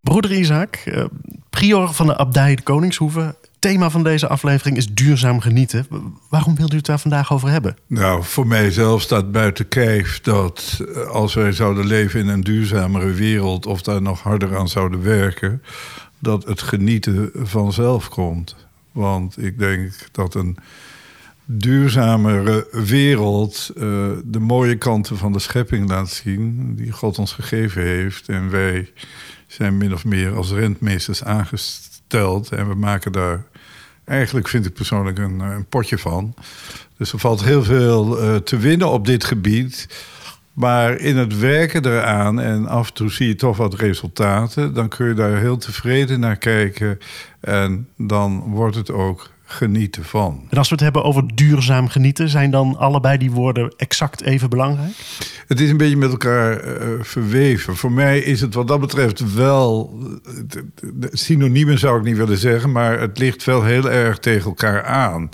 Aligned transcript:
Broeder 0.00 0.32
Isaac, 0.32 0.74
eh, 0.74 1.04
prior 1.50 1.92
van 1.92 2.06
de 2.06 2.16
abdij 2.16 2.54
de 2.54 2.62
Koningshoeve. 2.62 3.34
Thema 3.58 3.90
van 3.90 4.02
deze 4.02 4.28
aflevering 4.28 4.76
is 4.76 4.86
duurzaam 4.86 5.40
genieten. 5.40 5.86
Waarom 6.28 6.56
wilt 6.56 6.72
u 6.72 6.76
het 6.76 6.86
daar 6.86 7.00
vandaag 7.00 7.32
over 7.32 7.48
hebben? 7.48 7.76
Nou, 7.86 8.24
voor 8.24 8.46
mijzelf 8.46 9.02
staat 9.02 9.32
buiten 9.32 9.68
kijf 9.68 10.20
dat 10.20 10.84
eh, 10.94 11.06
als 11.06 11.34
wij 11.34 11.52
zouden 11.52 11.86
leven 11.86 12.20
in 12.20 12.28
een 12.28 12.40
duurzamere 12.40 13.12
wereld 13.12 13.66
of 13.66 13.82
daar 13.82 14.02
nog 14.02 14.22
harder 14.22 14.56
aan 14.56 14.68
zouden 14.68 15.02
werken, 15.02 15.62
dat 16.18 16.44
het 16.44 16.62
genieten 16.62 17.30
vanzelf 17.34 18.08
komt. 18.08 18.56
Want 18.92 19.42
ik 19.42 19.58
denk 19.58 19.92
dat 20.12 20.34
een 20.34 20.56
duurzamere 21.44 22.68
wereld 22.72 23.70
uh, 23.76 23.82
de 24.24 24.38
mooie 24.38 24.76
kanten 24.76 25.16
van 25.16 25.32
de 25.32 25.38
schepping 25.38 25.88
laat 25.88 26.10
zien 26.10 26.74
die 26.76 26.92
God 26.92 27.18
ons 27.18 27.32
gegeven 27.32 27.82
heeft. 27.82 28.28
En 28.28 28.50
wij 28.50 28.92
zijn 29.50 29.76
min 29.76 29.92
of 29.92 30.04
meer 30.04 30.34
als 30.34 30.50
rentmeesters 30.50 31.24
aangesteld. 31.24 32.52
En 32.52 32.68
we 32.68 32.74
maken 32.74 33.12
daar 33.12 33.44
eigenlijk, 34.04 34.48
vind 34.48 34.66
ik 34.66 34.74
persoonlijk, 34.74 35.18
een, 35.18 35.40
een 35.40 35.66
potje 35.66 35.98
van. 35.98 36.34
Dus 36.96 37.12
er 37.12 37.18
valt 37.18 37.44
heel 37.44 37.64
veel 37.64 38.22
uh, 38.22 38.36
te 38.36 38.56
winnen 38.56 38.90
op 38.90 39.06
dit 39.06 39.24
gebied. 39.24 39.88
Maar 40.52 40.96
in 40.96 41.16
het 41.16 41.38
werken 41.38 41.86
eraan 41.86 42.40
en 42.40 42.66
af 42.66 42.88
en 42.88 42.94
toe 42.94 43.10
zie 43.10 43.28
je 43.28 43.34
toch 43.34 43.56
wat 43.56 43.74
resultaten, 43.74 44.74
dan 44.74 44.88
kun 44.88 45.08
je 45.08 45.14
daar 45.14 45.36
heel 45.36 45.56
tevreden 45.56 46.20
naar 46.20 46.36
kijken. 46.36 46.98
En 47.40 47.88
dan 47.96 48.40
wordt 48.40 48.76
het 48.76 48.90
ook 48.90 49.30
genieten 49.50 50.04
van. 50.04 50.46
En 50.48 50.58
als 50.58 50.68
we 50.68 50.74
het 50.74 50.84
hebben 50.84 51.04
over 51.04 51.24
duurzaam 51.34 51.88
genieten, 51.88 52.28
zijn 52.28 52.50
dan 52.50 52.76
allebei 52.78 53.18
die 53.18 53.30
woorden 53.30 53.74
exact 53.76 54.22
even 54.22 54.50
belangrijk? 54.50 54.92
Het 55.46 55.60
is 55.60 55.70
een 55.70 55.76
beetje 55.76 55.96
met 55.96 56.10
elkaar 56.10 56.64
uh, 56.64 56.88
verweven. 57.00 57.76
Voor 57.76 57.92
mij 57.92 58.18
is 58.18 58.40
het 58.40 58.54
wat 58.54 58.68
dat 58.68 58.80
betreft 58.80 59.34
wel. 59.34 59.98
Synoniemen 61.00 61.78
zou 61.78 61.98
ik 61.98 62.04
niet 62.04 62.16
willen 62.16 62.38
zeggen, 62.38 62.72
maar 62.72 63.00
het 63.00 63.18
ligt 63.18 63.44
wel 63.44 63.64
heel 63.64 63.90
erg 63.90 64.18
tegen 64.18 64.46
elkaar 64.46 64.84
aan. 64.84 65.28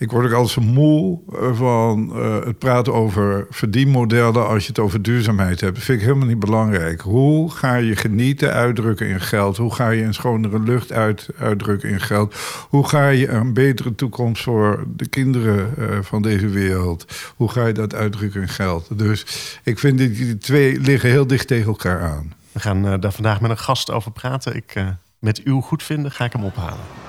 Ik 0.00 0.10
word 0.10 0.26
ook 0.26 0.32
altijd 0.32 0.52
zo 0.52 0.72
moe 0.72 1.20
eh, 1.32 1.54
van 1.54 2.12
uh, 2.14 2.44
het 2.44 2.58
praten 2.58 2.94
over 2.94 3.46
verdienmodellen 3.50 4.48
als 4.48 4.62
je 4.62 4.68
het 4.68 4.78
over 4.78 5.02
duurzaamheid 5.02 5.60
hebt. 5.60 5.74
Dat 5.74 5.84
vind 5.84 6.00
ik 6.00 6.06
helemaal 6.06 6.28
niet 6.28 6.38
belangrijk. 6.38 7.00
Hoe 7.00 7.50
ga 7.50 7.74
je 7.74 7.96
genieten 7.96 8.52
uitdrukken 8.52 9.08
in 9.08 9.20
geld? 9.20 9.56
Hoe 9.56 9.74
ga 9.74 9.90
je 9.90 10.02
een 10.02 10.14
schonere 10.14 10.60
lucht 10.60 10.92
uit, 10.92 11.28
uitdrukken 11.38 11.88
in 11.88 12.00
geld? 12.00 12.34
Hoe 12.68 12.88
ga 12.88 13.08
je 13.08 13.28
een 13.28 13.52
betere 13.52 13.94
toekomst 13.94 14.42
voor 14.42 14.84
de 14.96 15.08
kinderen 15.08 15.74
uh, 15.78 15.98
van 16.00 16.22
deze 16.22 16.48
wereld? 16.48 17.32
Hoe 17.36 17.50
ga 17.50 17.66
je 17.66 17.72
dat 17.72 17.94
uitdrukken 17.94 18.40
in 18.40 18.48
geld? 18.48 18.98
Dus 18.98 19.26
ik 19.62 19.78
vind 19.78 19.98
die, 19.98 20.10
die 20.10 20.38
twee 20.38 20.80
liggen 20.80 21.10
heel 21.10 21.26
dicht 21.26 21.46
tegen 21.46 21.66
elkaar 21.66 22.00
aan. 22.02 22.32
We 22.52 22.60
gaan 22.60 23.00
daar 23.00 23.12
vandaag 23.12 23.40
met 23.40 23.50
een 23.50 23.58
gast 23.58 23.90
over 23.90 24.10
praten. 24.10 24.56
Ik, 24.56 24.74
met 25.18 25.42
uw 25.42 25.60
goedvinden 25.60 26.10
ga 26.10 26.24
ik 26.24 26.32
hem 26.32 26.44
ophalen. 26.44 27.07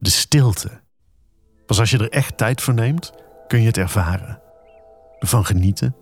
De 0.00 0.10
stilte. 0.10 0.80
Pas 1.66 1.80
als 1.80 1.90
je 1.90 1.98
er 1.98 2.10
echt 2.10 2.36
tijd 2.36 2.60
voor 2.60 2.74
neemt, 2.74 3.12
kun 3.46 3.60
je 3.60 3.66
het 3.66 3.76
ervaren. 3.76 4.40
Ervan 5.18 5.44
genieten. 5.46 5.96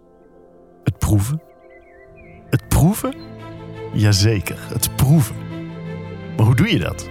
Het 0.84 0.98
proeven. 0.98 1.42
Het 2.50 2.68
proeven? 2.68 3.14
Jazeker, 3.92 4.58
het 4.72 4.96
proeven. 4.96 5.36
Maar 6.36 6.46
hoe 6.46 6.54
doe 6.54 6.72
je 6.72 6.78
dat? 6.78 7.08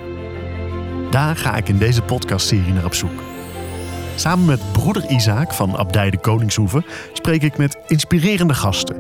Daar 1.12 1.36
ga 1.36 1.56
ik 1.56 1.70
in 1.70 1.78
deze 1.78 2.02
podcastserie 2.02 2.74
naar 2.74 2.86
op 2.86 2.94
zoek. 2.94 3.24
Samen 4.16 4.46
met 4.46 4.72
broeder 4.72 5.10
Isaac 5.10 5.54
van 5.54 5.78
Abdij 5.78 6.10
de 6.10 6.20
Koningshoeve 6.20 6.84
spreek 7.14 7.42
ik 7.42 7.58
met 7.58 7.78
inspirerende 7.88 8.54
gasten. 8.54 8.98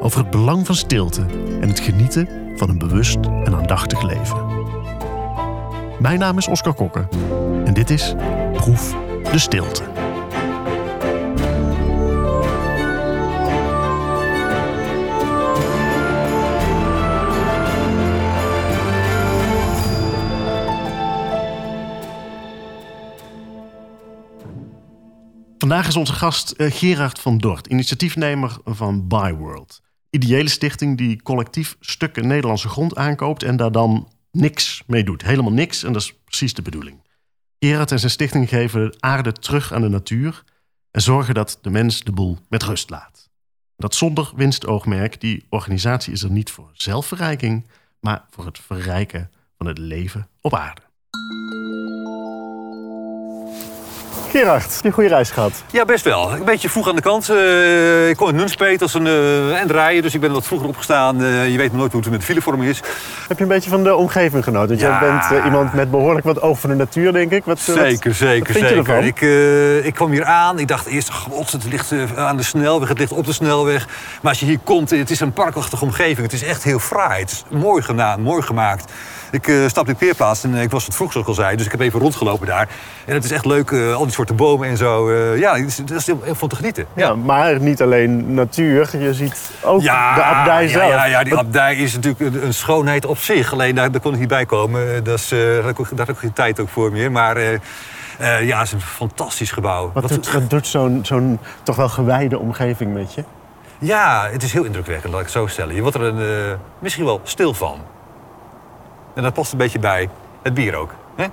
Over 0.00 0.20
het 0.20 0.30
belang 0.30 0.66
van 0.66 0.74
stilte 0.74 1.26
en 1.60 1.68
het 1.68 1.80
genieten 1.80 2.28
van 2.56 2.68
een 2.68 2.78
bewust 2.78 3.18
en 3.44 3.54
aandachtig 3.54 4.02
leven. 4.02 4.61
Mijn 6.02 6.18
naam 6.18 6.38
is 6.38 6.48
Oscar 6.48 6.74
Kokke 6.74 7.08
en 7.64 7.74
dit 7.74 7.90
is 7.90 8.14
Proef 8.52 8.94
de 9.32 9.38
Stilte. 9.38 9.82
Vandaag 25.58 25.86
is 25.86 25.96
onze 25.96 26.12
gast 26.12 26.54
Gerard 26.56 27.18
van 27.18 27.38
Dort, 27.38 27.66
initiatiefnemer 27.66 28.56
van 28.64 29.08
Byworld. 29.08 29.82
Ideële 30.10 30.48
stichting 30.48 30.98
die 30.98 31.22
collectief 31.22 31.76
stukken 31.80 32.26
Nederlandse 32.26 32.68
grond 32.68 32.96
aankoopt 32.96 33.42
en 33.42 33.56
daar 33.56 33.72
dan 33.72 34.08
niks 34.32 34.82
mee 34.86 35.04
doet. 35.04 35.22
Helemaal 35.22 35.52
niks 35.52 35.82
en 35.82 35.92
dat 35.92 36.02
is 36.02 36.14
precies 36.24 36.54
de 36.54 36.62
bedoeling. 36.62 37.00
Gerard 37.58 37.90
en 37.90 37.98
zijn 37.98 38.10
stichting 38.10 38.48
geven 38.48 38.90
de 38.90 38.96
aarde 39.00 39.32
terug 39.32 39.72
aan 39.72 39.82
de 39.82 39.88
natuur 39.88 40.44
en 40.90 41.02
zorgen 41.02 41.34
dat 41.34 41.58
de 41.62 41.70
mens 41.70 42.00
de 42.00 42.12
boel 42.12 42.38
met 42.48 42.62
rust 42.62 42.90
laat. 42.90 43.30
Dat 43.76 43.94
zonder 43.94 44.32
winstoogmerk. 44.36 45.20
Die 45.20 45.46
organisatie 45.48 46.12
is 46.12 46.22
er 46.22 46.30
niet 46.30 46.50
voor 46.50 46.70
zelfverrijking, 46.72 47.66
maar 48.00 48.24
voor 48.30 48.46
het 48.46 48.58
verrijken 48.58 49.30
van 49.56 49.66
het 49.66 49.78
leven 49.78 50.28
op 50.40 50.54
aarde. 50.54 50.82
Gerard, 54.32 54.78
je 54.80 54.86
een 54.86 54.92
goede 54.92 55.08
reis 55.08 55.30
gehad? 55.30 55.52
Ja, 55.70 55.84
best 55.84 56.04
wel. 56.04 56.32
Een 56.32 56.44
beetje 56.44 56.68
vroeg 56.68 56.88
aan 56.88 56.96
de 56.96 57.02
kant. 57.02 57.30
Uh, 57.30 58.08
ik 58.08 58.16
kom 58.16 58.28
in 58.28 58.34
Nunspeet 58.34 58.82
als 58.82 58.94
een 58.94 59.06
uh, 59.06 59.60
en 59.60 59.68
rijden, 59.68 60.02
dus 60.02 60.14
ik 60.14 60.20
ben 60.20 60.32
wat 60.32 60.46
vroeger 60.46 60.68
opgestaan. 60.68 61.22
Uh, 61.22 61.50
je 61.50 61.56
weet 61.56 61.72
nooit 61.72 61.92
hoe 61.92 62.00
het 62.00 62.10
met 62.10 62.20
de 62.20 62.26
filevorming 62.26 62.70
is. 62.70 62.80
Heb 63.28 63.36
je 63.36 63.42
een 63.42 63.48
beetje 63.48 63.70
van 63.70 63.82
de 63.82 63.94
omgeving 63.94 64.44
genoten? 64.44 64.68
Want 64.68 64.80
ja. 64.80 65.00
jij 65.00 65.10
bent 65.10 65.44
iemand 65.44 65.72
met 65.72 65.90
behoorlijk 65.90 66.26
wat 66.26 66.42
oog 66.42 66.58
voor 66.58 66.70
de 66.70 66.76
natuur, 66.76 67.12
denk 67.12 67.30
ik. 67.30 67.44
Wat, 67.44 67.58
zeker, 67.58 68.08
wat, 68.08 68.16
zeker, 68.16 68.54
wat 68.54 68.86
zeker. 68.86 69.04
Ik, 69.04 69.84
ik 69.84 69.94
kwam 69.94 70.10
hier 70.10 70.24
aan. 70.24 70.58
Ik 70.58 70.68
dacht 70.68 70.86
eerst, 70.86 71.12
god, 71.12 71.52
het 71.52 71.64
ligt 71.64 71.92
aan 72.16 72.36
de 72.36 72.42
snelweg, 72.42 72.88
het 72.88 72.98
ligt 72.98 73.12
op 73.12 73.26
de 73.26 73.32
snelweg. 73.32 73.86
Maar 74.22 74.30
als 74.30 74.40
je 74.40 74.46
hier 74.46 74.58
komt, 74.64 74.90
het 74.90 75.10
is 75.10 75.20
een 75.20 75.32
parkachtige 75.32 75.84
omgeving. 75.84 76.22
Het 76.22 76.32
is 76.32 76.42
echt 76.42 76.62
heel 76.62 76.78
fraai. 76.78 77.20
Het 77.20 77.30
is 77.30 77.44
mooi 77.48 77.82
gedaan, 77.82 78.20
mooi 78.20 78.42
gemaakt. 78.42 78.92
Ik 79.32 79.46
uh, 79.46 79.68
stapte 79.68 79.90
in 79.90 79.96
peerplaats 79.96 80.44
en 80.44 80.54
ik 80.54 80.70
was 80.70 80.84
het 80.84 80.94
vroeg, 80.94 81.12
zoals 81.12 81.26
ik 81.26 81.36
al 81.36 81.42
zei. 81.42 81.56
Dus 81.56 81.66
ik 81.66 81.72
heb 81.72 81.80
even 81.80 82.00
rondgelopen 82.00 82.46
daar. 82.46 82.68
En 83.04 83.14
het 83.14 83.24
is 83.24 83.30
echt 83.30 83.44
leuk, 83.44 83.70
uh, 83.70 83.94
al 83.94 84.04
die 84.04 84.12
soorten 84.12 84.36
bomen 84.36 84.68
en 84.68 84.76
zo. 84.76 85.10
Uh, 85.10 85.38
ja, 85.38 85.58
dat 85.84 85.90
is 85.90 86.06
heel, 86.06 86.20
heel 86.22 86.34
van 86.34 86.48
te 86.48 86.56
genieten. 86.56 86.86
Ja. 86.94 87.06
ja. 87.06 87.14
maar 87.14 87.60
niet 87.60 87.82
alleen 87.82 88.34
natuur. 88.34 88.98
Je 88.98 89.14
ziet 89.14 89.50
ook 89.62 89.80
ja, 89.80 90.14
de 90.14 90.22
abdij 90.22 90.68
zelf. 90.68 90.92
Ja, 90.92 91.04
ja, 91.04 91.24
die 91.24 91.36
abdij 91.36 91.76
is 91.76 91.94
natuurlijk 91.94 92.20
een, 92.20 92.44
een, 92.44 92.54
schoonheid 92.54 93.04
op 93.06 93.18
zich. 93.18 93.52
Alleen 93.52 93.74
daar, 93.74 93.90
daar 93.90 94.00
kon 94.00 94.12
ik 94.12 94.18
niet 94.18 94.28
bij 94.28 94.46
komen. 94.46 95.04
Dat 95.04 95.18
is, 95.18 95.28
daar, 95.28 95.64
heb 95.64 95.78
ik, 95.78 95.96
daar 95.96 96.08
ik 96.08 96.16
geen 96.16 96.32
tijd 96.32 96.60
ook 96.60 96.68
voor 96.68 96.92
meer. 96.92 97.12
Maar... 97.12 97.40
ja, 98.42 98.58
het 98.58 98.66
is 98.66 98.72
een 98.72 98.80
fantastisch 98.80 99.50
gebouw. 99.50 99.90
Wat, 99.92 100.02
wat 100.02 100.12
doet, 100.12 100.32
wat 100.32 100.50
doet 100.50 100.66
zo'n 100.66 101.00
zo'n 101.02 101.38
toch 101.62 101.76
wel 101.76 101.88
gewijde 101.88 102.38
omgeving 102.38 102.92
met 102.92 103.14
je? 103.14 103.24
Ja, 103.78 104.28
het 104.30 104.42
is 104.42 104.52
heel 104.52 104.64
indrukwekkend, 104.64 105.12
laat 105.12 105.20
ik 105.20 105.26
het 105.26 105.36
zo 105.36 105.46
stellen. 105.46 105.74
Je 105.74 105.82
wordt 105.82 105.96
er 105.96 106.02
een, 106.02 106.58
misschien 106.78 107.04
wel 107.04 107.20
stil 107.24 107.54
van. 107.54 107.80
En 109.14 109.22
dat 109.22 109.34
past 109.34 109.52
een 109.52 109.58
beetje 109.58 109.78
bij 109.78 110.08
het 110.42 110.54
bier 110.54 110.74
ook. 110.74 110.94
Hè? 111.16 111.26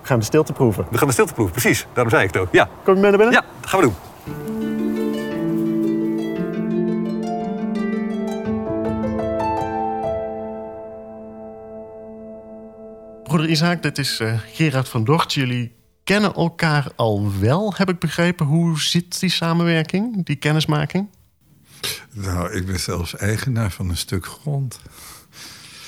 We 0.00 0.12
gaan 0.12 0.18
de 0.18 0.24
stilte 0.24 0.52
proeven. 0.52 0.86
We 0.90 0.98
gaan 0.98 1.06
de 1.06 1.12
stilte 1.12 1.32
proeven, 1.32 1.60
precies. 1.60 1.86
Daarom 1.92 2.12
zei 2.12 2.24
ik 2.24 2.32
het 2.32 2.42
ook. 2.42 2.48
Ja. 2.52 2.68
Kom 2.84 2.94
je 2.94 3.00
mee 3.00 3.10
naar 3.10 3.18
binnen? 3.18 3.34
Ja, 3.34 3.44
dat 3.60 3.70
gaan 3.70 3.80
we 3.80 3.86
doen. 3.86 3.94
Broeder 13.22 13.48
Isaac, 13.48 13.82
dit 13.82 13.98
is 13.98 14.20
uh, 14.20 14.38
Gerard 14.52 14.88
van 14.88 15.04
Dort. 15.04 15.32
Jullie 15.32 15.74
kennen 16.04 16.34
elkaar 16.34 16.86
al 16.96 17.32
wel, 17.40 17.74
heb 17.76 17.88
ik 17.88 17.98
begrepen. 17.98 18.46
Hoe 18.46 18.80
zit 18.80 19.20
die 19.20 19.30
samenwerking, 19.30 20.24
die 20.24 20.36
kennismaking? 20.36 21.08
Nou, 22.12 22.52
ik 22.52 22.66
ben 22.66 22.80
zelfs 22.80 23.16
eigenaar 23.16 23.70
van 23.70 23.88
een 23.88 23.96
stuk 23.96 24.26
grond. 24.26 24.80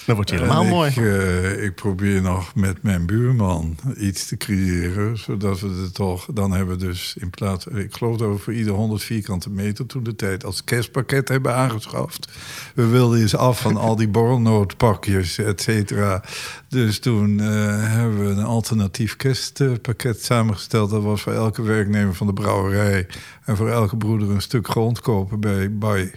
Dan 0.09 0.17
wordt 0.17 0.33
hij 0.33 0.41
helemaal 0.41 0.65
ik, 0.65 0.71
mooi. 0.71 0.93
Uh, 0.97 1.65
ik 1.65 1.75
probeer 1.75 2.23
nog 2.23 2.55
met 2.55 2.83
mijn 2.83 3.07
buurman 3.07 3.77
iets 3.97 4.27
te 4.27 4.37
creëren. 4.37 5.19
Zodat 5.19 5.61
we 5.61 5.69
het 5.69 5.95
toch... 5.95 6.27
Dan 6.33 6.53
hebben 6.53 6.79
we 6.79 6.85
dus 6.85 7.17
in 7.19 7.31
plaats... 7.31 7.67
Ik 7.67 7.95
geloof 7.95 8.17
dat 8.17 8.29
we 8.31 8.39
voor 8.39 8.53
ieder 8.53 8.73
100 8.73 9.03
vierkante 9.03 9.51
meter 9.51 9.87
toen 9.87 10.03
de 10.03 10.17
tijd... 10.17 10.45
als 10.45 10.65
kerstpakket 10.65 11.29
hebben 11.29 11.55
aangeschaft. 11.55 12.29
We 12.75 12.87
wilden 12.87 13.21
eens 13.21 13.37
af 13.37 13.61
van 13.61 13.77
al 13.77 13.97
die 13.97 14.09
borrelnootpakjes, 14.09 15.39
et 15.39 15.61
cetera. 15.63 16.23
Dus 16.69 16.99
toen 16.99 17.39
uh, 17.39 17.47
hebben 17.93 18.25
we 18.25 18.31
een 18.31 18.45
alternatief 18.45 19.17
kerstpakket 19.17 20.25
samengesteld. 20.25 20.91
Dat 20.91 21.03
was 21.03 21.23
voor 21.23 21.33
elke 21.33 21.63
werknemer 21.63 22.15
van 22.15 22.27
de 22.27 22.33
brouwerij... 22.33 23.07
en 23.45 23.57
voor 23.57 23.71
elke 23.71 23.97
broeder 23.97 24.31
een 24.31 24.43
stuk 24.43 24.69
grond 24.69 25.01
kopen 25.01 25.41
bij 25.41 25.79
By 25.79 26.11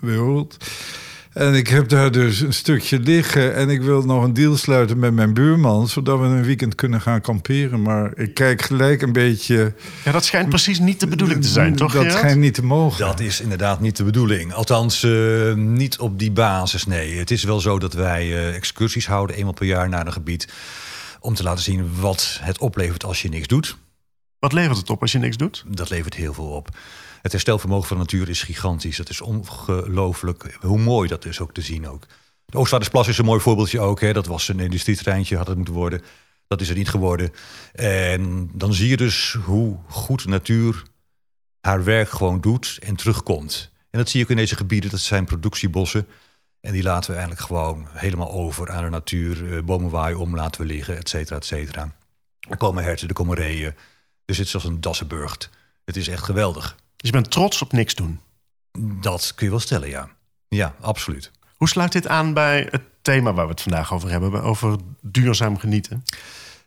World... 0.00 0.56
En 1.38 1.54
ik 1.54 1.68
heb 1.68 1.88
daar 1.88 2.10
dus 2.10 2.40
een 2.40 2.52
stukje 2.52 2.98
liggen 2.98 3.54
en 3.54 3.68
ik 3.68 3.82
wil 3.82 4.02
nog 4.02 4.24
een 4.24 4.32
deal 4.32 4.56
sluiten 4.56 4.98
met 4.98 5.14
mijn 5.14 5.34
buurman, 5.34 5.88
zodat 5.88 6.18
we 6.18 6.24
een 6.24 6.44
weekend 6.44 6.74
kunnen 6.74 7.00
gaan 7.00 7.20
kamperen. 7.20 7.82
Maar 7.82 8.12
ik 8.16 8.34
kijk 8.34 8.62
gelijk 8.62 9.02
een 9.02 9.12
beetje. 9.12 9.74
Ja, 10.04 10.12
dat 10.12 10.24
schijnt 10.24 10.48
precies 10.48 10.78
niet 10.78 11.00
de 11.00 11.06
bedoeling 11.06 11.42
te 11.42 11.48
zijn, 11.48 11.76
toch? 11.76 11.92
Dat 11.92 12.02
Gerard? 12.02 12.18
schijnt 12.18 12.40
niet 12.40 12.54
te 12.54 12.64
mogen. 12.64 12.98
Dat 12.98 13.20
is 13.20 13.40
inderdaad 13.40 13.80
niet 13.80 13.96
de 13.96 14.04
bedoeling. 14.04 14.52
Althans, 14.52 15.02
eh, 15.02 15.54
niet 15.54 15.98
op 15.98 16.18
die 16.18 16.30
basis, 16.30 16.86
nee. 16.86 17.18
Het 17.18 17.30
is 17.30 17.44
wel 17.44 17.60
zo 17.60 17.78
dat 17.78 17.92
wij 17.92 18.22
eh, 18.22 18.54
excursies 18.54 19.06
houden, 19.06 19.36
eenmaal 19.36 19.52
per 19.52 19.66
jaar 19.66 19.88
naar 19.88 20.06
een 20.06 20.12
gebied... 20.12 20.48
om 21.20 21.34
te 21.34 21.42
laten 21.42 21.64
zien 21.64 22.00
wat 22.00 22.38
het 22.42 22.58
oplevert 22.58 23.04
als 23.04 23.22
je 23.22 23.28
niks 23.28 23.46
doet. 23.46 23.76
Wat 24.38 24.52
levert 24.52 24.78
het 24.78 24.90
op 24.90 25.00
als 25.00 25.12
je 25.12 25.18
niks 25.18 25.36
doet? 25.36 25.64
Dat 25.66 25.90
levert 25.90 26.14
heel 26.14 26.34
veel 26.34 26.48
op. 26.48 26.68
Het 27.22 27.32
herstelvermogen 27.32 27.88
van 27.88 27.96
de 27.96 28.02
natuur 28.02 28.28
is 28.28 28.42
gigantisch. 28.42 28.98
Het 28.98 29.08
is 29.08 29.20
ongelooflijk 29.20 30.56
hoe 30.60 30.78
mooi 30.78 31.08
dat 31.08 31.24
is 31.24 31.40
ook 31.40 31.54
te 31.54 31.60
zien 31.60 31.88
ook. 31.88 32.06
De 32.44 32.58
Oostvaardersplas 32.58 33.08
is 33.08 33.18
een 33.18 33.24
mooi 33.24 33.40
voorbeeldje 33.40 33.80
ook. 33.80 34.00
Hè. 34.00 34.12
Dat 34.12 34.26
was 34.26 34.48
een 34.48 34.60
industrieterreintje, 34.60 35.36
had 35.36 35.46
het 35.46 35.56
moeten 35.56 35.74
worden. 35.74 36.02
Dat 36.46 36.60
is 36.60 36.68
er 36.68 36.76
niet 36.76 36.88
geworden. 36.88 37.32
En 37.72 38.50
dan 38.54 38.72
zie 38.72 38.88
je 38.88 38.96
dus 38.96 39.36
hoe 39.44 39.76
goed 39.88 40.26
natuur 40.26 40.82
haar 41.60 41.84
werk 41.84 42.10
gewoon 42.10 42.40
doet 42.40 42.78
en 42.82 42.96
terugkomt. 42.96 43.70
En 43.90 43.98
dat 43.98 44.08
zie 44.08 44.18
je 44.18 44.24
ook 44.24 44.30
in 44.30 44.36
deze 44.36 44.56
gebieden. 44.56 44.90
Dat 44.90 45.00
zijn 45.00 45.24
productiebossen. 45.24 46.06
En 46.60 46.72
die 46.72 46.82
laten 46.82 47.10
we 47.10 47.16
eigenlijk 47.16 47.46
gewoon 47.46 47.86
helemaal 47.90 48.30
over 48.30 48.70
aan 48.70 48.84
de 48.84 48.90
natuur. 48.90 49.56
Eh, 49.56 49.62
Bomen 49.62 49.90
waaien 49.90 50.18
om, 50.18 50.34
laten 50.34 50.60
we 50.60 50.66
liggen, 50.66 50.96
et 50.96 51.08
cetera, 51.08 51.36
et 51.36 51.44
cetera. 51.44 51.92
Er 52.48 52.56
komen 52.56 52.84
herten, 52.84 53.08
er 53.08 53.14
komen 53.14 53.36
reeën. 53.36 53.74
Het 54.26 54.38
is 54.38 54.54
als 54.54 54.64
een 54.64 54.80
Dassenburgt. 54.80 55.50
Het 55.84 55.96
is 55.96 56.08
echt 56.08 56.24
geweldig. 56.24 56.76
Dus 56.98 57.10
je 57.10 57.12
bent 57.12 57.30
trots 57.30 57.62
op 57.62 57.72
niks 57.72 57.94
doen. 57.94 58.20
Dat 58.78 59.32
kun 59.34 59.44
je 59.44 59.50
wel 59.50 59.60
stellen, 59.60 59.88
ja. 59.88 60.08
Ja, 60.48 60.74
absoluut. 60.80 61.30
Hoe 61.56 61.68
sluit 61.68 61.92
dit 61.92 62.06
aan 62.08 62.34
bij 62.34 62.68
het 62.70 62.82
thema 63.02 63.32
waar 63.32 63.44
we 63.44 63.50
het 63.50 63.62
vandaag 63.62 63.92
over 63.92 64.10
hebben? 64.10 64.42
Over 64.42 64.76
duurzaam 65.00 65.58
genieten? 65.58 66.04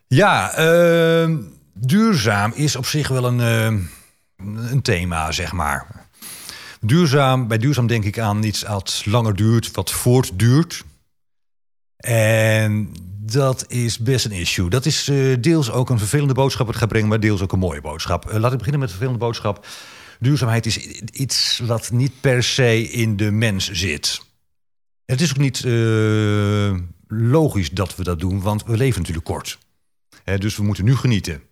Ja, 0.06 0.58
uh, 0.58 1.36
duurzaam 1.74 2.52
is 2.54 2.76
op 2.76 2.86
zich 2.86 3.08
wel 3.08 3.24
een, 3.24 3.38
uh, 3.38 4.70
een 4.70 4.82
thema, 4.82 5.32
zeg 5.32 5.52
maar. 5.52 5.86
Duurzaam, 6.80 7.48
bij 7.48 7.58
duurzaam 7.58 7.86
denk 7.86 8.04
ik 8.04 8.18
aan 8.18 8.42
iets 8.42 8.62
wat 8.62 9.02
langer 9.04 9.36
duurt, 9.36 9.70
wat 9.70 9.90
voortduurt. 9.90 10.84
En 11.96 12.94
dat 13.20 13.64
is 13.68 13.98
best 13.98 14.24
een 14.24 14.32
issue. 14.32 14.70
Dat 14.70 14.86
is 14.86 15.08
uh, 15.08 15.36
deels 15.40 15.70
ook 15.70 15.90
een 15.90 15.98
vervelende 15.98 16.34
boodschap 16.34 16.66
het 16.66 16.76
gaat 16.76 16.88
brengen, 16.88 17.08
maar 17.08 17.20
deels 17.20 17.40
ook 17.42 17.52
een 17.52 17.58
mooie 17.58 17.80
boodschap. 17.80 18.30
Uh, 18.30 18.36
laat 18.38 18.52
ik 18.52 18.58
beginnen 18.58 18.80
met 18.80 18.90
een 18.90 18.96
vervelende 18.96 19.24
boodschap. 19.24 19.66
Duurzaamheid 20.22 20.66
is 20.66 20.78
iets 21.12 21.58
wat 21.58 21.90
niet 21.90 22.20
per 22.20 22.42
se 22.42 22.82
in 22.82 23.16
de 23.16 23.30
mens 23.30 23.70
zit. 23.70 24.22
Het 25.04 25.20
is 25.20 25.30
ook 25.30 25.38
niet 25.38 25.62
uh, 25.64 26.78
logisch 27.06 27.70
dat 27.70 27.96
we 27.96 28.02
dat 28.02 28.20
doen, 28.20 28.40
want 28.40 28.64
we 28.64 28.76
leven 28.76 28.98
natuurlijk 28.98 29.26
kort. 29.26 29.58
Dus 30.38 30.56
we 30.56 30.62
moeten 30.62 30.84
nu 30.84 30.96
genieten. 30.96 31.42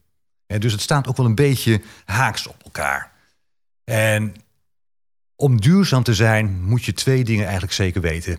Dus 0.47 0.73
het 0.73 0.81
staat 0.81 1.07
ook 1.07 1.17
wel 1.17 1.27
een 1.27 1.35
beetje 1.35 1.83
haaks 2.05 2.47
op 2.47 2.63
elkaar. 2.65 3.13
En 3.85 4.35
om 5.37 5.61
duurzaam 5.61 6.03
te 6.03 6.15
zijn 6.15 6.63
moet 6.63 6.85
je 6.85 6.93
twee 6.93 7.25
dingen 7.25 7.45
eigenlijk 7.45 7.73
zeker 7.73 8.01
weten. 8.01 8.39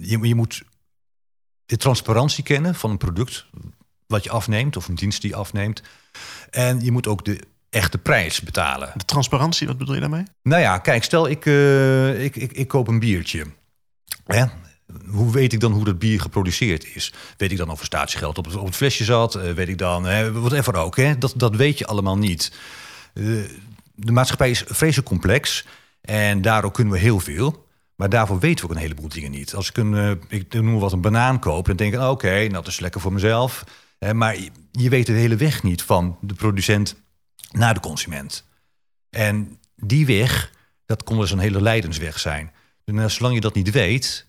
je, 0.00 0.18
je 0.22 0.34
moet 0.34 0.62
de 1.66 1.76
transparantie 1.76 2.44
kennen 2.44 2.74
van 2.74 2.90
een 2.90 2.98
product 2.98 3.46
wat 4.06 4.24
je 4.24 4.30
afneemt 4.30 4.76
of 4.76 4.88
een 4.88 4.94
dienst 4.94 5.20
die 5.20 5.30
je 5.30 5.36
afneemt. 5.36 5.82
En 6.50 6.80
je 6.80 6.92
moet 6.92 7.06
ook 7.06 7.24
de 7.24 7.40
echte 7.70 7.98
prijs 7.98 8.40
betalen. 8.40 8.92
De 8.96 9.04
transparantie, 9.04 9.66
wat 9.66 9.78
bedoel 9.78 9.94
je 9.94 10.00
daarmee? 10.00 10.24
Nou 10.42 10.62
ja, 10.62 10.78
kijk, 10.78 11.04
stel 11.04 11.28
ik, 11.28 11.44
uh, 11.44 12.24
ik, 12.24 12.36
ik, 12.36 12.52
ik, 12.52 12.68
koop 12.68 12.88
een 12.88 12.98
biertje. 12.98 13.44
Hè? 14.24 14.44
Hoe 15.06 15.32
weet 15.32 15.52
ik 15.52 15.60
dan 15.60 15.72
hoe 15.72 15.84
dat 15.84 15.98
bier 15.98 16.20
geproduceerd 16.20 16.94
is? 16.94 17.12
Weet 17.36 17.50
ik 17.50 17.56
dan 17.56 17.70
of 17.70 17.80
er 17.80 17.86
statiegeld 17.86 18.38
op 18.38 18.44
het, 18.44 18.56
op 18.56 18.66
het 18.66 18.76
flesje 18.76 19.04
zat? 19.04 19.36
Uh, 19.36 19.52
weet 19.52 19.68
ik 19.68 19.78
dan, 19.78 20.04
hè, 20.04 20.32
whatever 20.32 20.74
ook. 20.74 20.96
Hè? 20.96 21.18
Dat, 21.18 21.32
dat 21.36 21.56
weet 21.56 21.78
je 21.78 21.86
allemaal 21.86 22.18
niet. 22.18 22.52
Uh, 23.14 23.44
de 23.94 24.12
maatschappij 24.12 24.50
is 24.50 24.64
vreselijk 24.66 25.08
complex. 25.08 25.66
En 26.00 26.42
daardoor 26.42 26.70
kunnen 26.70 26.92
we 26.92 26.98
heel 26.98 27.20
veel. 27.20 27.68
Maar 27.96 28.08
daarvoor 28.08 28.38
weten 28.38 28.64
we 28.64 28.70
ook 28.70 28.76
een 28.76 28.82
heleboel 28.82 29.08
dingen 29.08 29.30
niet. 29.30 29.54
Als 29.54 29.68
ik 29.68 29.76
een, 29.76 30.20
ik 30.28 30.52
noem 30.52 30.78
wat 30.78 30.92
een 30.92 31.00
banaan 31.00 31.38
koop, 31.38 31.66
dan 31.66 31.76
denk 31.76 31.94
ik, 31.94 32.00
oké, 32.00 32.10
okay, 32.10 32.40
nou, 32.40 32.52
dat 32.52 32.66
is 32.66 32.80
lekker 32.80 33.00
voor 33.00 33.12
mezelf. 33.12 33.64
Maar 34.12 34.36
je 34.72 34.88
weet 34.88 35.06
de 35.06 35.12
hele 35.12 35.36
weg 35.36 35.62
niet 35.62 35.82
van 35.82 36.18
de 36.20 36.34
producent 36.34 36.96
naar 37.50 37.74
de 37.74 37.80
consument. 37.80 38.44
En 39.10 39.58
die 39.76 40.06
weg, 40.06 40.52
dat 40.86 41.02
kon 41.02 41.18
dus 41.18 41.30
een 41.30 41.38
hele 41.38 41.62
leidensweg 41.62 42.18
zijn. 42.18 42.52
Dus 42.84 43.14
zolang 43.14 43.34
je 43.34 43.40
dat 43.40 43.54
niet 43.54 43.70
weet, 43.70 44.26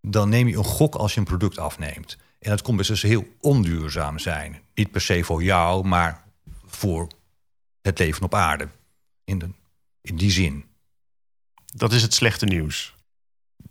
dan 0.00 0.28
neem 0.28 0.48
je 0.48 0.56
een 0.56 0.64
gok 0.64 0.94
als 0.94 1.14
je 1.14 1.20
een 1.20 1.26
product 1.26 1.58
afneemt. 1.58 2.16
En 2.38 2.50
dat 2.50 2.62
kon 2.62 2.76
dus 2.76 3.02
heel 3.02 3.26
onduurzaam 3.40 4.18
zijn. 4.18 4.60
Niet 4.74 4.90
per 4.90 5.00
se 5.00 5.24
voor 5.24 5.42
jou, 5.42 5.86
maar 5.86 6.24
voor 6.66 7.08
het 7.82 7.98
leven 7.98 8.22
op 8.22 8.34
aarde. 8.34 8.68
In, 9.24 9.38
de, 9.38 9.48
in 10.00 10.16
die 10.16 10.30
zin. 10.30 10.64
Dat 11.66 11.92
is 11.92 12.02
het 12.02 12.14
slechte 12.14 12.44
nieuws. 12.44 12.94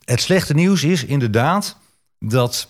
Het 0.04 0.22
slechte 0.22 0.54
nieuws 0.54 0.84
is 0.84 1.04
inderdaad 1.04 1.78
dat 2.20 2.68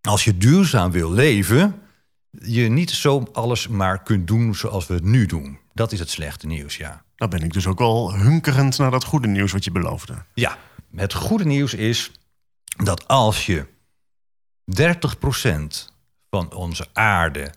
als 0.00 0.24
je 0.24 0.38
duurzaam 0.38 0.90
wil 0.90 1.10
leven, 1.10 1.82
je 2.30 2.68
niet 2.68 2.90
zo 2.90 3.28
alles 3.32 3.68
maar 3.68 4.02
kunt 4.02 4.26
doen 4.26 4.54
zoals 4.54 4.86
we 4.86 4.94
het 4.94 5.04
nu 5.04 5.26
doen. 5.26 5.58
Dat 5.72 5.92
is 5.92 5.98
het 5.98 6.10
slechte 6.10 6.46
nieuws, 6.46 6.76
ja. 6.76 7.04
Dan 7.16 7.30
ben 7.30 7.42
ik 7.42 7.52
dus 7.52 7.66
ook 7.66 7.78
wel 7.78 8.14
hunkerend 8.14 8.78
naar 8.78 8.90
dat 8.90 9.04
goede 9.04 9.28
nieuws 9.28 9.52
wat 9.52 9.64
je 9.64 9.70
beloofde. 9.70 10.24
Ja, 10.34 10.58
het 10.94 11.14
goede 11.14 11.44
nieuws 11.44 11.74
is 11.74 12.12
dat 12.76 13.08
als 13.08 13.46
je 13.46 13.66
30% 14.64 15.92
van 16.30 16.52
onze 16.52 16.86
aarde 16.92 17.54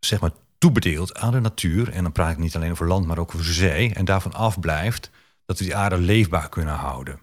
zeg 0.00 0.20
maar 0.20 0.30
toebedeelt 0.58 1.14
aan 1.14 1.32
de 1.32 1.40
natuur, 1.40 1.92
en 1.92 2.02
dan 2.02 2.12
praat 2.12 2.30
ik 2.30 2.38
niet 2.38 2.56
alleen 2.56 2.70
over 2.70 2.86
land, 2.86 3.06
maar 3.06 3.18
ook 3.18 3.34
over 3.34 3.52
zee, 3.52 3.94
en 3.94 4.04
daarvan 4.04 4.32
afblijft, 4.32 5.10
dat 5.44 5.58
we 5.58 5.64
die 5.64 5.76
aarde 5.76 5.98
leefbaar 5.98 6.48
kunnen 6.48 6.74
houden. 6.74 7.20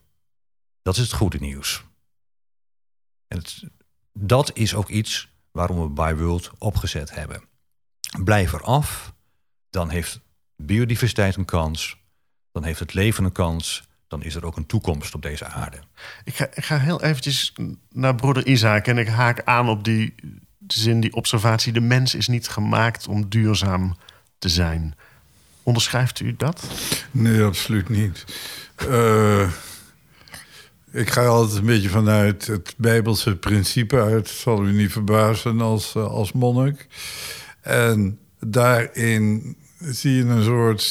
Dat 0.82 0.96
is 0.96 1.02
het 1.02 1.14
goede 1.14 1.38
nieuws. 1.40 1.84
En 3.28 3.38
het, 3.38 3.64
dat 4.14 4.52
is 4.54 4.76
ook 4.76 4.90
iets 4.90 5.30
waarom 5.56 5.82
we 5.82 5.90
By 5.90 6.14
World 6.14 6.52
opgezet 6.58 7.16
hebben. 7.16 7.44
Blijf 8.24 8.54
eraf, 8.54 9.14
dan 9.70 9.90
heeft 9.90 10.20
biodiversiteit 10.56 11.36
een 11.36 11.46
kans, 11.46 11.98
dan 12.52 12.64
heeft 12.64 12.80
het 12.80 12.94
leven 12.94 13.24
een 13.24 13.32
kans, 13.32 13.88
dan 14.08 14.24
is 14.24 14.36
er 14.36 14.46
ook 14.46 14.58
een 14.58 14.66
toekomst 14.66 15.16
op 15.16 15.22
deze 15.22 15.46
aarde. 15.46 15.80
Ik 16.24 16.36
ga, 16.36 16.48
ik 16.54 16.66
ga 16.66 16.78
heel 16.78 17.02
eventjes 17.02 17.54
naar 17.90 18.16
broeder 18.16 18.48
Isaac 18.48 18.88
en 18.88 18.98
ik 18.98 19.08
haak 19.08 19.44
aan 19.44 19.70
op 19.70 19.84
die 19.84 20.16
zin, 20.68 21.00
die 21.00 21.14
observatie. 21.14 21.74
De 21.74 21.80
mens 21.80 22.16
is 22.16 22.28
niet 22.28 22.48
gemaakt 22.48 23.08
om 23.08 23.30
duurzaam 23.30 23.96
te 24.38 24.50
zijn. 24.50 24.96
Onderschrijft 25.64 26.20
u 26.20 26.36
dat? 26.38 26.68
Nee, 27.12 27.44
absoluut 27.44 27.90
niet. 27.90 28.26
Uh, 28.88 29.52
ik 30.96 31.10
ga 31.10 31.26
altijd 31.26 31.60
een 31.60 31.66
beetje 31.66 31.90
vanuit 31.90 32.48
het 32.48 32.74
Bijbelse 32.78 33.36
principe 33.36 34.02
uit. 34.02 34.28
zal 34.28 34.66
u 34.66 34.72
niet 34.72 34.92
verbazen 34.92 35.62
als, 35.62 35.96
als 35.96 36.32
monnik. 36.32 36.88
En 37.62 38.20
daarin 38.40 39.56
zie 39.80 40.16
je 40.16 40.24
een 40.24 40.44
soort 40.44 40.82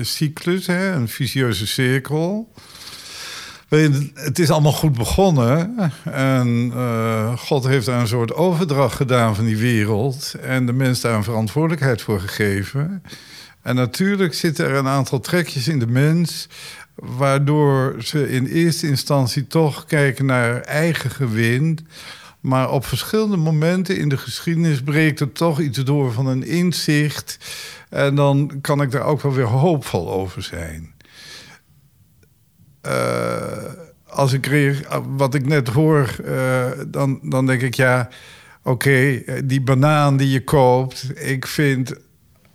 cyclus, 0.00 0.66
hè? 0.66 0.92
een 0.92 1.08
vicieuze 1.08 1.66
cirkel. 1.66 2.52
Het 4.14 4.38
is 4.38 4.50
allemaal 4.50 4.72
goed 4.72 4.92
begonnen. 4.92 5.76
En 6.04 6.48
uh, 6.74 7.38
God 7.38 7.66
heeft 7.66 7.86
daar 7.86 8.00
een 8.00 8.08
soort 8.08 8.34
overdracht 8.34 8.96
gedaan 8.96 9.34
van 9.34 9.44
die 9.44 9.56
wereld. 9.56 10.34
En 10.42 10.66
de 10.66 10.72
mens 10.72 11.00
daar 11.00 11.14
een 11.14 11.24
verantwoordelijkheid 11.24 12.02
voor 12.02 12.20
gegeven. 12.20 13.02
En 13.62 13.74
natuurlijk 13.74 14.34
zitten 14.34 14.66
er 14.66 14.74
een 14.74 14.88
aantal 14.88 15.20
trekjes 15.20 15.68
in 15.68 15.78
de 15.78 15.86
mens 15.86 16.48
waardoor 16.94 17.94
ze 17.98 18.30
in 18.30 18.46
eerste 18.46 18.86
instantie 18.86 19.46
toch 19.46 19.84
kijken 19.84 20.26
naar 20.26 20.60
eigen 20.60 21.10
gewin. 21.10 21.86
Maar 22.40 22.70
op 22.70 22.86
verschillende 22.86 23.36
momenten 23.36 23.98
in 23.98 24.08
de 24.08 24.16
geschiedenis 24.16 24.82
breekt 24.82 25.20
er 25.20 25.32
toch 25.32 25.60
iets 25.60 25.78
door 25.78 26.12
van 26.12 26.26
een 26.26 26.46
inzicht. 26.46 27.38
En 27.90 28.14
dan 28.14 28.58
kan 28.60 28.82
ik 28.82 28.90
daar 28.90 29.04
ook 29.04 29.20
wel 29.20 29.32
weer 29.32 29.44
hoopvol 29.44 30.12
over 30.12 30.42
zijn. 30.42 30.92
Uh, 32.86 33.72
als 34.06 34.32
ik 34.32 34.84
wat 35.16 35.34
ik 35.34 35.46
net 35.46 35.68
hoor, 35.68 36.16
uh, 36.24 36.70
dan, 36.86 37.20
dan 37.22 37.46
denk 37.46 37.62
ik 37.62 37.74
ja, 37.74 38.08
oké, 38.62 38.70
okay, 38.70 39.42
die 39.44 39.60
banaan 39.60 40.16
die 40.16 40.30
je 40.30 40.44
koopt, 40.44 41.10
ik 41.14 41.46
vind 41.46 41.94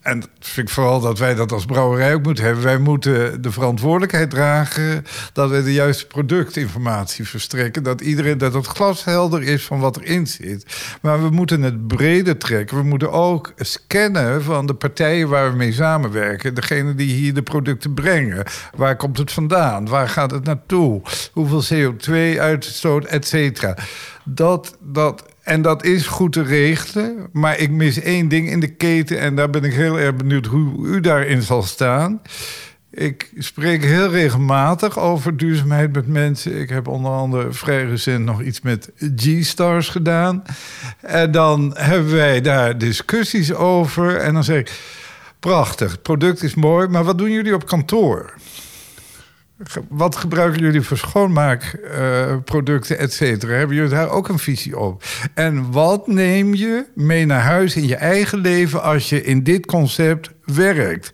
en 0.09 0.23
vind 0.39 0.67
ik 0.67 0.73
vooral 0.73 0.99
dat 0.99 1.19
wij 1.19 1.35
dat 1.35 1.51
als 1.51 1.65
brouwerij 1.65 2.13
ook 2.13 2.23
moeten 2.23 2.43
hebben. 2.43 2.63
Wij 2.63 2.77
moeten 2.77 3.41
de 3.41 3.51
verantwoordelijkheid 3.51 4.29
dragen 4.29 5.05
dat 5.33 5.49
we 5.49 5.63
de 5.63 5.73
juiste 5.73 6.07
productinformatie 6.07 7.27
verstrekken. 7.27 7.83
Dat 7.83 8.01
iedereen 8.01 8.37
dat 8.37 8.53
het 8.53 8.65
glashelder 8.65 9.43
is 9.43 9.65
van 9.65 9.79
wat 9.79 9.97
erin 9.97 10.27
zit. 10.27 10.65
Maar 11.01 11.23
we 11.23 11.29
moeten 11.29 11.61
het 11.61 11.87
breder 11.87 12.37
trekken. 12.37 12.77
We 12.77 12.83
moeten 12.83 13.11
ook 13.11 13.53
scannen 13.55 14.43
van 14.43 14.65
de 14.65 14.73
partijen 14.73 15.29
waar 15.29 15.51
we 15.51 15.57
mee 15.57 15.73
samenwerken. 15.73 16.53
Degene 16.53 16.95
die 16.95 17.13
hier 17.13 17.33
de 17.33 17.43
producten 17.43 17.93
brengen. 17.93 18.45
Waar 18.75 18.95
komt 18.95 19.17
het 19.17 19.31
vandaan? 19.31 19.87
Waar 19.87 20.09
gaat 20.09 20.31
het 20.31 20.43
naartoe? 20.43 21.01
Hoeveel 21.31 21.63
CO2-uitstoot, 21.73 23.05
et 23.05 23.27
cetera. 23.27 23.77
Dat, 24.23 24.77
dat 24.79 25.23
en 25.49 25.61
dat 25.61 25.83
is 25.83 26.07
goed 26.07 26.33
te 26.33 26.41
regelen. 26.41 27.27
Maar 27.31 27.57
ik 27.57 27.69
mis 27.71 27.99
één 27.99 28.27
ding 28.27 28.49
in 28.49 28.59
de 28.59 28.67
keten. 28.67 29.19
En 29.19 29.35
daar 29.35 29.49
ben 29.49 29.63
ik 29.63 29.73
heel 29.73 29.99
erg 29.99 30.15
benieuwd 30.15 30.45
hoe 30.45 30.87
u 30.87 30.99
daarin 30.99 31.41
zal 31.41 31.63
staan. 31.63 32.21
Ik 32.91 33.31
spreek 33.37 33.83
heel 33.83 34.09
regelmatig 34.09 34.99
over 34.99 35.37
duurzaamheid 35.37 35.93
met 35.93 36.07
mensen. 36.07 36.59
Ik 36.59 36.69
heb 36.69 36.87
onder 36.87 37.11
andere 37.11 37.53
vrij 37.53 37.85
recent 37.85 38.25
nog 38.25 38.41
iets 38.41 38.61
met 38.61 38.91
G-Stars 39.15 39.89
gedaan. 39.89 40.43
En 41.01 41.31
dan 41.31 41.73
hebben 41.77 42.13
wij 42.13 42.41
daar 42.41 42.77
discussies 42.77 43.53
over. 43.53 44.17
En 44.17 44.33
dan 44.33 44.43
zeg 44.43 44.59
ik: 44.59 44.71
Prachtig, 45.39 45.91
het 45.91 46.01
product 46.01 46.43
is 46.43 46.55
mooi, 46.55 46.87
maar 46.87 47.03
wat 47.03 47.17
doen 47.17 47.31
jullie 47.31 47.53
op 47.53 47.65
kantoor? 47.65 48.33
Wat 49.89 50.15
gebruiken 50.15 50.61
jullie 50.61 50.81
voor 50.81 50.97
schoonmaakproducten, 50.97 52.95
uh, 52.95 53.01
et 53.01 53.13
cetera? 53.13 53.53
Hebben 53.53 53.75
jullie 53.75 53.91
daar 53.91 54.09
ook 54.09 54.29
een 54.29 54.39
visie 54.39 54.77
op? 54.79 55.03
En 55.33 55.71
wat 55.71 56.07
neem 56.07 56.53
je 56.53 56.85
mee 56.95 57.25
naar 57.25 57.41
huis 57.41 57.75
in 57.75 57.87
je 57.87 57.95
eigen 57.95 58.39
leven 58.39 58.83
als 58.83 59.09
je 59.09 59.23
in 59.23 59.43
dit 59.43 59.65
concept 59.65 60.31
werkt? 60.45 61.11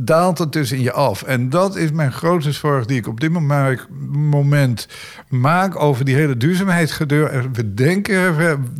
Daalt 0.00 0.38
het 0.38 0.52
dus 0.52 0.72
in 0.72 0.80
je 0.80 0.92
af. 0.92 1.22
En 1.22 1.50
dat 1.50 1.76
is 1.76 1.92
mijn 1.92 2.12
grootste 2.12 2.52
zorg 2.52 2.86
die 2.86 2.96
ik 2.96 3.06
op 3.06 3.20
dit 3.20 3.30
moment 4.10 4.88
maak 5.28 5.80
over 5.80 6.04
die 6.04 6.14
hele 6.14 6.36
duurzaamheidsgedeur. 6.36 7.48
We 7.52 7.74
denken, 7.74 8.16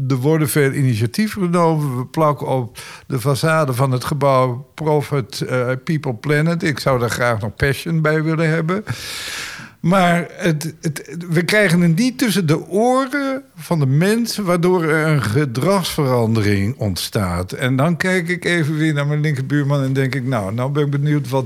er 0.08 0.16
worden 0.16 0.48
veel 0.48 0.72
initiatieven 0.72 1.42
genomen. 1.42 1.96
We 1.96 2.06
plakken 2.06 2.46
op 2.46 2.78
de 3.06 3.18
façade 3.20 3.75
van 3.75 3.90
het 3.90 4.04
gebouw 4.04 4.66
Profit 4.75 5.40
uh, 5.40 5.70
People 5.84 6.14
Planet. 6.14 6.62
Ik 6.62 6.78
zou 6.78 6.98
daar 6.98 7.10
graag 7.10 7.40
nog 7.40 7.54
passion 7.54 8.02
bij 8.02 8.22
willen 8.22 8.48
hebben. 8.48 8.84
Maar 9.80 10.28
het, 10.30 10.75
het, 10.80 11.16
we 11.28 11.44
krijgen 11.44 11.80
een 11.80 11.94
niet 11.94 12.18
tussen 12.18 12.47
de 12.47 12.66
oren 12.66 13.44
van 13.56 13.78
de 13.78 13.87
mensen, 13.87 14.44
waardoor 14.44 14.85
er 14.85 15.06
een 15.06 15.23
gedragsverandering 15.23 16.76
ontstaat. 16.76 17.52
En 17.52 17.76
dan 17.76 17.97
kijk 17.97 18.28
ik 18.28 18.44
even 18.44 18.76
weer 18.76 18.92
naar 18.92 19.06
mijn 19.06 19.20
linkerbuurman 19.20 19.82
en 19.82 19.92
denk 19.92 20.14
ik, 20.14 20.25
nou, 20.25 20.54
nou 20.54 20.70
ben 20.70 20.85
ik 20.85 20.90
benieuwd 20.90 21.28
wat, 21.28 21.44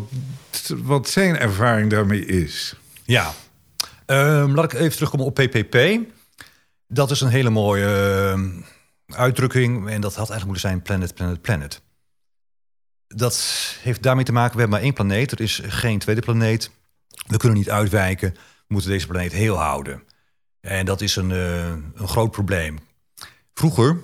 wat 0.82 1.08
zijn 1.08 1.38
ervaring 1.38 1.90
daarmee 1.90 2.26
is. 2.26 2.76
Ja, 3.04 3.32
um, 4.06 4.54
laat 4.54 4.72
ik 4.72 4.72
even 4.72 4.92
terugkomen 4.92 5.26
op 5.26 5.34
PPP. 5.34 5.76
Dat 6.88 7.10
is 7.10 7.20
een 7.20 7.28
hele 7.28 7.50
mooie 7.50 8.34
uh, 8.36 9.16
uitdrukking 9.16 9.88
en 9.88 10.00
dat 10.00 10.14
had 10.14 10.30
eigenlijk 10.30 10.44
moeten 10.44 10.68
zijn 10.68 10.82
planet, 10.82 11.14
planet, 11.14 11.40
planet. 11.40 11.80
Dat 13.06 13.76
heeft 13.82 14.02
daarmee 14.02 14.24
te 14.24 14.32
maken, 14.32 14.52
we 14.52 14.60
hebben 14.60 14.76
maar 14.76 14.86
één 14.86 14.94
planeet, 14.94 15.32
er 15.32 15.40
is 15.40 15.60
geen 15.64 15.98
tweede 15.98 16.20
planeet. 16.20 16.70
We 17.26 17.36
kunnen 17.36 17.58
niet 17.58 17.70
uitwijken. 17.70 18.30
We 18.32 18.74
moeten 18.74 18.90
deze 18.90 19.06
planeet 19.06 19.32
heel 19.32 19.56
houden. 19.56 20.02
En 20.60 20.86
dat 20.86 21.00
is 21.00 21.16
een, 21.16 21.30
uh, 21.30 21.66
een 21.68 22.08
groot 22.08 22.30
probleem. 22.30 22.78
Vroeger, 23.54 23.98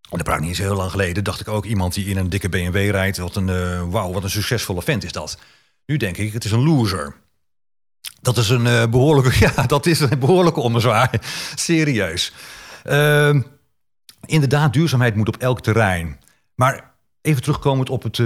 dat 0.00 0.22
praat 0.22 0.40
niet 0.40 0.48
eens 0.48 0.58
heel 0.58 0.76
lang 0.76 0.90
geleden, 0.90 1.24
dacht 1.24 1.40
ik 1.40 1.48
ook 1.48 1.64
iemand 1.64 1.94
die 1.94 2.06
in 2.06 2.16
een 2.16 2.28
dikke 2.28 2.48
BMW 2.48 2.90
rijdt. 2.90 3.16
Wat 3.16 3.36
een, 3.36 3.48
uh, 3.48 3.90
wat 3.90 4.22
een 4.22 4.30
succesvolle 4.30 4.82
vent 4.82 5.04
is 5.04 5.12
dat. 5.12 5.38
Nu 5.86 5.96
denk 5.96 6.16
ik, 6.16 6.32
het 6.32 6.44
is 6.44 6.50
een 6.50 6.64
loser. 6.64 7.14
Dat 8.20 8.36
is 8.36 8.48
een 8.48 8.66
uh, 8.66 8.86
behoorlijke, 8.86 9.38
ja, 9.56 9.66
dat 9.66 9.86
is 9.86 10.00
een 10.00 10.18
behoorlijke 10.18 10.60
ommezwaai. 10.60 11.08
Serieus. 11.54 12.32
Uh, 12.84 13.40
inderdaad, 14.26 14.72
duurzaamheid 14.72 15.14
moet 15.14 15.28
op 15.28 15.36
elk 15.36 15.60
terrein. 15.60 16.20
Maar 16.54 16.94
even 17.20 17.42
terugkomend 17.42 17.90
op 17.90 18.02
het, 18.02 18.20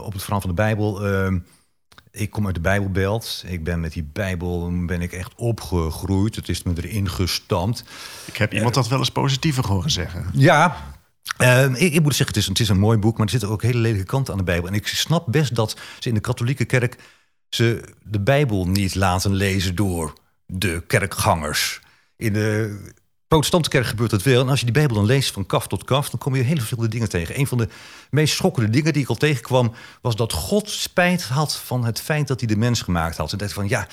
op 0.00 0.12
het 0.12 0.22
verhaal 0.22 0.40
van 0.40 0.50
de 0.50 0.54
Bijbel. 0.54 1.00
Ehm, 2.12 2.22
ik 2.22 2.30
kom 2.30 2.46
uit 2.46 2.54
de 2.54 2.60
Bijbelbelt. 2.60 3.44
Ik 3.46 3.64
ben 3.64 3.80
met 3.80 3.92
die 3.92 4.08
Bijbel 4.12 4.84
ben 4.86 5.00
ik 5.00 5.12
echt 5.12 5.34
opgegroeid. 5.34 6.36
Het 6.36 6.48
is 6.48 6.62
me 6.62 6.72
erin 6.76 7.08
gestampt. 7.08 7.84
Ik 8.26 8.36
heb 8.36 8.52
iemand 8.52 8.74
dat 8.74 8.88
wel 8.88 8.98
eens 8.98 9.10
positiever 9.10 9.66
horen 9.66 9.90
zeggen. 9.90 10.26
Ja, 10.32 10.76
uh, 11.38 11.64
ik, 11.64 11.92
ik, 11.92 12.02
moet 12.02 12.14
zeggen, 12.14 12.26
het 12.26 12.36
is, 12.36 12.46
het 12.46 12.60
is 12.60 12.68
een 12.68 12.78
mooi 12.78 12.98
boek, 12.98 13.16
maar 13.16 13.26
er 13.26 13.32
zitten 13.32 13.48
ook 13.48 13.62
hele 13.62 13.78
lelijke 13.78 14.06
kanten 14.06 14.32
aan 14.32 14.38
de 14.38 14.44
Bijbel. 14.44 14.68
En 14.68 14.74
ik 14.74 14.86
snap 14.86 15.26
best 15.30 15.54
dat 15.54 15.76
ze 15.98 16.08
in 16.08 16.14
de 16.14 16.20
katholieke 16.20 16.64
kerk 16.64 16.96
ze 17.48 17.94
de 18.02 18.20
Bijbel 18.20 18.66
niet 18.66 18.94
laten 18.94 19.34
lezen 19.34 19.74
door 19.74 20.12
de 20.46 20.82
kerkgangers. 20.86 21.80
In 22.16 22.32
de 22.32 22.80
protestante 23.32 23.68
kerk 23.68 23.86
gebeurt 23.86 24.10
dat 24.10 24.22
wel. 24.22 24.40
En 24.40 24.48
als 24.48 24.58
je 24.58 24.64
die 24.64 24.74
Bijbel 24.74 24.96
dan 24.96 25.06
leest 25.06 25.32
van 25.32 25.46
kaf 25.46 25.66
tot 25.66 25.84
kaf, 25.84 26.10
dan 26.10 26.18
kom 26.18 26.34
je 26.34 26.42
hele 26.42 26.56
verschillende 26.56 26.90
dingen 26.90 27.08
tegen. 27.08 27.38
Een 27.38 27.46
van 27.46 27.58
de 27.58 27.68
meest 28.10 28.34
schokkende 28.34 28.70
dingen 28.70 28.92
die 28.92 29.02
ik 29.02 29.08
al 29.08 29.14
tegenkwam, 29.14 29.72
was 30.00 30.16
dat 30.16 30.32
God 30.32 30.70
spijt 30.70 31.22
had 31.22 31.56
van 31.56 31.84
het 31.84 32.00
feit 32.00 32.28
dat 32.28 32.40
hij 32.40 32.48
de 32.48 32.56
mens 32.56 32.82
gemaakt 32.82 33.16
had. 33.16 33.32
En 33.32 33.38
dacht 33.38 33.52
van 33.52 33.68
ja. 33.68 33.86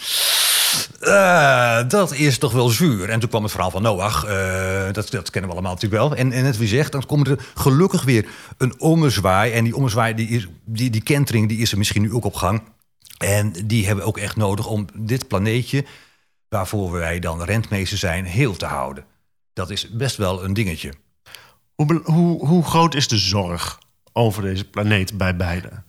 Uh, 1.02 1.90
dat 1.90 2.14
is 2.14 2.38
toch 2.38 2.52
wel 2.52 2.70
zuur. 2.70 3.10
En 3.10 3.20
toen 3.20 3.30
kwam 3.30 3.44
het 3.44 3.52
verhaal 3.52 3.72
van 3.72 3.82
Noach. 3.82 4.26
Uh, 4.26 4.32
dat, 4.92 5.10
dat, 5.10 5.30
kennen 5.30 5.50
we 5.50 5.58
allemaal 5.58 5.74
natuurlijk 5.74 6.02
wel. 6.02 6.16
En, 6.16 6.32
en 6.32 6.44
net 6.44 6.58
wie 6.58 6.68
zegt, 6.68 6.92
dan 6.92 7.06
komt 7.06 7.28
er 7.28 7.40
gelukkig 7.56 8.04
weer 8.04 8.28
een 8.58 8.80
ommezwaai. 8.80 9.52
En 9.52 9.64
die 9.64 9.76
ommezwaai, 9.76 10.14
die, 10.14 10.28
is, 10.28 10.48
die, 10.66 10.90
die 10.90 11.04
kentering, 11.04 11.48
die 11.48 11.60
is 11.60 11.72
er 11.72 11.78
misschien 11.78 12.02
nu 12.02 12.14
ook 12.14 12.26
op 12.26 12.36
gang. 12.36 12.62
En 13.18 13.54
die 13.66 13.86
hebben 13.86 14.04
we 14.04 14.10
ook 14.10 14.18
echt 14.18 14.36
nodig 14.36 14.68
om 14.68 14.86
dit 14.94 15.28
planeetje, 15.28 15.86
waarvoor 16.50 16.92
wij 16.92 17.20
dan 17.20 17.44
rentmeester 17.44 17.98
zijn, 17.98 18.26
heel 18.26 18.56
te 18.56 18.66
houden. 18.66 19.04
Dat 19.54 19.70
is 19.70 19.90
best 19.90 20.16
wel 20.16 20.44
een 20.44 20.54
dingetje. 20.54 20.94
Hoe, 21.76 22.02
hoe, 22.04 22.48
hoe 22.48 22.64
groot 22.64 22.96
is 22.96 23.08
de 23.08 23.18
zorg 23.18 23.80
over 24.14 24.42
deze 24.42 24.70
planeet 24.70 25.18
bij 25.18 25.36
beiden? 25.36 25.84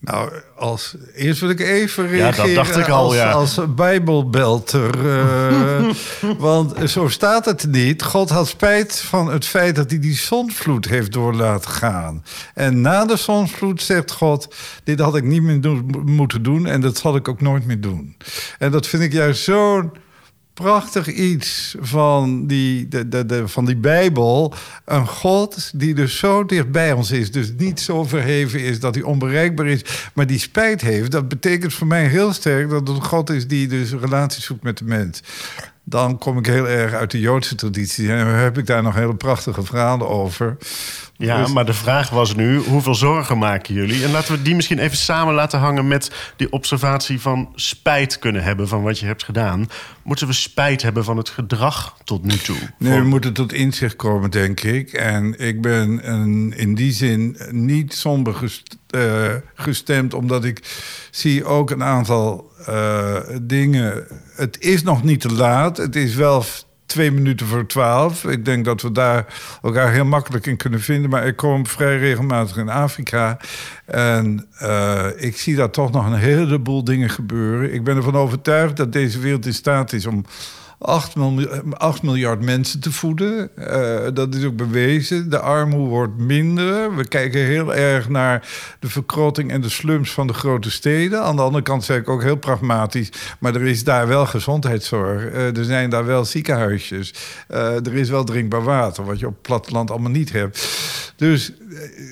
Nou, 0.00 0.32
als, 0.56 0.94
eerst 1.14 1.40
wil 1.40 1.50
ik 1.50 1.60
even 1.60 2.08
reageren 2.08 2.50
ja, 2.50 2.54
dat 2.54 2.64
dacht 2.64 2.86
ik 2.86 2.88
al, 2.88 3.04
als, 3.04 3.14
ja. 3.14 3.30
als 3.30 3.60
bijbelbelter. 3.74 5.04
Uh, 5.04 5.90
want 6.38 6.90
zo 6.90 7.08
staat 7.08 7.44
het 7.44 7.66
niet. 7.66 8.02
God 8.02 8.30
had 8.30 8.48
spijt 8.48 9.00
van 9.00 9.32
het 9.32 9.46
feit 9.46 9.76
dat 9.76 9.90
hij 9.90 9.98
die 9.98 10.16
zonvloed 10.16 10.88
heeft 10.88 11.12
door 11.12 11.34
laten 11.34 11.70
gaan. 11.70 12.24
En 12.54 12.80
na 12.80 13.04
de 13.04 13.16
zonvloed 13.16 13.82
zegt 13.82 14.12
God... 14.12 14.54
dit 14.84 15.00
had 15.00 15.16
ik 15.16 15.24
niet 15.24 15.42
meer 15.42 15.60
doen, 15.60 16.02
moeten 16.04 16.42
doen 16.42 16.66
en 16.66 16.80
dat 16.80 16.96
zal 16.96 17.16
ik 17.16 17.28
ook 17.28 17.40
nooit 17.40 17.66
meer 17.66 17.80
doen. 17.80 18.16
En 18.58 18.70
dat 18.70 18.86
vind 18.86 19.02
ik 19.02 19.12
juist 19.12 19.42
zo'n 19.42 19.92
prachtig 20.58 21.06
iets 21.06 21.74
van 21.80 22.46
die, 22.46 22.88
de, 22.88 23.08
de, 23.08 23.26
de, 23.26 23.48
van 23.48 23.64
die 23.64 23.76
Bijbel. 23.76 24.54
Een 24.84 25.06
God 25.06 25.70
die 25.74 25.94
dus 25.94 26.18
zo 26.18 26.44
dicht 26.44 26.70
bij 26.70 26.92
ons 26.92 27.10
is. 27.10 27.32
Dus 27.32 27.52
niet 27.56 27.80
zo 27.80 28.04
verheven 28.04 28.60
is 28.60 28.80
dat 28.80 28.94
hij 28.94 29.04
onbereikbaar 29.04 29.66
is, 29.66 30.10
maar 30.14 30.26
die 30.26 30.38
spijt 30.38 30.80
heeft. 30.80 31.10
Dat 31.10 31.28
betekent 31.28 31.74
voor 31.74 31.86
mij 31.86 32.06
heel 32.06 32.32
sterk 32.32 32.70
dat 32.70 32.88
het 32.88 32.96
een 32.96 33.04
God 33.04 33.30
is 33.30 33.46
die 33.46 33.68
dus 33.68 33.92
relatie 33.92 34.42
zoekt 34.42 34.62
met 34.62 34.78
de 34.78 34.84
mens. 34.84 35.22
Dan 35.84 36.18
kom 36.18 36.38
ik 36.38 36.46
heel 36.46 36.68
erg 36.68 36.92
uit 36.92 37.10
de 37.10 37.20
Joodse 37.20 37.54
traditie. 37.54 38.12
En 38.12 38.26
heb 38.26 38.58
ik 38.58 38.66
daar 38.66 38.82
nog 38.82 38.94
hele 38.94 39.14
prachtige 39.14 39.62
verhalen 39.62 40.08
over. 40.08 40.56
Ja, 41.18 41.42
Dus- 41.42 41.52
maar 41.52 41.66
de 41.66 41.74
vraag 41.74 42.10
was 42.10 42.34
nu, 42.34 42.58
hoeveel 42.58 42.94
zorgen 42.94 43.38
maken 43.38 43.74
jullie? 43.74 44.04
En 44.04 44.10
laten 44.10 44.32
we 44.34 44.42
die 44.42 44.54
misschien 44.54 44.78
even 44.78 44.96
samen 44.96 45.34
laten 45.34 45.58
hangen 45.58 45.88
met 45.88 46.10
die 46.36 46.52
observatie 46.52 47.20
van 47.20 47.52
spijt 47.54 48.18
kunnen 48.18 48.42
hebben 48.42 48.68
van 48.68 48.82
wat 48.82 48.98
je 48.98 49.06
hebt 49.06 49.24
gedaan. 49.24 49.68
Moeten 50.02 50.26
we 50.26 50.32
spijt 50.32 50.82
hebben 50.82 51.04
van 51.04 51.16
het 51.16 51.28
gedrag 51.28 51.96
tot 52.04 52.24
nu 52.24 52.36
toe? 52.36 52.56
Nee, 52.78 52.98
we 53.00 53.06
moeten 53.06 53.32
tot 53.32 53.52
inzicht 53.52 53.96
komen, 53.96 54.30
denk 54.30 54.60
ik. 54.60 54.92
En 54.92 55.38
ik 55.38 55.60
ben 55.62 56.10
een, 56.12 56.52
in 56.56 56.74
die 56.74 56.92
zin 56.92 57.36
niet 57.50 57.94
somber 57.94 58.34
gest- 58.34 58.76
eh, 58.88 59.34
gestemd, 59.54 60.14
omdat 60.14 60.44
ik 60.44 60.62
zie 61.10 61.44
ook 61.44 61.70
een 61.70 61.82
aantal 61.84 62.50
eh, 62.66 63.14
dingen. 63.42 64.06
Het 64.36 64.56
is 64.60 64.82
nog 64.82 65.02
niet 65.02 65.20
te 65.20 65.32
laat. 65.32 65.76
Het 65.76 65.96
is 65.96 66.14
wel 66.14 66.44
twee 66.88 67.10
minuten 67.10 67.46
voor 67.46 67.66
twaalf. 67.66 68.24
Ik 68.24 68.44
denk 68.44 68.64
dat 68.64 68.82
we 68.82 68.92
daar 68.92 69.26
elkaar 69.62 69.92
heel 69.92 70.04
makkelijk 70.04 70.46
in 70.46 70.56
kunnen 70.56 70.80
vinden. 70.80 71.10
Maar 71.10 71.26
ik 71.26 71.36
kom 71.36 71.66
vrij 71.66 71.98
regelmatig 71.98 72.56
in 72.56 72.68
Afrika. 72.68 73.38
En 73.84 74.46
eh, 74.58 75.06
ik 75.16 75.36
zie 75.36 75.56
daar 75.56 75.70
toch 75.70 75.92
nog 75.92 76.06
een 76.06 76.18
heleboel 76.18 76.84
dingen 76.84 77.10
gebeuren. 77.10 77.74
Ik 77.74 77.84
ben 77.84 77.96
ervan 77.96 78.16
overtuigd 78.16 78.76
dat 78.76 78.92
deze 78.92 79.18
wereld 79.18 79.46
in 79.46 79.54
staat 79.54 79.92
is 79.92 80.06
om 80.06 80.24
8, 80.78 82.02
miljard 82.02 82.44
mensen 82.44 82.80
te 82.80 82.92
voeden. 82.92 83.50
Uh, 83.58 83.98
dat 84.14 84.34
is 84.34 84.44
ook 84.44 84.56
bewezen. 84.56 85.30
De 85.30 85.38
armoede 85.38 85.88
wordt 85.88 86.18
minder. 86.18 86.96
We 86.96 87.08
kijken 87.08 87.40
heel 87.40 87.74
erg 87.74 88.08
naar 88.08 88.48
de 88.80 88.88
verkrotting 88.88 89.50
en 89.50 89.60
de 89.60 89.68
slums 89.68 90.12
van 90.12 90.26
de 90.26 90.32
grote 90.32 90.70
steden. 90.70 91.22
Aan 91.22 91.36
de 91.36 91.42
andere 91.42 91.62
kant 91.62 91.84
zeg 91.84 91.96
ik 91.96 92.08
ook 92.08 92.22
heel 92.22 92.36
pragmatisch. 92.36 93.08
Maar 93.38 93.54
er 93.54 93.66
is 93.66 93.84
daar 93.84 94.08
wel 94.08 94.26
gezondheidszorg. 94.26 95.22
Uh, 95.22 95.56
er 95.56 95.64
zijn 95.64 95.90
daar 95.90 96.06
wel 96.06 96.24
ziekenhuisjes. 96.24 97.14
Uh, 97.50 97.86
er 97.86 97.94
is 97.94 98.10
wel 98.10 98.24
drinkbaar 98.24 98.62
water, 98.62 99.04
wat 99.04 99.18
je 99.18 99.26
op 99.26 99.32
het 99.32 99.42
platteland 99.42 99.90
allemaal 99.90 100.10
niet 100.10 100.32
hebt. 100.32 100.68
Dus 101.16 101.52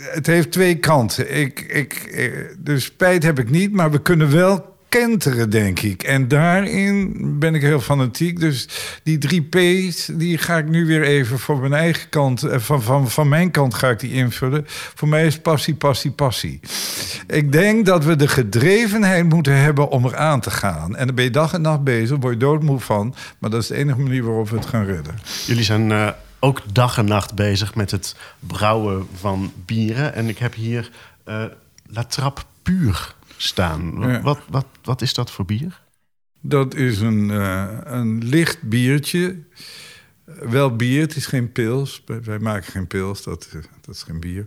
het 0.00 0.26
heeft 0.26 0.52
twee 0.52 0.74
kanten. 0.74 1.36
Ik, 1.36 1.60
ik, 1.60 2.14
dus 2.58 2.84
spijt 2.84 3.22
heb 3.22 3.38
ik 3.38 3.50
niet, 3.50 3.72
maar 3.72 3.90
we 3.90 4.02
kunnen 4.02 4.30
wel 4.30 4.75
kenteren, 4.98 5.50
denk 5.50 5.80
ik. 5.80 6.02
En 6.02 6.28
daarin 6.28 7.14
ben 7.38 7.54
ik 7.54 7.62
heel 7.62 7.80
fanatiek. 7.80 8.40
Dus 8.40 8.68
die 9.02 9.18
drie 9.18 9.42
P's, 9.42 10.08
die 10.12 10.38
ga 10.38 10.56
ik 10.56 10.68
nu 10.68 10.86
weer 10.86 11.02
even 11.02 11.38
voor 11.38 11.58
mijn 11.58 11.72
eigen 11.72 12.08
kant... 12.08 12.42
Eh, 12.42 12.58
van, 12.58 12.82
van, 12.82 13.10
van 13.10 13.28
mijn 13.28 13.50
kant 13.50 13.74
ga 13.74 13.90
ik 13.90 13.98
die 13.98 14.12
invullen. 14.12 14.64
Voor 14.66 15.08
mij 15.08 15.26
is 15.26 15.38
passie, 15.38 15.74
passie, 15.74 16.10
passie. 16.10 16.60
Ik 17.26 17.52
denk 17.52 17.86
dat 17.86 18.04
we 18.04 18.16
de 18.16 18.28
gedrevenheid 18.28 19.28
moeten 19.28 19.56
hebben 19.56 19.88
om 19.88 20.06
eraan 20.06 20.40
te 20.40 20.50
gaan. 20.50 20.96
En 20.96 21.06
dan 21.06 21.14
ben 21.14 21.24
je 21.24 21.30
dag 21.30 21.52
en 21.52 21.62
nacht 21.62 21.84
bezig, 21.84 22.16
word 22.20 22.32
je 22.32 22.40
doodmoe 22.40 22.80
van. 22.80 23.14
Maar 23.38 23.50
dat 23.50 23.62
is 23.62 23.68
de 23.68 23.76
enige 23.76 24.00
manier 24.00 24.22
waarop 24.22 24.50
we 24.50 24.56
het 24.56 24.66
gaan 24.66 24.84
redden. 24.84 25.14
Jullie 25.46 25.64
zijn... 25.64 25.90
Uh 25.90 26.08
ook 26.38 26.62
dag 26.72 26.98
en 26.98 27.04
nacht 27.04 27.34
bezig 27.34 27.74
met 27.74 27.90
het 27.90 28.16
brouwen 28.40 29.08
van 29.14 29.52
bieren. 29.64 30.14
En 30.14 30.28
ik 30.28 30.38
heb 30.38 30.54
hier 30.54 30.90
uh, 31.28 31.44
La 31.86 32.04
Trappe 32.04 32.42
Puur 32.62 33.14
staan. 33.36 34.22
Wat, 34.22 34.38
wat, 34.48 34.66
wat 34.82 35.02
is 35.02 35.14
dat 35.14 35.30
voor 35.30 35.44
bier? 35.44 35.80
Dat 36.40 36.74
is 36.74 37.00
een, 37.00 37.28
uh, 37.28 37.78
een 37.84 38.24
licht 38.24 38.62
biertje. 38.62 39.36
Wel 40.24 40.76
bier, 40.76 41.00
het 41.00 41.16
is 41.16 41.26
geen 41.26 41.52
pils. 41.52 42.04
Wij 42.22 42.38
maken 42.38 42.72
geen 42.72 42.86
pils, 42.86 43.22
dat, 43.22 43.48
dat 43.80 43.94
is 43.94 44.02
geen 44.02 44.20
bier. 44.20 44.46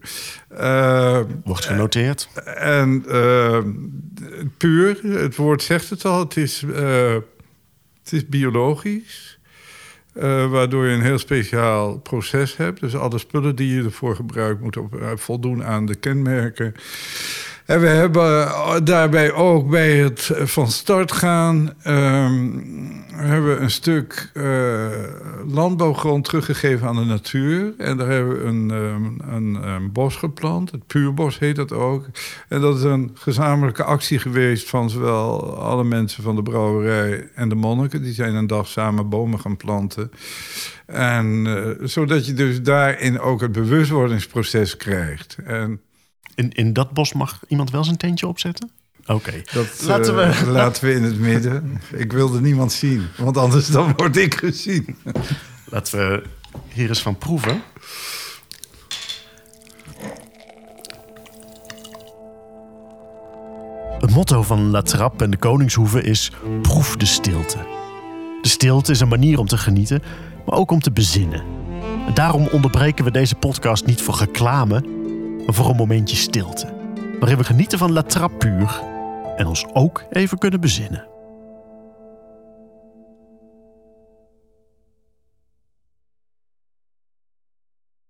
Uh, 0.51 1.19
Wordt 1.43 1.65
genoteerd. 1.65 2.29
En 2.55 3.03
puur, 4.57 4.99
het 5.03 5.35
woord 5.35 5.63
zegt 5.63 5.89
het 5.89 6.05
al, 6.05 6.19
het 6.19 6.37
is, 6.37 6.61
het 8.03 8.11
is 8.11 8.25
biologisch. 8.25 9.39
Waardoor 10.49 10.87
je 10.87 10.93
een 10.93 11.01
heel 11.01 11.17
speciaal 11.17 11.97
proces 11.97 12.57
hebt. 12.57 12.79
Dus 12.79 12.95
alle 12.95 13.17
spullen 13.17 13.55
die 13.55 13.75
je 13.75 13.83
ervoor 13.83 14.15
gebruikt 14.15 14.61
moeten 14.61 14.81
op, 14.81 15.13
voldoen 15.15 15.63
aan 15.63 15.85
de 15.85 15.95
kenmerken. 15.95 16.73
En 17.69 17.79
we 17.79 17.87
hebben 17.87 18.47
eh, 18.47 18.75
daarbij 18.83 19.31
ook 19.33 19.69
bij 19.69 19.97
het 19.97 20.31
van 20.35 20.67
start 20.67 21.11
gaan... 21.11 21.73
Um, 21.87 23.07
hebben 23.07 23.55
we 23.55 23.61
een 23.61 23.71
stuk 23.71 24.31
uh, 24.33 24.87
landbouwgrond 25.47 26.23
teruggegeven 26.23 26.87
aan 26.87 26.95
de 26.95 27.03
natuur. 27.03 27.73
En 27.77 27.97
daar 27.97 28.07
hebben 28.07 28.37
we 28.37 28.43
een, 28.43 28.69
um, 28.69 29.17
een, 29.29 29.67
een, 29.67 29.91
bos 29.91 30.15
geplant. 30.15 30.71
Het 30.71 30.87
puurbos 30.87 31.39
heet 31.39 31.55
dat 31.55 31.71
ook. 31.71 32.05
En 32.47 32.61
dat 32.61 32.77
is 32.77 32.83
een 32.83 33.11
gezamenlijke 33.13 33.83
actie 33.83 34.19
geweest 34.19 34.69
van 34.69 34.89
zowel 34.89 35.57
alle 35.57 35.83
mensen 35.83 36.23
van 36.23 36.35
de 36.35 36.43
brouwerij 36.43 37.29
en 37.35 37.49
de 37.49 37.55
monniken. 37.55 38.01
Die 38.01 38.13
zijn 38.13 38.35
een 38.35 38.47
dag 38.47 38.67
samen 38.67 39.09
bomen 39.09 39.39
gaan 39.39 39.57
planten. 39.57 40.11
En 40.85 41.47
zodat 41.81 42.25
je 42.25 42.33
dus 42.33 42.61
daarin 42.61 43.19
ook 43.19 43.41
het 43.41 43.51
bewustwordingsproces 43.51 44.77
krijgt. 44.77 45.37
En 45.45 45.81
in, 46.39 46.51
in 46.51 46.73
dat 46.73 46.91
bos 46.91 47.13
mag 47.13 47.39
iemand 47.47 47.71
wel 47.71 47.83
zijn 47.83 47.97
tentje 47.97 48.27
opzetten? 48.27 48.71
Oké. 49.05 49.41
Dat 49.53 49.83
laten, 49.85 50.15
we... 50.15 50.21
Uh, 50.21 50.41
laten 50.47 50.85
we 50.85 50.93
in 50.93 51.03
het 51.03 51.19
midden. 51.19 51.81
Ik 51.93 52.11
wilde 52.11 52.41
niemand 52.41 52.71
zien, 52.71 53.07
want 53.17 53.37
anders 53.37 53.67
dan 53.67 53.93
word 53.95 54.17
ik 54.17 54.35
gezien. 54.35 54.95
Laten 55.65 55.97
we 55.97 56.23
hier 56.73 56.89
eens 56.89 57.01
van 57.01 57.17
proeven. 57.17 57.61
Het 63.99 64.11
motto 64.11 64.43
van 64.43 64.69
La 64.69 64.81
Trappe 64.81 65.23
en 65.23 65.31
de 65.31 65.37
Koningshoeve 65.37 66.01
is: 66.01 66.31
proef 66.61 66.95
de 66.95 67.05
stilte. 67.05 67.57
De 68.41 68.49
stilte 68.49 68.91
is 68.91 68.99
een 68.99 69.07
manier 69.07 69.39
om 69.39 69.47
te 69.47 69.57
genieten, 69.57 70.03
maar 70.45 70.57
ook 70.57 70.71
om 70.71 70.79
te 70.79 70.91
bezinnen. 70.91 71.43
En 72.07 72.13
daarom 72.13 72.47
onderbreken 72.51 73.05
we 73.05 73.11
deze 73.11 73.35
podcast 73.35 73.85
niet 73.85 74.01
voor 74.01 74.17
reclame, 74.17 74.83
voor 75.53 75.69
een 75.69 75.75
momentje 75.75 76.15
stilte. 76.15 76.67
Waarin 77.19 77.37
we 77.37 77.43
genieten 77.43 77.77
van 77.77 77.91
La 77.91 78.01
Trappe 78.01 78.37
puur 78.37 78.81
en 79.37 79.47
ons 79.47 79.65
ook 79.65 80.03
even 80.09 80.37
kunnen 80.37 80.61
bezinnen. 80.61 81.07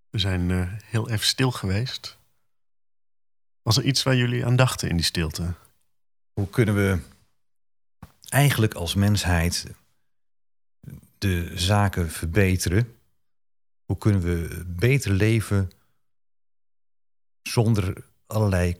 We 0.10 0.19
zijn 0.19 0.50
uh, 0.50 0.67
heel 0.84 1.10
even 1.10 1.25
stil 1.25 1.51
geweest. 1.51 2.17
Was 3.62 3.77
er 3.77 3.84
iets 3.84 4.03
waar 4.03 4.15
jullie 4.15 4.46
aan 4.46 4.55
dachten 4.55 4.89
in 4.89 4.96
die 4.96 5.05
stilte? 5.05 5.53
Hoe 6.34 6.50
kunnen 6.50 6.75
we 6.75 7.00
eigenlijk 8.29 8.74
als 8.74 8.96
mensheid 8.96 9.65
de 11.17 11.51
zaken 11.55 12.10
verbeteren? 12.10 12.96
Hoe 13.86 13.98
kunnen 13.98 14.22
we 14.22 14.63
beter 14.67 15.12
leven 15.12 15.72
zonder 17.51 18.06
allerlei 18.27 18.77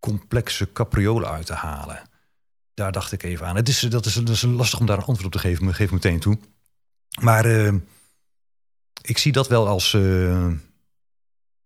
complexe 0.00 0.72
capriolen 0.72 1.30
uit 1.30 1.46
te 1.46 1.54
halen. 1.54 2.02
Daar 2.74 2.92
dacht 2.92 3.12
ik 3.12 3.22
even 3.22 3.46
aan. 3.46 3.56
Het 3.56 3.68
is, 3.68 3.80
dat, 3.80 4.06
is, 4.06 4.16
is 4.16 4.42
lastig 4.42 4.80
om 4.80 4.86
daar 4.86 4.98
een 4.98 5.04
antwoord 5.04 5.26
op 5.26 5.32
te 5.32 5.48
geven, 5.48 5.64
maar 5.64 5.74
geef 5.74 5.90
meteen 5.90 6.20
toe. 6.20 6.38
Maar 7.20 7.46
uh, 7.46 7.74
ik 9.02 9.18
zie 9.18 9.32
dat 9.32 9.48
wel 9.48 9.68
als, 9.68 9.92
uh, 9.92 10.52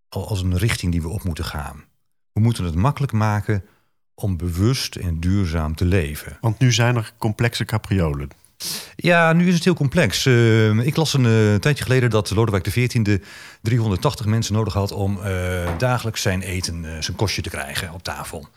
als 0.09 0.41
een 0.41 0.57
richting 0.57 0.91
die 0.91 1.01
we 1.01 1.07
op 1.07 1.23
moeten 1.23 1.45
gaan. 1.45 1.83
We 2.31 2.39
moeten 2.39 2.63
het 2.63 2.75
makkelijk 2.75 3.11
maken 3.11 3.65
om 4.13 4.37
bewust 4.37 4.95
en 4.95 5.19
duurzaam 5.19 5.75
te 5.75 5.85
leven. 5.85 6.37
Want 6.41 6.59
nu 6.59 6.71
zijn 6.71 6.95
er 6.95 7.13
complexe 7.17 7.65
capriolen. 7.65 8.29
Ja, 8.95 9.33
nu 9.33 9.47
is 9.47 9.53
het 9.53 9.63
heel 9.63 9.73
complex. 9.73 10.25
Uh, 10.25 10.85
ik 10.85 10.95
las 10.95 11.13
een 11.13 11.25
uh, 11.25 11.55
tijdje 11.55 11.83
geleden 11.83 12.09
dat 12.09 12.31
Lodewijk 12.31 12.63
XIV 12.63 13.19
380 13.61 14.25
mensen 14.25 14.53
nodig 14.53 14.73
had 14.73 14.91
om 14.91 15.17
uh, 15.17 15.77
dagelijks 15.77 16.21
zijn 16.21 16.41
eten, 16.41 17.03
zijn 17.03 17.17
kostje 17.17 17.41
te 17.41 17.49
krijgen 17.49 17.93
op 17.93 18.03
tafel. 18.03 18.47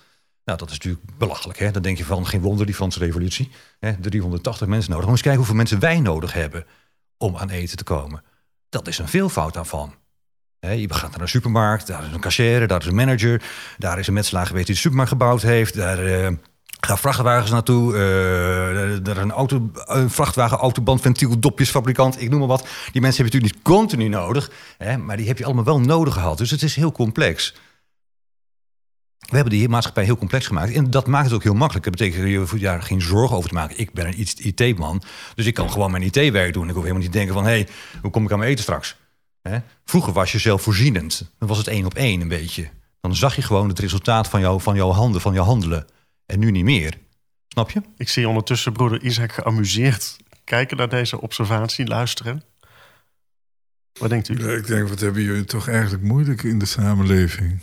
Nou, 0.45 0.59
dat 0.59 0.71
is 0.71 0.75
natuurlijk 0.75 1.05
belachelijk. 1.19 1.59
Hè? 1.59 1.71
Dan 1.71 1.83
denk 1.83 1.99
je 1.99 2.05
van 2.05 2.27
geen 2.27 2.41
wonder 2.41 2.67
die 2.67 2.75
Franse 2.75 2.99
revolutie. 2.99 3.51
Hè? 3.79 4.01
380 4.01 4.69
mensen 4.69 4.91
nodig. 4.91 5.05
Maar 5.05 5.15
eens 5.15 5.23
kijken 5.23 5.41
hoeveel 5.41 5.57
mensen 5.57 5.81
wij 5.81 6.01
nodig 6.01 6.33
hebben 6.33 6.67
om 7.19 7.37
aan 7.37 7.51
eten 7.51 7.77
te 7.77 7.85
komen. 7.85 8.23
Dat 8.69 8.89
is 8.89 8.99
een 8.99 9.09
veelvoud 9.09 9.55
daarvan. 9.55 9.95
je 10.61 10.95
gaat 10.95 11.11
naar 11.11 11.21
een 11.21 11.29
supermarkt, 11.29 11.87
daar 11.87 12.05
is 12.05 12.13
een 12.13 12.21
cashier, 12.21 12.67
daar 12.67 12.81
is 12.81 12.87
een 12.87 12.95
manager, 12.95 13.43
daar 13.79 13.99
is 13.99 14.07
een 14.07 14.15
metselaar 14.15 14.47
geweest 14.47 14.67
die 14.67 14.75
de 14.75 14.81
supermarkt 14.81 15.13
gebouwd 15.13 15.43
heeft. 15.43 15.75
Daar 15.75 15.99
Ga 16.87 16.97
vrachtwagens 16.97 17.51
naartoe. 17.51 17.95
Uh, 17.95 19.09
er 19.09 19.19
een, 19.19 19.31
auto, 19.31 19.71
een 19.75 20.11
vrachtwagen, 20.11 20.59
autobandventiel, 20.59 21.39
dopjesfabrikant, 21.39 22.21
ik 22.21 22.31
noem 22.31 22.39
maar 22.39 22.49
wat. 22.49 22.67
Die 22.93 23.01
mensen 23.01 23.25
heb 23.25 23.33
je 23.33 23.39
natuurlijk 23.39 23.55
niet 23.55 23.63
continu 23.63 24.09
nodig, 24.09 24.51
hè, 24.79 24.97
maar 24.97 25.17
die 25.17 25.27
heb 25.27 25.39
je 25.39 25.45
allemaal 25.45 25.65
wel 25.65 25.81
nodig 25.81 26.15
gehad. 26.15 26.39
Dus 26.39 26.51
het 26.51 26.63
is 26.63 26.77
heel 26.77 26.93
complex. 26.93 27.55
We 29.19 29.35
hebben 29.35 29.53
die 29.53 29.69
maatschappij 29.69 30.05
heel 30.05 30.17
complex 30.17 30.47
gemaakt. 30.47 30.73
En 30.73 30.91
dat 30.91 31.07
maakt 31.07 31.25
het 31.25 31.35
ook 31.35 31.43
heel 31.43 31.55
makkelijk. 31.55 31.85
Dat 31.85 31.97
betekent 31.97 32.23
dat 32.23 32.31
je 32.31 32.39
hoeft 32.39 32.61
daar 32.61 32.83
geen 32.83 33.03
zorgen 33.03 33.37
over 33.37 33.49
te 33.49 33.55
maken. 33.55 33.79
Ik 33.79 33.93
ben 33.93 34.07
een 34.07 34.27
IT-man, 34.37 35.03
dus 35.35 35.47
ik 35.47 35.55
kan 35.55 35.71
gewoon 35.71 35.91
mijn 35.91 36.03
IT-werk 36.03 36.53
doen. 36.53 36.69
Ik 36.69 36.75
hoef 36.75 36.83
helemaal 36.83 37.03
niet 37.03 37.13
te 37.13 37.19
denken 37.19 37.35
van... 37.35 37.45
hé, 37.45 37.51
hey, 37.51 37.69
hoe 38.03 38.11
kom 38.11 38.25
ik 38.25 38.33
aan 38.33 38.39
mijn 38.39 38.51
eten 38.51 38.63
straks? 38.63 38.97
Hè? 39.43 39.59
Vroeger 39.85 40.13
was 40.13 40.33
je 40.33 40.39
zelfvoorzienend. 40.39 41.31
Dan 41.39 41.49
was 41.49 41.59
het 41.59 41.67
één 41.67 41.85
op 41.85 41.95
één 41.95 42.21
een 42.21 42.29
beetje. 42.29 42.69
Dan 43.01 43.15
zag 43.15 43.37
je 43.37 43.43
gewoon 43.43 43.69
het 43.69 43.79
resultaat 43.79 44.29
van, 44.29 44.41
jou, 44.41 44.61
van 44.61 44.75
jouw 44.75 44.91
handen, 44.91 45.21
van 45.21 45.35
jouw 45.35 45.45
handelen. 45.45 45.87
En 46.27 46.39
nu 46.39 46.51
niet 46.51 46.65
meer. 46.65 46.99
Snap 47.49 47.71
je? 47.71 47.83
Ik 47.97 48.09
zie 48.09 48.29
ondertussen 48.29 48.73
broeder 48.73 49.03
Isaac 49.03 49.33
geamuseerd 49.33 50.17
kijken 50.47 50.77
naar 50.77 50.89
deze 50.89 51.21
observatie, 51.21 51.87
luisteren. 51.87 52.43
Wat 53.99 54.11
denkt 54.11 54.29
u? 54.29 54.35
ik 54.35 54.67
denk, 54.67 54.89
wat 54.89 55.01
hebben 55.01 55.23
jullie 55.23 55.45
toch 55.45 55.69
eigenlijk 55.69 56.03
moeilijk 56.03 56.43
in 56.43 56.59
de 56.59 56.67
samenleving? 56.67 57.61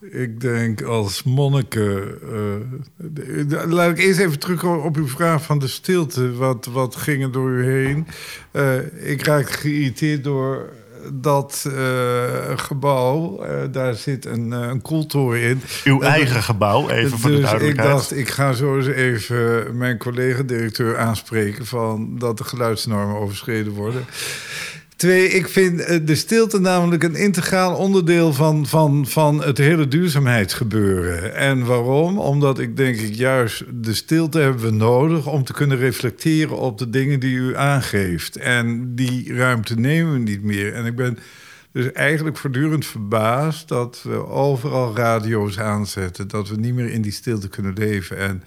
Ik 0.00 0.40
denk 0.40 0.82
als 0.82 1.22
monniken. 1.22 2.18
Uh, 3.48 3.64
laat 3.66 3.90
ik 3.90 3.98
eerst 3.98 4.20
even 4.20 4.38
terug 4.38 4.64
op 4.64 4.96
uw 4.96 5.08
vraag 5.08 5.42
van 5.44 5.58
de 5.58 5.66
stilte. 5.66 6.32
Wat, 6.32 6.66
wat 6.66 6.96
ging 6.96 7.22
er 7.22 7.32
door 7.32 7.50
u 7.50 7.64
heen? 7.64 8.06
Uh, 8.52 9.10
ik 9.10 9.22
raak 9.22 9.50
geïrriteerd 9.50 10.24
door 10.24 10.72
dat 11.12 11.64
uh, 11.66 11.78
gebouw, 12.56 13.44
uh, 13.44 13.48
daar 13.72 13.94
zit 13.94 14.26
een, 14.26 14.46
uh, 14.46 14.58
een 14.58 14.82
koeltoren 14.82 15.40
in. 15.40 15.62
Uw 15.84 16.00
eigen 16.00 16.42
gebouw, 16.42 16.88
even 16.88 17.18
voor 17.18 17.30
de 17.30 17.36
dus 17.36 17.44
duidelijkheid. 17.44 17.88
ik 17.88 17.94
dacht, 17.94 18.16
ik 18.16 18.28
ga 18.28 18.52
zo 18.52 18.76
eens 18.76 18.86
even 18.86 19.76
mijn 19.76 19.98
collega-directeur 19.98 20.98
aanspreken... 20.98 21.66
van 21.66 22.18
dat 22.18 22.38
de 22.38 22.44
geluidsnormen 22.44 23.16
overschreden 23.16 23.72
worden. 23.72 24.04
Twee, 25.04 25.28
ik 25.28 25.48
vind 25.48 25.80
eh, 25.80 25.98
de 26.04 26.14
stilte 26.14 26.60
namelijk 26.60 27.02
een 27.02 27.14
integraal 27.14 27.76
onderdeel 27.76 28.32
van, 28.32 28.66
van, 28.66 29.06
van 29.06 29.42
het 29.42 29.58
hele 29.58 29.88
duurzaamheidsgebeuren. 29.88 31.34
En 31.34 31.64
waarom? 31.64 32.18
Omdat 32.18 32.58
ik 32.58 32.76
denk 32.76 32.96
ik 32.96 33.14
juist 33.14 33.64
de 33.74 33.94
stilte 33.94 34.38
hebben 34.38 34.62
we 34.62 34.70
nodig 34.70 35.26
om 35.26 35.44
te 35.44 35.52
kunnen 35.52 35.78
reflecteren 35.78 36.58
op 36.58 36.78
de 36.78 36.90
dingen 36.90 37.20
die 37.20 37.36
u 37.36 37.56
aangeeft. 37.56 38.36
En 38.36 38.94
die 38.94 39.34
ruimte 39.34 39.74
nemen 39.74 40.12
we 40.12 40.18
niet 40.18 40.42
meer. 40.42 40.74
En 40.74 40.86
ik 40.86 40.96
ben 40.96 41.18
dus 41.72 41.92
eigenlijk 41.92 42.36
voortdurend 42.36 42.86
verbaasd 42.86 43.68
dat 43.68 44.00
we 44.02 44.26
overal 44.26 44.96
radio's 44.96 45.58
aanzetten, 45.58 46.28
dat 46.28 46.48
we 46.48 46.56
niet 46.56 46.74
meer 46.74 46.90
in 46.90 47.02
die 47.02 47.12
stilte 47.12 47.48
kunnen 47.48 47.74
leven. 47.74 48.18
En 48.18 48.42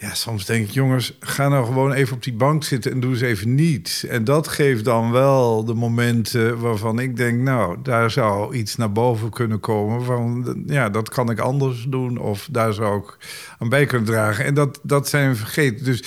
ja, 0.00 0.14
soms 0.14 0.44
denk 0.44 0.66
ik, 0.66 0.70
jongens, 0.70 1.16
ga 1.20 1.48
nou 1.48 1.66
gewoon 1.66 1.92
even 1.92 2.16
op 2.16 2.22
die 2.22 2.32
bank 2.32 2.64
zitten 2.64 2.92
en 2.92 3.00
doe 3.00 3.10
eens 3.10 3.20
even 3.20 3.54
niets. 3.54 4.04
En 4.04 4.24
dat 4.24 4.48
geeft 4.48 4.84
dan 4.84 5.10
wel 5.10 5.64
de 5.64 5.74
momenten 5.74 6.60
waarvan 6.60 6.98
ik 6.98 7.16
denk, 7.16 7.40
nou, 7.40 7.76
daar 7.82 8.10
zou 8.10 8.54
iets 8.54 8.76
naar 8.76 8.92
boven 8.92 9.30
kunnen 9.30 9.60
komen. 9.60 10.04
Van, 10.04 10.62
ja, 10.66 10.88
dat 10.88 11.08
kan 11.08 11.30
ik 11.30 11.38
anders 11.38 11.86
doen 11.88 12.18
of 12.18 12.48
daar 12.50 12.72
zou 12.72 12.98
ik 12.98 13.16
aan 13.58 13.68
bij 13.68 13.86
kunnen 13.86 14.06
dragen. 14.06 14.44
En 14.44 14.54
dat, 14.54 14.80
dat 14.82 15.08
zijn 15.08 15.36
vergeten. 15.36 15.84
Dus 15.84 16.02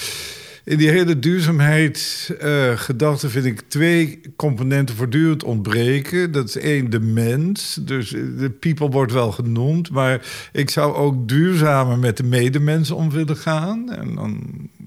in 0.63 0.77
die 0.77 0.89
hele 0.89 1.19
duurzaamheidsgedachte 1.19 3.25
uh, 3.25 3.31
vind 3.31 3.45
ik 3.45 3.61
twee 3.67 4.21
componenten 4.35 4.95
voortdurend 4.95 5.43
ontbreken. 5.43 6.31
Dat 6.31 6.47
is 6.47 6.57
één, 6.57 6.89
de 6.89 6.99
mens. 6.99 7.79
Dus 7.81 8.09
de 8.09 8.51
people 8.59 8.89
wordt 8.89 9.11
wel 9.11 9.31
genoemd. 9.31 9.91
Maar 9.91 10.21
ik 10.51 10.69
zou 10.69 10.95
ook 10.95 11.27
duurzamer 11.27 11.97
met 11.97 12.17
de 12.17 12.23
medemensen 12.23 12.95
om 12.95 13.11
willen 13.11 13.37
gaan. 13.37 13.91
En 13.91 14.15
dan 14.15 14.41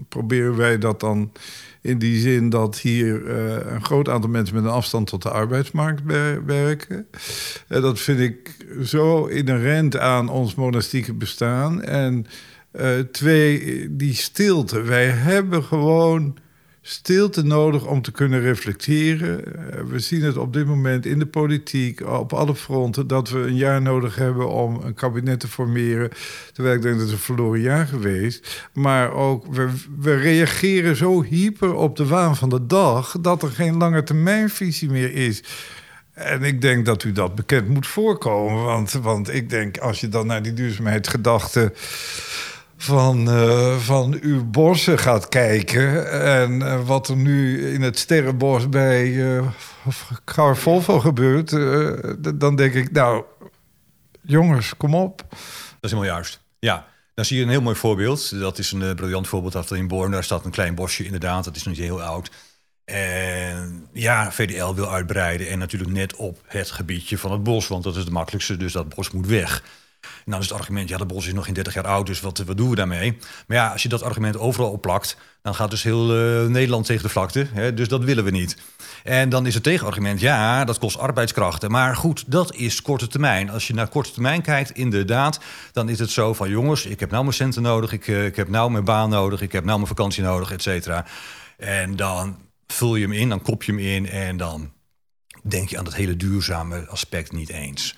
proberen 0.09 0.57
wij 0.57 0.79
dat 0.79 1.01
dan 1.01 1.33
in 1.81 1.99
die 1.99 2.21
zin 2.21 2.51
dat 2.51 2.79
hier 2.79 3.23
uh, 3.23 3.55
een 3.73 3.85
groot 3.85 4.09
aantal 4.09 4.31
mensen 4.31 4.55
met 4.55 4.65
een 4.65 4.71
afstand 4.71 5.07
tot 5.07 5.23
de 5.23 5.31
arbeidsmarkt 5.31 6.03
werken. 6.47 7.07
Dat 7.69 8.01
vind 8.01 8.21
ik 8.21 8.57
zo 8.85 9.27
inherent 9.27 9.99
aan 9.99 10.29
ons 10.29 10.55
monastieke 10.55 11.15
bestaan. 11.15 11.83
En 11.83 12.27
uh, 12.81 12.99
twee, 12.99 13.87
die 13.97 14.15
stilte. 14.15 14.83
Wij 14.83 15.07
hebben 15.07 15.65
gewoon 15.65 16.37
stilte 16.83 17.43
nodig 17.43 17.87
om 17.87 18.03
te 18.03 18.13
kunnen 18.13 18.41
reflecteren. 18.41 19.41
Uh, 19.47 19.81
we 19.89 19.99
zien 19.99 20.23
het 20.23 20.37
op 20.37 20.53
dit 20.53 20.67
moment 20.67 21.07
in 21.07 21.19
de 21.19 21.27
politiek, 21.27 22.07
op 22.07 22.33
alle 22.33 22.55
fronten, 22.55 23.07
dat 23.07 23.31
we 23.31 23.39
een 23.39 23.57
jaar 23.57 23.83
nodig 23.83 24.17
hebben 24.17 24.49
om 24.49 24.81
een 24.83 24.95
kabinet 24.95 25.41
te 25.41 25.49
formeren. 25.49 26.11
Terwijl 26.53 26.77
ik 26.77 26.83
denk 26.83 26.95
dat 26.95 27.05
het 27.05 27.13
een 27.13 27.19
verloren 27.23 27.61
jaar 27.61 27.87
geweest. 27.87 28.69
Maar 28.73 29.13
ook, 29.13 29.47
we, 29.55 29.69
we 29.99 30.15
reageren 30.15 30.97
zo 30.97 31.23
hyper 31.23 31.75
op 31.75 31.97
de 31.97 32.07
waan 32.07 32.37
van 32.37 32.49
de 32.49 32.67
dag 32.67 33.17
dat 33.21 33.43
er 33.43 33.51
geen 33.51 33.77
lange 33.77 34.03
termijnvisie 34.03 34.91
meer 34.91 35.15
is. 35.15 35.43
En 36.13 36.43
ik 36.43 36.61
denk 36.61 36.87
dat 36.87 37.05
u 37.05 37.13
dat 37.13 37.35
bekend 37.35 37.69
moet 37.69 37.87
voorkomen. 37.87 38.65
Want, 38.65 38.93
want 38.93 39.35
ik 39.35 39.51
denk, 39.51 39.79
als 39.79 40.01
je 40.01 40.09
dan 40.09 40.27
naar 40.27 40.43
die 40.43 40.53
duurzaamheidsgedachte 40.53 41.73
van, 42.77 43.29
uh, 43.29 43.77
van 43.77 44.19
uw 44.21 44.45
bossen 44.45 44.99
gaat 44.99 45.29
kijken. 45.29 46.11
En 46.11 46.53
uh, 46.53 46.87
wat 46.87 47.09
er 47.09 47.17
nu 47.17 47.69
in 47.73 47.83
het 47.83 47.99
sterrenbos 47.99 48.69
bij 48.69 49.07
uh, 49.07 49.47
Car 50.25 50.57
Volvo 50.57 51.01
gebeurt. 51.01 51.51
dan 52.41 52.57
denk 52.57 52.75
ik, 52.75 52.93
nou, 52.93 53.25
jongens, 54.23 54.77
kom 54.77 54.95
op. 54.95 55.25
Dat 55.29 55.39
is 55.81 55.91
helemaal 55.91 56.13
juist. 56.13 56.41
Ja, 56.59 56.87
dan 57.15 57.25
zie 57.25 57.37
je 57.37 57.43
een 57.43 57.49
heel 57.49 57.63
mooi 57.63 57.77
voorbeeld. 57.77 58.39
Dat 58.39 58.59
is 58.59 58.73
een 58.73 58.95
briljant 58.95 59.29
voorbeeld 59.29 59.55
af 59.55 59.71
in 59.71 59.89
Born. 59.89 60.11
Daar 60.11 60.25
staat 60.25 60.45
een 60.45 60.51
klein 60.51 60.75
bosje 60.75 61.05
inderdaad. 61.05 61.45
Dat 61.45 61.57
is 61.57 61.63
nog 61.63 61.75
niet 61.75 61.83
heel 61.83 62.03
oud. 62.03 62.31
En 62.85 63.89
ja, 63.93 64.33
VDL 64.33 64.75
wil 64.75 64.93
uitbreiden. 64.93 65.49
En 65.49 65.59
natuurlijk 65.59 65.93
net 65.93 66.17
op 66.17 66.39
het 66.47 66.71
gebiedje 66.71 67.19
van 67.19 67.33
het 67.33 67.43
bos. 67.43 67.69
Want 67.69 67.85
dat 67.85 67.97
is 67.97 68.03
het 68.03 68.13
makkelijkste. 68.13 68.57
Dus 68.57 68.73
dat 68.73 68.95
bos 68.95 69.11
moet 69.11 69.27
weg. 69.27 69.63
Nou 70.25 70.43
is 70.43 70.49
het 70.49 70.59
argument, 70.59 70.89
ja, 70.89 70.97
de 70.97 71.07
bos 71.07 71.27
is 71.27 71.33
nog 71.33 71.45
geen 71.45 71.55
30 71.55 71.75
jaar 71.75 71.87
oud, 71.87 72.07
dus 72.07 72.21
wat, 72.21 72.39
wat 72.39 72.57
doen 72.57 72.71
we 72.71 72.77
daarmee? 72.77 73.17
Maar 73.47 73.57
ja, 73.57 73.69
als 73.69 73.83
je 73.83 73.89
dat 73.89 74.03
argument 74.03 74.39
overal 74.39 74.71
opplakt, 74.71 75.17
dan 75.43 75.55
gaat 75.55 75.71
dus 75.71 75.83
heel 75.83 76.17
uh, 76.17 76.49
Nederland 76.49 76.87
tegen 76.87 77.03
de 77.03 77.09
vlakte. 77.09 77.47
Hè? 77.53 77.75
Dus 77.75 77.89
dat 77.89 78.05
willen 78.05 78.25
we 78.25 78.31
niet. 78.31 78.57
En 79.05 79.29
dan 79.29 79.47
is 79.47 79.55
het 79.55 79.63
tegenargument, 79.63 80.21
ja, 80.21 80.65
dat 80.65 80.79
kost 80.79 80.99
arbeidskrachten. 80.99 81.71
Maar 81.71 81.97
goed, 81.97 82.25
dat 82.27 82.55
is 82.55 82.83
korte 82.83 83.07
termijn. 83.07 83.51
Als 83.51 83.67
je 83.67 83.75
naar 83.75 83.89
korte 83.89 84.13
termijn 84.13 84.43
kijkt, 84.43 84.71
inderdaad, 84.71 85.41
dan 85.73 85.89
is 85.89 85.99
het 85.99 86.11
zo 86.11 86.35
van... 86.35 86.51
jongens, 86.51 86.87
ik 86.87 87.01
heb 87.01 87.11
nou 87.11 87.23
mijn 87.23 87.35
centen 87.35 87.63
nodig, 87.63 87.93
ik, 87.93 88.07
uh, 88.07 88.25
ik 88.25 88.37
heb 88.37 88.49
nou 88.49 88.71
mijn 88.71 88.85
baan 88.85 89.11
nodig... 89.11 89.41
ik 89.41 89.53
heb 89.53 89.65
nou 89.65 89.77
mijn 89.77 89.89
vakantie 89.89 90.23
nodig, 90.23 90.53
et 90.53 90.63
cetera. 90.63 91.07
En 91.57 91.97
dan 91.97 92.39
vul 92.67 92.97
je 92.97 93.03
hem 93.03 93.13
in, 93.13 93.29
dan 93.29 93.43
kop 93.43 93.63
je 93.63 93.73
hem 93.73 93.81
in... 93.81 94.09
en 94.09 94.37
dan 94.37 94.73
denk 95.43 95.69
je 95.69 95.79
aan 95.79 95.85
het 95.85 95.95
hele 95.95 96.17
duurzame 96.17 96.87
aspect 96.87 97.33
niet 97.33 97.51
eens. 97.51 97.97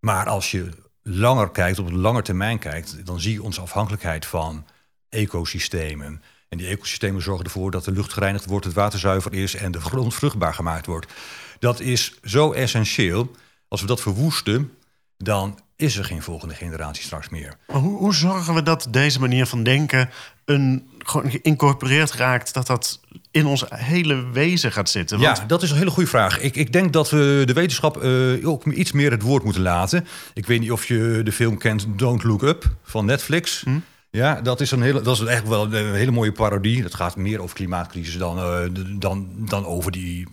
Maar 0.00 0.26
als 0.26 0.50
je 0.50 0.68
langer 1.08 1.50
kijkt, 1.50 1.78
op 1.78 1.86
een 1.86 1.98
lange 1.98 2.22
termijn 2.22 2.58
kijkt, 2.58 3.06
dan 3.06 3.20
zie 3.20 3.32
je 3.32 3.42
onze 3.42 3.60
afhankelijkheid 3.60 4.26
van 4.26 4.66
ecosystemen. 5.08 6.22
En 6.48 6.58
die 6.58 6.66
ecosystemen 6.66 7.22
zorgen 7.22 7.44
ervoor 7.44 7.70
dat 7.70 7.84
de 7.84 7.92
lucht 7.92 8.12
gereinigd 8.12 8.46
wordt, 8.46 8.64
het 8.64 8.74
water 8.74 8.98
zuiver 8.98 9.32
is 9.32 9.54
en 9.54 9.72
de 9.72 9.80
grond 9.80 10.14
vruchtbaar 10.14 10.54
gemaakt 10.54 10.86
wordt. 10.86 11.12
Dat 11.58 11.80
is 11.80 12.18
zo 12.22 12.52
essentieel. 12.52 13.30
Als 13.68 13.80
we 13.80 13.86
dat 13.86 14.00
verwoesten, 14.00 14.72
dan 15.18 15.58
is 15.76 15.96
er 15.96 16.04
geen 16.04 16.22
volgende 16.22 16.54
generatie 16.54 17.04
straks 17.04 17.28
meer. 17.28 17.56
Hoe, 17.66 17.98
hoe 17.98 18.14
zorgen 18.14 18.54
we 18.54 18.62
dat 18.62 18.86
deze 18.90 19.20
manier 19.20 19.46
van 19.46 19.62
denken 19.62 20.10
een, 20.44 20.88
gewoon 20.98 21.30
geïncorporeerd 21.30 22.12
raakt, 22.12 22.54
dat 22.54 22.66
dat 22.66 23.00
in 23.36 23.46
ons 23.46 23.64
hele 23.68 24.30
wezen 24.32 24.72
gaat 24.72 24.90
zitten? 24.90 25.20
Want... 25.20 25.38
Ja, 25.38 25.44
dat 25.44 25.62
is 25.62 25.70
een 25.70 25.76
hele 25.76 25.90
goede 25.90 26.08
vraag. 26.08 26.40
Ik, 26.40 26.56
ik 26.56 26.72
denk 26.72 26.92
dat 26.92 27.10
we 27.10 27.42
de 27.44 27.52
wetenschap 27.52 28.02
uh, 28.02 28.48
ook 28.48 28.64
iets 28.64 28.92
meer 28.92 29.10
het 29.10 29.22
woord 29.22 29.44
moeten 29.44 29.62
laten. 29.62 30.06
Ik 30.34 30.46
weet 30.46 30.60
niet 30.60 30.72
of 30.72 30.84
je 30.84 31.20
de 31.24 31.32
film 31.32 31.58
kent 31.58 31.86
Don't 31.96 32.22
Look 32.22 32.42
Up 32.42 32.76
van 32.82 33.04
Netflix. 33.04 33.60
Hm? 33.60 33.78
Ja, 34.10 34.40
dat 34.40 34.60
is, 34.60 34.70
een 34.70 34.82
hele, 34.82 35.00
dat 35.00 35.20
is 35.20 35.24
echt 35.24 35.48
wel 35.48 35.74
een 35.74 35.94
hele 35.94 36.10
mooie 36.10 36.32
parodie. 36.32 36.82
Dat 36.82 36.94
gaat 36.94 37.16
meer 37.16 37.40
over 37.40 37.56
klimaatcrisis 37.56 38.18
dan, 38.18 38.38
uh, 38.38 38.58
dan, 38.98 39.28
dan 39.38 39.66
over 39.66 39.92
die 39.92 40.26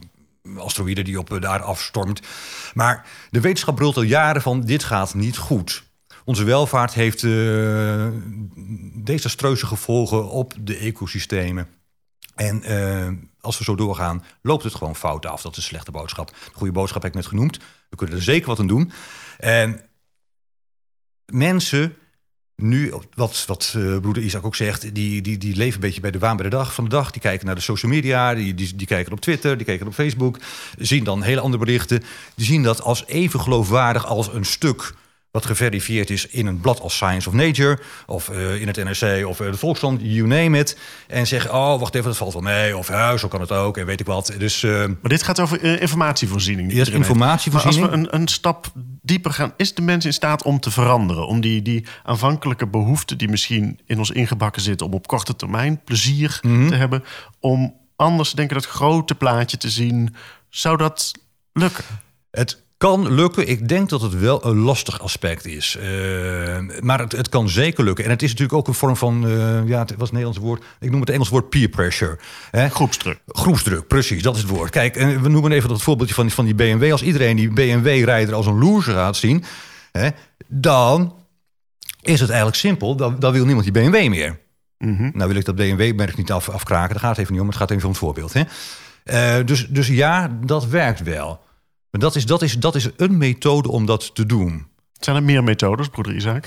asteroïde 0.58 1.02
die 1.02 1.20
op 1.20 1.38
daar 1.42 1.62
afstormt. 1.62 2.22
Maar 2.74 3.06
de 3.30 3.40
wetenschap 3.40 3.76
brult 3.76 3.98
al 3.98 4.02
jaren 4.02 4.42
van 4.42 4.62
dit 4.62 4.84
gaat 4.84 5.14
niet 5.14 5.38
goed. 5.38 5.84
Onze 6.26 6.44
welvaart 6.44 6.94
heeft 6.94 7.24
uh, 7.24 8.08
desastreuze 9.04 9.66
gevolgen 9.66 10.30
op 10.30 10.54
de 10.60 10.78
ecosystemen. 10.78 11.68
En 12.36 12.72
uh, 12.72 13.08
als 13.42 13.58
we 13.58 13.64
zo 13.64 13.76
doorgaan, 13.76 14.24
loopt 14.42 14.64
het 14.64 14.76
gewoon 14.76 14.96
fout 14.96 15.26
af. 15.26 15.42
Dat 15.42 15.52
is 15.52 15.58
een 15.58 15.64
slechte 15.64 15.92
boodschap. 15.92 16.28
De 16.28 16.36
goede 16.54 16.74
boodschap 16.74 17.02
heb 17.02 17.12
ik 17.12 17.18
net 17.18 17.28
genoemd. 17.28 17.58
We 17.90 17.96
kunnen 17.96 18.16
er 18.16 18.24
zeker 18.24 18.48
wat 18.48 18.60
aan 18.60 18.68
doen. 18.68 18.92
En 19.38 19.82
mensen 21.26 21.96
nu, 22.56 22.94
wat, 23.14 23.44
wat 23.48 23.74
uh, 23.78 24.00
broeder 24.00 24.24
Isaac 24.24 24.46
ook 24.46 24.56
zegt, 24.56 24.96
die, 24.96 25.22
die, 25.22 25.38
die 25.38 25.56
leven 25.56 25.74
een 25.74 25.80
beetje 25.80 26.02
bij 26.02 26.12
de 26.12 26.20
waan 26.20 26.36
bij 26.36 26.50
de 26.50 26.56
dag 26.56 26.74
van 26.74 26.84
de 26.84 26.90
dag. 26.90 27.12
Die 27.12 27.22
kijken 27.22 27.46
naar 27.46 27.56
de 27.56 27.62
social 27.62 27.92
media, 27.92 28.34
die, 28.34 28.54
die, 28.54 28.76
die 28.76 28.88
kijken 28.88 29.14
op 29.14 29.22
Twitter, 29.22 29.58
die 29.58 29.66
kijken 29.66 29.88
op 29.88 29.94
Facebook. 29.94 30.40
Zien 30.78 31.04
dan 31.04 31.22
hele 31.22 31.42
andere 31.42 31.64
berichten. 31.66 32.04
Die 32.36 32.46
zien 32.46 32.64
dat 32.64 32.82
als 32.82 33.06
even 33.06 33.40
geloofwaardig 33.40 34.06
als 34.06 34.34
een 34.34 34.46
stuk 34.46 34.94
wat 35.34 35.46
geverifieerd 35.46 36.10
is 36.10 36.28
in 36.28 36.46
een 36.46 36.60
blad 36.60 36.80
als 36.80 36.96
Science 36.96 37.30
of 37.30 37.36
Nature... 37.36 37.80
of 38.06 38.30
uh, 38.30 38.62
in 38.62 38.68
het 38.68 38.76
NRC 38.76 39.28
of 39.28 39.40
uh, 39.40 39.52
de 39.52 39.58
Volkskrant, 39.58 40.02
you 40.04 40.28
name 40.28 40.60
it... 40.60 40.78
en 41.08 41.28
zeggen, 41.28 41.54
oh, 41.54 41.80
wacht 41.80 41.96
even, 41.96 42.08
dat 42.08 42.18
valt 42.18 42.34
wel 42.34 42.42
mee... 42.42 42.78
of 42.78 42.88
ja, 42.88 43.18
zo 43.18 43.28
kan 43.28 43.42
het 43.42 43.52
ook, 43.52 43.78
en 43.78 43.86
weet 43.86 44.00
ik 44.00 44.06
wat. 44.06 44.34
Dus, 44.38 44.64
uh, 44.64 44.78
maar 44.78 44.98
dit 45.02 45.24
gaat 45.24 45.40
over 45.40 45.64
informatievoorziening. 45.82 46.74
Yes, 46.74 46.90
informatievoorziening. 46.90 47.82
Maar 47.82 47.92
als 47.92 48.08
we 48.08 48.14
een, 48.14 48.22
een 48.22 48.28
stap 48.28 48.72
dieper 49.02 49.32
gaan... 49.32 49.54
is 49.58 49.74
de 49.74 49.82
mens 49.82 50.06
in 50.06 50.14
staat 50.14 50.44
om 50.44 50.60
te 50.60 50.72
veranderen? 50.72 51.28
Om 51.28 51.42
die, 51.42 51.62
die 51.62 51.86
aanvankelijke 52.04 52.68
behoefte 52.68 53.16
die 53.16 53.30
misschien 53.30 53.80
in 53.86 53.98
ons 53.98 54.12
ingebakken 54.12 54.62
zit... 54.62 54.82
om 54.82 54.94
op 54.94 55.08
korte 55.08 55.36
termijn 55.36 55.82
plezier 55.84 56.40
mm 56.42 56.56
-hmm. 56.56 56.70
te 56.70 56.76
hebben... 56.76 57.04
om 57.40 57.76
anders, 57.96 58.32
denk 58.32 58.50
ik, 58.50 58.56
dat 58.56 58.66
grote 58.66 59.16
plaatje 59.16 59.58
te 59.58 59.70
zien... 59.70 60.16
zou 60.50 60.78
dat 60.78 61.12
lukken? 61.54 61.84
Het 62.32 62.63
kan 62.84 63.14
lukken. 63.14 63.48
Ik 63.48 63.68
denk 63.68 63.90
dat 63.90 64.02
het 64.02 64.20
wel 64.20 64.46
een 64.46 64.58
lastig 64.58 65.02
aspect 65.02 65.46
is. 65.46 65.78
Uh, 65.80 66.60
maar 66.80 67.00
het, 67.00 67.12
het, 67.12 67.30
kan 67.30 67.50
zeker 67.50 67.84
lukken. 67.84 68.06
En 68.06 68.10
het 68.10 68.22
is 68.22 68.30
natuurlijk 68.30 68.58
ook 68.58 68.68
een 68.68 68.74
vorm 68.74 68.96
van, 68.96 69.28
uh, 69.28 69.68
ja, 69.68 69.80
het 69.80 69.90
was 69.90 70.00
het 70.00 70.12
Nederlands 70.12 70.38
woord. 70.38 70.64
Ik 70.80 70.92
noem 70.92 71.00
het 71.00 71.10
Engels 71.10 71.30
woord 71.30 71.50
peer 71.50 71.68
pressure. 71.68 72.18
Hè? 72.52 72.70
Groepsdruk. 72.70 73.20
Groepsdruk, 73.28 73.88
precies, 73.88 74.24
dat 74.24 74.36
is 74.36 74.42
het 74.42 74.50
woord. 74.50 74.70
Kijk, 74.70 74.96
en 74.96 75.22
we 75.22 75.30
noemen 75.30 75.52
even 75.52 75.70
dat 75.70 75.82
voorbeeldje 75.82 76.16
van, 76.16 76.32
van 76.32 76.46
die 76.46 76.56
BMW. 76.56 76.92
Als 76.92 77.04
iedereen 77.04 77.36
die 77.36 77.54
BMW-rijder 77.54 78.36
als 78.36 78.46
een 78.46 78.60
loser 78.60 78.94
gaat 78.94 79.16
zien, 79.16 79.44
hè, 79.92 80.10
dan 80.48 81.16
is 82.02 82.20
het 82.20 82.30
eigenlijk 82.30 82.60
simpel. 82.60 82.96
Dan, 82.96 83.16
dan 83.20 83.32
wil 83.32 83.46
niemand 83.46 83.74
die 83.74 83.90
BMW 83.90 84.10
meer. 84.10 84.40
Mm 84.78 84.96
-hmm. 84.96 85.12
Nou 85.14 85.28
wil 85.28 85.38
ik 85.38 85.46
dat 85.46 85.56
BMW-merk 85.56 86.18
niet 86.18 86.32
af, 86.32 86.50
afkraken. 86.50 86.90
Daar 86.90 87.00
gaat 87.00 87.10
het 87.10 87.20
even 87.20 87.32
niet 87.32 87.42
om. 87.42 87.48
Het 87.48 87.58
gaat 87.58 87.72
even 87.72 87.84
om 87.84 87.90
het 87.90 88.00
voorbeeld. 88.00 88.34
Hè? 88.34 88.44
Uh, 89.40 89.46
dus, 89.46 89.68
dus 89.68 89.88
ja, 89.88 90.38
dat 90.46 90.68
werkt 90.68 91.04
wel. 91.04 91.43
Maar 91.94 92.02
dat 92.02 92.16
is, 92.16 92.26
dat, 92.26 92.42
is, 92.42 92.60
dat 92.60 92.76
is 92.76 92.90
een 92.98 93.18
methode 93.18 93.72
om 93.72 93.86
dat 93.86 94.16
te 94.16 94.26
doen. 94.26 94.66
Zijn 95.00 95.16
er 95.16 95.24
meer 95.24 95.44
methodes, 95.44 95.88
broeder 95.88 96.16
Isaac? 96.16 96.46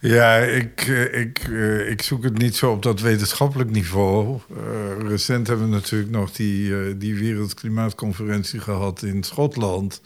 Ja, 0.00 0.36
ik, 0.36 0.80
eh, 0.80 1.20
ik, 1.20 1.38
eh, 1.38 1.90
ik 1.90 2.02
zoek 2.02 2.24
het 2.24 2.38
niet 2.38 2.56
zo 2.56 2.70
op 2.70 2.82
dat 2.82 3.00
wetenschappelijk 3.00 3.70
niveau. 3.70 4.38
Uh, 4.50 5.08
recent 5.08 5.46
hebben 5.46 5.68
we 5.68 5.74
natuurlijk 5.74 6.10
nog 6.10 6.32
die, 6.32 6.68
uh, 6.68 6.94
die 6.96 7.14
Wereldklimaatconferentie 7.14 8.60
gehad 8.60 9.02
in 9.02 9.22
Schotland. 9.22 10.00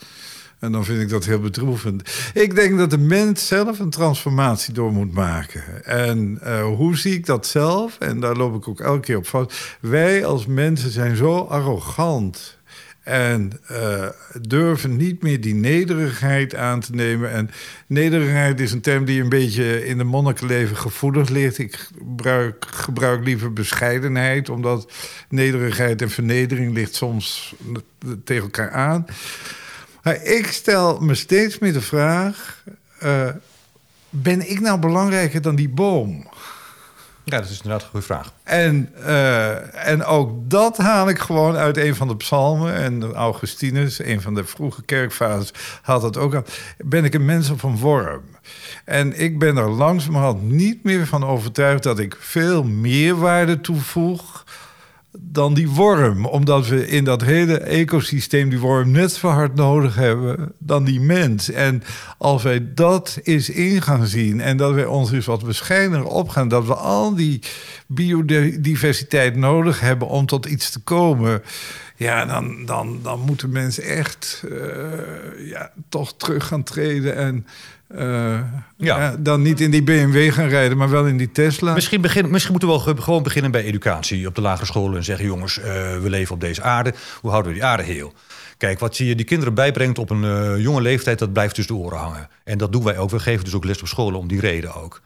En 0.59 0.73
dan 0.73 0.85
vind 0.85 1.01
ik 1.01 1.09
dat 1.09 1.25
heel 1.25 1.41
bedroevend. 1.41 2.31
Ik 2.35 2.55
denk 2.55 2.79
dat 2.79 2.91
de 2.91 2.99
mens 2.99 3.47
zelf 3.47 3.79
een 3.79 3.91
transformatie 3.91 4.75
door 4.75 4.93
moet 4.93 5.13
maken. 5.13 5.85
En 5.85 6.39
uh, 6.43 6.65
hoe 6.65 6.97
zie 6.97 7.15
ik 7.15 7.27
dat 7.27 7.47
zelf? 7.47 7.99
En 7.99 8.21
daar 8.21 8.37
loop 8.37 8.55
ik 8.55 8.69
ook 8.69 8.81
elke 8.81 9.01
keer 9.01 9.17
op 9.17 9.27
fout. 9.27 9.77
Wij 9.81 10.25
als 10.25 10.47
mensen 10.47 10.91
zijn 10.91 11.17
zo 11.17 11.39
arrogant. 11.39 12.61
En 13.03 13.53
uh, 13.71 14.09
durven 14.41 14.97
niet 14.97 15.23
meer 15.23 15.41
die 15.41 15.55
nederigheid 15.55 16.55
aan 16.55 16.81
te 16.81 16.95
nemen. 16.95 17.31
En 17.31 17.51
nederigheid 17.87 18.61
is 18.61 18.73
een 18.73 18.81
term 18.81 19.05
die 19.05 19.23
een 19.23 19.29
beetje 19.29 19.87
in 19.87 19.99
de 19.99 20.05
monnikenleven 20.05 20.77
gevoelig 20.77 21.29
ligt. 21.29 21.59
Ik 21.59 21.75
gebruik, 21.75 22.67
gebruik 22.71 23.25
liever 23.25 23.53
bescheidenheid, 23.53 24.49
omdat 24.49 24.93
nederigheid 25.29 26.03
en 26.03 26.11
vernedering 26.11 26.73
ligt 26.73 26.95
soms 26.95 27.55
tegen 28.25 28.43
elkaar 28.43 28.71
aan. 28.71 29.07
Maar 30.03 30.23
ik 30.23 30.47
stel 30.47 31.01
me 31.01 31.15
steeds 31.15 31.59
meer 31.59 31.73
de 31.73 31.81
vraag: 31.81 32.65
uh, 33.03 33.29
ben 34.11 34.51
ik 34.51 34.61
nou 34.61 34.79
belangrijker 34.79 35.43
dan 35.43 35.55
die 35.55 35.69
boom? 35.69 36.29
Ja, 37.25 37.41
dat 37.41 37.49
is 37.49 37.57
inderdaad 37.57 37.83
een 37.83 37.89
goede 37.89 38.07
vraag. 38.07 38.33
En, 38.43 38.95
uh, 38.99 39.89
en 39.89 40.05
ook 40.05 40.51
dat 40.51 40.77
haal 40.77 41.09
ik 41.09 41.19
gewoon 41.19 41.57
uit 41.57 41.77
een 41.77 41.95
van 41.95 42.09
de 42.09 42.17
psalmen. 42.17 42.75
En 42.75 43.15
Augustinus, 43.15 44.05
een 44.05 44.21
van 44.21 44.35
de 44.35 44.45
vroege 44.45 44.83
kerkvaders, 44.83 45.51
haalt 45.83 46.03
dat 46.03 46.17
ook 46.17 46.35
aan. 46.35 46.45
Ben 46.79 47.05
ik 47.05 47.15
een 47.15 47.25
mens 47.25 47.51
of 47.51 47.63
een 47.63 47.79
worm? 47.79 48.23
En 48.85 49.21
ik 49.21 49.39
ben 49.39 49.57
er 49.57 49.71
langzamerhand 49.71 50.43
niet 50.43 50.85
meer 50.85 51.07
van 51.07 51.25
overtuigd 51.25 51.83
dat 51.83 51.99
ik 51.99 52.17
veel 52.21 52.65
meer 52.65 53.17
waarde 53.17 53.61
toevoeg 53.61 54.45
dan 55.19 55.55
die 55.55 55.69
worm. 55.69 56.27
Omdat 56.27 56.69
we 56.69 56.89
in 56.89 57.05
dat 57.05 57.23
hele 57.23 57.59
ecosysteem 57.59 58.49
die 58.49 58.59
worm 58.59 58.91
net 58.91 59.13
zo 59.13 59.29
hard 59.29 59.55
nodig 59.55 59.95
hebben 59.95 60.53
dan 60.59 60.85
die 60.85 61.01
mens. 61.01 61.51
En 61.51 61.83
als 62.19 62.43
wij 62.43 62.75
dat 62.75 63.19
eens 63.23 63.51
in 63.51 63.83
gaan 63.83 64.07
zien 64.07 64.41
en 64.41 64.57
dat 64.57 64.75
wij 64.75 64.87
ons 64.87 65.13
eens 65.13 65.27
wat 65.27 65.45
bescheidener 65.45 66.05
opgaan, 66.07 66.49
dat 66.49 66.67
we 66.67 66.75
al 66.75 67.15
die 67.15 67.43
biodiversiteit 67.87 69.37
nodig 69.37 69.81
hebben 69.81 70.09
om 70.09 70.27
tot 70.27 70.47
iets 70.47 70.71
te 70.71 70.81
komen. 70.81 71.43
Ja, 72.03 72.25
dan, 72.25 72.67
dan, 72.67 73.01
dan 73.03 73.21
moeten 73.21 73.51
mensen 73.51 73.83
echt 73.83 74.43
uh, 74.49 74.59
ja, 75.39 75.71
toch 75.89 76.15
terug 76.17 76.47
gaan 76.47 76.63
treden 76.63 77.17
en 77.17 77.47
uh, 77.95 78.01
ja. 78.77 78.99
ja. 78.99 79.17
dan 79.19 79.43
niet 79.43 79.61
in 79.61 79.71
die 79.71 79.83
BMW 79.83 80.33
gaan 80.33 80.49
rijden, 80.49 80.77
maar 80.77 80.91
wel 80.91 81.07
in 81.07 81.17
die 81.17 81.33
Tesla. 81.33 81.75
Misschien, 81.75 82.01
begin, 82.01 82.31
misschien 82.31 82.53
moeten 82.53 82.95
we 82.95 83.03
gewoon 83.03 83.23
beginnen 83.23 83.51
bij 83.51 83.65
educatie 83.65 84.27
op 84.27 84.35
de 84.35 84.41
lagere 84.41 84.67
scholen 84.67 84.97
en 84.97 85.05
zeggen: 85.05 85.25
jongens, 85.25 85.59
uh, 85.59 85.65
we 85.99 86.11
leven 86.11 86.35
op 86.35 86.41
deze 86.41 86.63
aarde. 86.63 86.95
Hoe 87.21 87.31
houden 87.31 87.53
we 87.53 87.59
die 87.59 87.67
aarde 87.67 87.83
heel? 87.83 88.13
Kijk, 88.57 88.79
wat 88.79 88.97
je 88.97 89.15
die 89.15 89.27
kinderen 89.27 89.55
bijbrengt 89.55 89.99
op 89.99 90.11
een 90.11 90.61
jonge 90.61 90.81
leeftijd, 90.81 91.19
dat 91.19 91.33
blijft 91.33 91.55
tussen 91.55 91.75
de 91.75 91.81
oren 91.81 91.99
hangen. 91.99 92.29
En 92.45 92.59
dat 92.59 92.73
doen 92.73 92.85
wij 92.85 92.99
ook. 92.99 93.11
We 93.11 93.21
geven 93.21 93.45
dus 93.45 93.55
ook 93.55 93.65
les 93.65 93.81
op 93.81 93.87
scholen 93.87 94.19
om 94.19 94.29
die 94.29 94.41
reden 94.41 94.75
ook. 94.75 95.03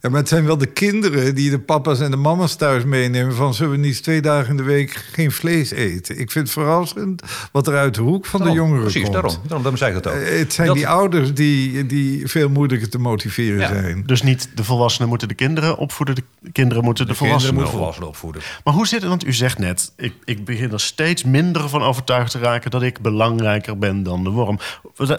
Ja, 0.00 0.08
maar 0.08 0.20
het 0.20 0.28
zijn 0.28 0.46
wel 0.46 0.58
de 0.58 0.66
kinderen 0.66 1.34
die 1.34 1.50
de 1.50 1.58
papa's 1.58 2.00
en 2.00 2.10
de 2.10 2.16
mama's 2.16 2.54
thuis 2.54 2.84
meenemen... 2.84 3.34
van 3.34 3.54
zullen 3.54 3.72
we 3.72 3.78
niet 3.78 4.02
twee 4.02 4.20
dagen 4.20 4.50
in 4.50 4.56
de 4.56 4.62
week 4.62 4.90
geen 4.90 5.32
vlees 5.32 5.70
eten? 5.70 6.18
Ik 6.18 6.30
vind 6.30 6.44
het 6.44 6.52
verrassend 6.52 7.22
wat 7.52 7.66
er 7.66 7.76
uit 7.76 7.94
de 7.94 8.00
hoek 8.00 8.26
van 8.26 8.40
daarom, 8.40 8.56
de 8.56 8.62
jongeren 8.62 8.82
precies, 8.82 9.02
komt. 9.02 9.12
Daarom, 9.12 9.32
daarom, 9.32 9.62
daarom 9.62 9.76
zei 9.76 9.96
ik 9.96 10.02
dat 10.02 10.12
ook. 10.12 10.20
Uh, 10.20 10.38
het 10.38 10.52
zijn 10.52 10.66
dat... 10.66 10.76
die 10.76 10.88
ouders 10.88 11.34
die, 11.34 11.86
die 11.86 12.26
veel 12.26 12.48
moeilijker 12.48 12.88
te 12.88 12.98
motiveren 12.98 13.60
ja. 13.60 13.68
zijn. 13.68 14.02
Dus 14.06 14.22
niet 14.22 14.48
de 14.54 14.64
volwassenen 14.64 15.08
moeten 15.08 15.28
de 15.28 15.34
kinderen 15.34 15.76
opvoeden... 15.76 16.14
de 16.14 16.50
kinderen 16.52 16.84
moeten 16.84 17.06
de, 17.06 17.12
de 17.12 17.18
volwassenen, 17.18 17.54
moeten 17.54 17.72
volwassenen 17.72 18.08
opvoeden. 18.08 18.42
Maar 18.64 18.74
hoe 18.74 18.86
zit 18.86 19.00
het, 19.00 19.08
want 19.08 19.26
u 19.26 19.32
zegt 19.32 19.58
net... 19.58 19.92
Ik, 19.96 20.14
ik 20.24 20.44
begin 20.44 20.72
er 20.72 20.80
steeds 20.80 21.24
minder 21.24 21.68
van 21.68 21.82
overtuigd 21.82 22.30
te 22.30 22.38
raken... 22.38 22.70
dat 22.70 22.82
ik 22.82 23.00
belangrijker 23.00 23.78
ben 23.78 24.02
dan 24.02 24.24
de 24.24 24.30
worm. 24.30 24.58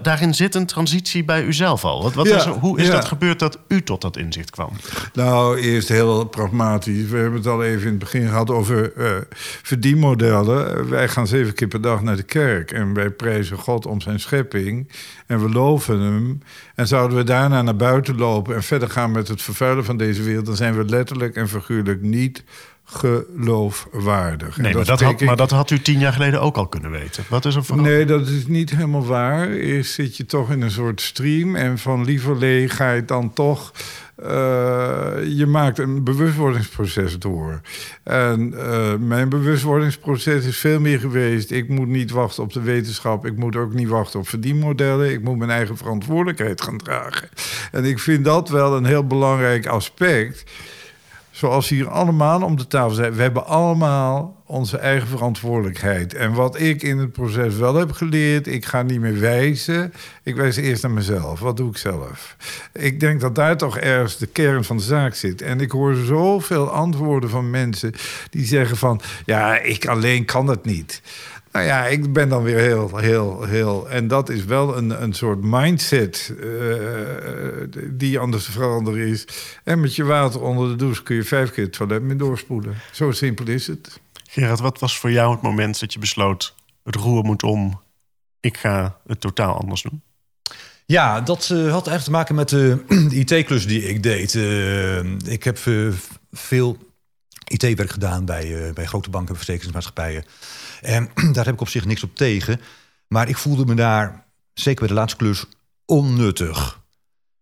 Daarin 0.01 0.33
zit 0.33 0.55
een 0.55 0.65
transitie 0.65 1.23
bij 1.23 1.43
uzelf 1.43 1.83
al. 1.83 2.03
Wat, 2.03 2.13
wat 2.13 2.27
Ja, 2.27 2.35
is 2.37 2.45
hoe 2.45 2.79
is 2.79 2.87
ja. 2.87 2.91
dat 2.91 3.05
gebeurd 3.05 3.39
dat 3.39 3.59
u 3.67 3.83
tot 3.83 4.01
dat 4.01 4.17
inzicht 4.17 4.49
kwam? 4.49 4.66
Nou, 5.13 5.57
eerst 5.59 5.89
heel 5.89 6.25
pragmatisch. 6.25 7.07
We 7.09 7.17
hebben 7.17 7.37
het 7.39 7.47
al 7.47 7.63
even 7.63 7.81
in 7.81 7.87
het 7.89 7.99
begin 7.99 8.27
gehad 8.27 8.49
over 8.49 8.93
eh, 8.93 9.11
verdienmodellen. 9.63 10.89
Wij 10.89 11.07
gaan 11.09 11.27
zeven 11.27 11.53
keer 11.53 11.67
per 11.67 11.81
dag 11.81 12.01
naar 12.01 12.15
de 12.15 12.23
kerk 12.23 12.71
en 12.71 12.93
wij 12.93 13.09
prijzen 13.09 13.57
God 13.57 13.85
om 13.85 14.01
zijn 14.01 14.19
schepping 14.19 14.87
en 15.27 15.41
we 15.43 15.49
loven 15.49 15.99
hem. 15.99 16.41
En 16.75 16.87
zouden 16.87 17.17
we 17.17 17.23
daarna 17.23 17.61
naar 17.61 17.75
buiten 17.75 18.17
lopen 18.17 18.55
en 18.55 18.63
verder 18.63 18.89
gaan 18.89 19.11
met 19.11 19.27
het 19.27 19.41
vervuilen 19.41 19.85
van 19.85 19.97
deze 19.97 20.23
wereld, 20.23 20.45
dan 20.45 20.55
zijn 20.55 20.77
we 20.77 20.85
letterlijk 20.85 21.35
en 21.35 21.49
figuurlijk 21.49 22.01
niet 22.01 22.43
geloofwaardig. 22.89 24.57
Nee, 24.57 24.73
maar 24.73 24.85
dat, 24.85 24.99
had, 25.01 25.11
ik- 25.21 25.27
maar 25.27 25.35
dat 25.35 25.51
had 25.51 25.71
u 25.71 25.79
tien 25.81 25.99
jaar 25.99 26.13
geleden 26.13 26.41
ook 26.41 26.57
al 26.57 26.67
kunnen 26.67 26.91
weten. 26.91 27.23
Wat 27.29 27.45
is 27.45 27.55
er 27.55 27.65
veranderd? 27.65 27.95
Nee, 27.95 28.05
dat 28.05 28.27
is 28.27 28.47
niet 28.47 28.69
helemaal 28.69 29.05
waar. 29.05 29.49
Eerst 29.49 29.93
zit 29.93 30.17
je 30.17 30.25
toch 30.25 30.51
in 30.51 30.61
een 30.61 30.71
soort 30.71 31.01
stream 31.01 31.55
en 31.55 31.77
van 31.77 32.03
lieverlee 32.05 32.69
ga 32.69 32.91
je 32.91 33.05
dan 33.05 33.33
toch. 33.33 33.71
Eh, 34.17 35.37
je 35.37 35.45
maakt 35.45 35.79
een 35.79 36.03
bewustwordingsproces 36.03 37.19
door. 37.19 37.61
En 38.03 38.53
eh, 38.53 38.93
mijn 38.99 39.29
bewustwordingsproces 39.29 40.45
is 40.45 40.57
veel 40.57 40.79
meer 40.79 40.99
geweest. 40.99 41.51
Ik 41.51 41.69
moet 41.69 41.87
niet 41.87 42.11
wachten 42.11 42.43
op 42.43 42.53
de 42.53 42.61
wetenschap. 42.61 43.25
Ik 43.25 43.37
moet 43.37 43.55
ook 43.55 43.73
niet 43.73 43.87
wachten 43.87 44.19
op 44.19 44.27
verdienmodellen. 44.27 45.11
Ik 45.11 45.23
moet 45.23 45.37
mijn 45.37 45.49
eigen 45.49 45.77
verantwoordelijkheid 45.77 46.61
gaan 46.61 46.77
dragen. 46.77 47.29
En 47.71 47.85
ik 47.85 47.99
vind 47.99 48.25
dat 48.25 48.49
wel 48.49 48.77
een 48.77 48.85
heel 48.85 49.07
belangrijk 49.07 49.65
aspect 49.65 50.43
zoals 51.37 51.69
hier 51.69 51.89
allemaal 51.89 52.41
om 52.41 52.57
de 52.57 52.67
tafel 52.67 52.95
zijn, 52.95 53.13
we 53.13 53.21
hebben 53.21 53.45
allemaal 53.45 54.36
onze 54.47 54.77
eigen 54.77 55.07
verantwoordelijkheid. 55.07 56.13
En 56.13 56.33
wat 56.33 56.59
ik 56.59 56.83
in 56.83 56.97
het 56.97 57.11
proces 57.11 57.55
wel 57.55 57.75
heb 57.75 57.91
geleerd, 57.91 58.47
ik 58.47 58.65
ga 58.65 58.81
niet 58.81 58.99
meer 58.99 59.19
wijzen. 59.19 59.93
Ik 60.23 60.35
wijs 60.35 60.55
eerst 60.55 60.83
naar 60.83 60.91
mezelf. 60.91 61.39
Wat 61.39 61.57
doe 61.57 61.69
ik 61.69 61.77
zelf? 61.77 62.35
Ik 62.73 62.99
denk 62.99 63.21
dat 63.21 63.35
daar 63.35 63.57
toch 63.57 63.77
ergens 63.77 64.17
de 64.17 64.27
kern 64.27 64.63
van 64.63 64.77
de 64.77 64.83
zaak 64.83 65.15
zit. 65.15 65.41
En 65.41 65.59
ik 65.61 65.71
hoor 65.71 65.95
zoveel 65.95 66.69
antwoorden 66.69 67.29
van 67.29 67.49
mensen 67.49 67.93
die 68.29 68.45
zeggen 68.45 68.77
van... 68.77 69.01
ja, 69.25 69.59
ik 69.59 69.85
alleen 69.85 70.25
kan 70.25 70.45
dat 70.45 70.65
niet. 70.65 71.01
Nou 71.51 71.65
ja, 71.65 71.85
ik 71.85 72.13
ben 72.13 72.29
dan 72.29 72.43
weer 72.43 72.59
heel, 72.59 72.97
heel, 72.97 73.43
heel... 73.43 73.89
En 73.89 74.07
dat 74.07 74.29
is 74.29 74.45
wel 74.45 74.77
een, 74.77 75.03
een 75.03 75.13
soort 75.13 75.39
mindset 75.41 76.33
eh, 76.41 76.47
die 77.89 78.19
anders 78.19 78.45
te 78.45 78.51
veranderen 78.51 79.07
is. 79.07 79.27
En 79.63 79.79
met 79.79 79.95
je 79.95 80.03
water 80.03 80.41
onder 80.41 80.69
de 80.69 80.75
douche 80.75 81.03
kun 81.03 81.15
je 81.15 81.23
vijf 81.23 81.51
keer 81.51 81.63
het 81.63 81.73
toilet 81.73 82.01
mee 82.01 82.15
doorspoelen. 82.15 82.75
Zo 82.91 83.11
simpel 83.11 83.47
is 83.47 83.67
het. 83.67 83.99
Gerard, 84.29 84.59
wat 84.59 84.79
was 84.79 84.97
voor 84.97 85.11
jou 85.11 85.31
het 85.31 85.41
moment 85.41 85.79
dat 85.79 85.93
je 85.93 85.99
besloot... 85.99 86.55
het 86.83 86.95
roer 86.95 87.23
moet 87.23 87.43
om, 87.43 87.81
ik 88.39 88.57
ga 88.57 88.97
het 89.07 89.21
totaal 89.21 89.59
anders 89.59 89.81
doen? 89.81 90.01
Ja, 90.85 91.21
dat 91.21 91.49
eh, 91.49 91.71
had 91.71 91.87
eigenlijk 91.87 92.03
te 92.03 92.11
maken 92.11 92.35
met 92.35 92.49
de 93.09 93.15
IT-klus 93.15 93.67
die 93.67 93.89
ik 93.89 94.03
deed. 94.03 94.35
Eh, 94.35 95.33
ik 95.33 95.43
heb 95.43 95.57
eh, 95.65 95.87
veel 96.31 96.77
IT-werk 97.47 97.89
gedaan 97.89 98.25
bij, 98.25 98.67
eh, 98.67 98.73
bij 98.73 98.85
grote 98.85 99.09
banken 99.09 99.29
en 99.29 99.35
verzekeringsmaatschappijen. 99.35 100.25
En 100.81 101.09
daar 101.33 101.45
heb 101.45 101.53
ik 101.53 101.61
op 101.61 101.69
zich 101.69 101.85
niks 101.85 102.03
op 102.03 102.15
tegen. 102.15 102.61
Maar 103.07 103.29
ik 103.29 103.37
voelde 103.37 103.65
me 103.65 103.75
daar, 103.75 104.25
zeker 104.53 104.79
bij 104.79 104.87
de 104.87 104.93
laatste 104.93 105.17
klus, 105.17 105.45
onnuttig. 105.85 106.85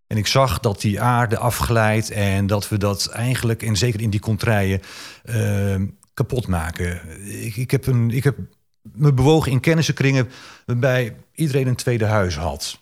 En 0.08 0.18
ik 0.18 0.28
zag 0.28 0.60
dat 0.60 0.82
die 0.82 1.02
aarde 1.02 1.38
afglijdt 1.38 2.10
en 2.10 2.48
dat 2.48 2.70
we 2.70 2.78
dat 2.78 3.08
eigenlijk, 3.08 3.64
en 3.64 3.78
zeker 3.78 4.02
in 4.02 4.10
die 4.10 4.20
contraien, 4.20 4.82
eh, 5.24 5.76
kapot 6.16 6.48
maken. 6.48 7.20
Ik, 7.46 7.56
ik, 7.56 7.72
heb 7.72 7.88
een, 7.88 8.12
ik 8.12 8.24
heb 8.24 8.38
me 8.82 9.14
bewogen 9.14 9.52
in 9.52 9.60
kennissenkringen 9.60 10.30
waarbij 10.66 11.16
iedereen 11.34 11.68
een 11.68 11.76
tweede 11.76 12.06
huis 12.06 12.36
had. 12.38 12.80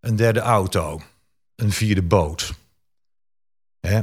Een 0.00 0.16
derde 0.16 0.40
auto. 0.40 1.00
Een 1.54 1.72
vierde 1.72 2.02
boot. 2.02 2.54
Hè? 3.80 4.02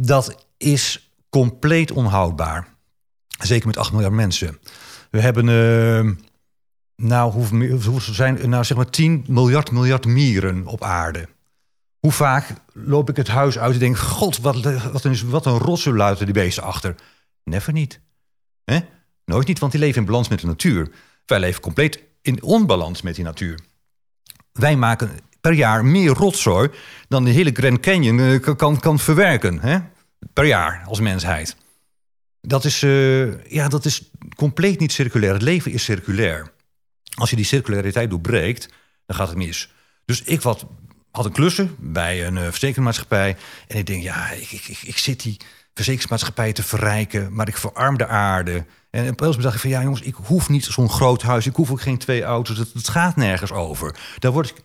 Dat 0.00 0.46
is 0.56 1.10
compleet 1.28 1.90
onhoudbaar. 1.90 2.68
Zeker 3.38 3.66
met 3.66 3.76
8 3.76 3.92
miljard 3.92 4.14
mensen. 4.14 4.58
We 5.10 5.20
hebben, 5.20 5.48
eh, 5.48 6.12
nou, 6.96 7.32
hoeveel, 7.32 7.68
hoeveel 7.68 8.14
zijn, 8.14 8.50
nou, 8.50 8.64
zeg 8.64 8.76
maar 8.76 8.90
10 8.90 9.24
miljard 9.28 9.70
miljard 9.70 10.06
mieren 10.06 10.66
op 10.66 10.82
aarde. 10.82 11.28
Hoe 11.98 12.12
vaak 12.12 12.52
loop 12.72 13.08
ik 13.08 13.16
het 13.16 13.28
huis 13.28 13.58
uit 13.58 13.72
en 13.72 13.78
denk... 13.78 13.98
God, 13.98 14.38
wat, 14.38 14.62
wat 14.92 15.04
een, 15.04 15.30
wat 15.30 15.46
een 15.46 15.58
die 16.24 16.34
beesten 16.34 16.62
achter. 16.62 16.94
Never 17.50 17.72
niet. 17.72 18.00
Nooit 19.24 19.46
niet, 19.46 19.58
want 19.58 19.72
die 19.72 19.80
leven 19.80 20.00
in 20.00 20.06
balans 20.06 20.28
met 20.28 20.40
de 20.40 20.46
natuur. 20.46 20.90
Wij 21.26 21.40
leven 21.40 21.60
compleet 21.60 22.02
in 22.22 22.42
onbalans 22.42 23.02
met 23.02 23.14
die 23.14 23.24
natuur. 23.24 23.58
Wij 24.52 24.76
maken 24.76 25.10
per 25.40 25.52
jaar 25.52 25.84
meer 25.84 26.10
rotzooi... 26.10 26.70
dan 27.08 27.24
de 27.24 27.30
hele 27.30 27.50
Grand 27.52 27.80
Canyon 27.80 28.20
eh, 28.20 28.56
kan- 28.56 28.80
kan, 28.80 28.98
verwerken. 28.98 29.60
Hè? 29.60 29.78
Per 30.32 30.44
jaar 30.44 30.82
als 30.86 31.00
mensheid. 31.00 31.56
Dat 32.40 32.64
is, 32.64 32.82
eh, 32.82 33.44
ja, 33.44 33.68
dat 33.68 33.84
is 33.84 34.10
compleet 34.36 34.80
niet 34.80 34.92
circulair. 34.92 35.32
Het 35.32 35.42
leven 35.42 35.72
is 35.72 35.84
circulair. 35.84 36.52
Als 37.14 37.30
je 37.30 37.36
die 37.36 37.44
circulariteit 37.44 38.10
doorbreekt, 38.10 38.68
dan 39.06 39.16
gaat 39.16 39.28
het 39.28 39.36
mis. 39.36 39.72
Dus 40.04 40.22
ik 40.22 40.40
wat, 40.42 40.66
had 41.10 41.24
een 41.24 41.32
klussen 41.32 41.76
bij 41.78 42.26
een 42.26 42.36
uh, 42.36 42.42
verzekeringsmaatschappij. 42.42 43.36
En 43.68 43.78
ik 43.78 43.86
denk, 43.86 44.02
ja, 44.02 44.30
ik, 44.30 44.50
ik, 44.50 44.68
ik, 44.68 44.82
ik 44.82 44.98
zit 44.98 45.22
die 45.22 45.36
verzekeringsmaatschappij 45.76 46.52
te 46.52 46.62
verrijken, 46.62 47.34
maar 47.34 47.48
ik 47.48 47.56
verarm 47.56 47.98
de 47.98 48.06
aarde. 48.06 48.64
En 48.90 49.06
een 49.06 49.14
dacht 49.16 49.54
ik 49.54 49.60
van, 49.60 49.70
ja 49.70 49.82
jongens, 49.82 50.00
ik 50.00 50.14
hoef 50.14 50.48
niet 50.48 50.64
zo'n 50.64 50.90
groot 50.90 51.22
huis. 51.22 51.46
Ik 51.46 51.56
hoef 51.56 51.70
ook 51.70 51.80
geen 51.80 51.98
twee 51.98 52.22
auto's. 52.22 52.58
Het, 52.58 52.88
gaat 52.88 53.16
nergens 53.16 53.52
over. 53.52 53.96
Daar 54.18 54.32
word 54.32 54.50
ik 54.50 54.64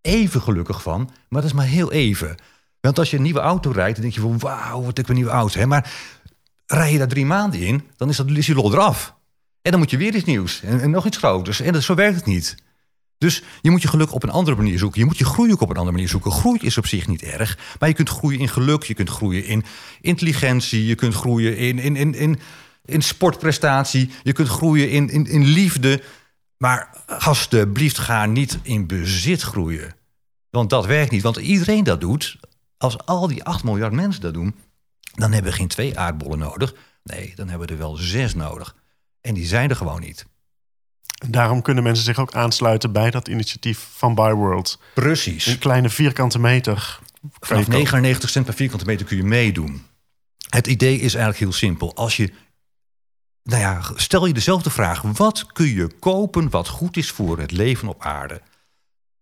even 0.00 0.40
gelukkig 0.40 0.82
van, 0.82 1.10
maar 1.28 1.40
dat 1.40 1.50
is 1.50 1.56
maar 1.56 1.66
heel 1.66 1.92
even. 1.92 2.34
Want 2.80 2.98
als 2.98 3.10
je 3.10 3.16
een 3.16 3.22
nieuwe 3.22 3.40
auto 3.40 3.70
rijdt, 3.70 3.92
dan 3.92 4.02
denk 4.02 4.14
je 4.14 4.20
van, 4.20 4.38
wauw, 4.38 4.82
wat 4.82 4.98
ik 4.98 5.08
een 5.08 5.14
nieuwe 5.14 5.30
auto. 5.30 5.58
Hè? 5.58 5.66
Maar 5.66 5.92
rij 6.66 6.92
je 6.92 6.98
daar 6.98 7.08
drie 7.08 7.26
maanden 7.26 7.60
in, 7.60 7.88
dan 7.96 8.08
is, 8.08 8.16
dat, 8.16 8.48
lol 8.48 8.72
eraf. 8.72 9.14
En 9.62 9.70
dan 9.70 9.80
moet 9.80 9.90
je 9.90 9.96
weer 9.96 10.14
iets 10.14 10.24
nieuws 10.24 10.62
en, 10.62 10.80
en 10.80 10.90
nog 10.90 11.06
iets 11.06 11.16
groters. 11.16 11.60
En 11.60 11.72
dat, 11.72 11.82
zo 11.82 11.94
werkt 11.94 12.16
het 12.16 12.26
niet. 12.26 12.56
Dus 13.20 13.42
je 13.60 13.70
moet 13.70 13.82
je 13.82 13.88
geluk 13.88 14.12
op 14.12 14.22
een 14.22 14.30
andere 14.30 14.56
manier 14.56 14.78
zoeken. 14.78 15.00
Je 15.00 15.06
moet 15.06 15.18
je 15.18 15.24
groei 15.24 15.52
ook 15.52 15.60
op 15.60 15.70
een 15.70 15.76
andere 15.76 15.92
manier 15.92 16.08
zoeken. 16.08 16.30
Groei 16.30 16.58
is 16.60 16.78
op 16.78 16.86
zich 16.86 17.08
niet 17.08 17.22
erg. 17.22 17.58
Maar 17.78 17.88
je 17.88 17.94
kunt 17.94 18.08
groeien 18.08 18.40
in 18.40 18.48
geluk. 18.48 18.82
Je 18.82 18.94
kunt 18.94 19.10
groeien 19.10 19.44
in 19.44 19.64
intelligentie. 20.00 20.86
Je 20.86 20.94
kunt 20.94 21.14
groeien 21.14 21.56
in, 21.56 21.78
in, 21.78 21.96
in, 21.96 22.14
in, 22.14 22.38
in 22.84 23.02
sportprestatie. 23.02 24.10
Je 24.22 24.32
kunt 24.32 24.48
groeien 24.48 24.90
in, 24.90 25.08
in, 25.08 25.26
in 25.26 25.44
liefde. 25.44 26.02
Maar 26.56 27.04
alsjeblieft, 27.06 27.98
ga 27.98 28.26
niet 28.26 28.58
in 28.62 28.86
bezit 28.86 29.42
groeien. 29.42 29.94
Want 30.50 30.70
dat 30.70 30.86
werkt 30.86 31.10
niet. 31.10 31.22
Want 31.22 31.36
iedereen 31.36 31.84
dat 31.84 32.00
doet. 32.00 32.38
Als 32.76 33.06
al 33.06 33.26
die 33.26 33.44
8 33.44 33.64
miljard 33.64 33.92
mensen 33.92 34.22
dat 34.22 34.34
doen. 34.34 34.54
dan 35.14 35.32
hebben 35.32 35.50
we 35.50 35.56
geen 35.56 35.68
twee 35.68 35.98
aardbollen 35.98 36.38
nodig. 36.38 36.74
Nee, 37.02 37.32
dan 37.36 37.48
hebben 37.48 37.66
we 37.66 37.72
er 37.72 37.78
wel 37.78 37.96
zes 37.96 38.34
nodig. 38.34 38.76
En 39.20 39.34
die 39.34 39.46
zijn 39.46 39.70
er 39.70 39.76
gewoon 39.76 40.00
niet. 40.00 40.26
Daarom 41.28 41.62
kunnen 41.62 41.82
mensen 41.82 42.04
zich 42.04 42.18
ook 42.18 42.34
aansluiten 42.34 42.92
bij 42.92 43.10
dat 43.10 43.28
initiatief 43.28 43.88
van 43.92 44.14
Byworld. 44.14 44.78
Precies. 44.94 45.46
Een 45.46 45.58
kleine 45.58 45.88
vierkante 45.88 46.38
meter. 46.38 46.98
Vanaf 47.40 47.68
99 47.68 48.30
cent 48.30 48.44
per 48.44 48.54
vierkante 48.54 48.84
meter 48.84 49.06
kun 49.06 49.16
je 49.16 49.24
meedoen. 49.24 49.86
Het 50.48 50.66
idee 50.66 50.94
is 50.94 51.14
eigenlijk 51.14 51.38
heel 51.38 51.52
simpel. 51.52 51.94
Als 51.94 52.16
je, 52.16 52.32
nou 53.42 53.60
ja, 53.60 53.82
stel 53.94 54.26
je 54.26 54.32
dezelfde 54.32 54.70
vraag: 54.70 55.02
wat 55.02 55.46
kun 55.52 55.66
je 55.66 55.86
kopen 55.98 56.50
wat 56.50 56.68
goed 56.68 56.96
is 56.96 57.10
voor 57.10 57.38
het 57.38 57.50
leven 57.50 57.88
op 57.88 58.04
aarde? 58.04 58.40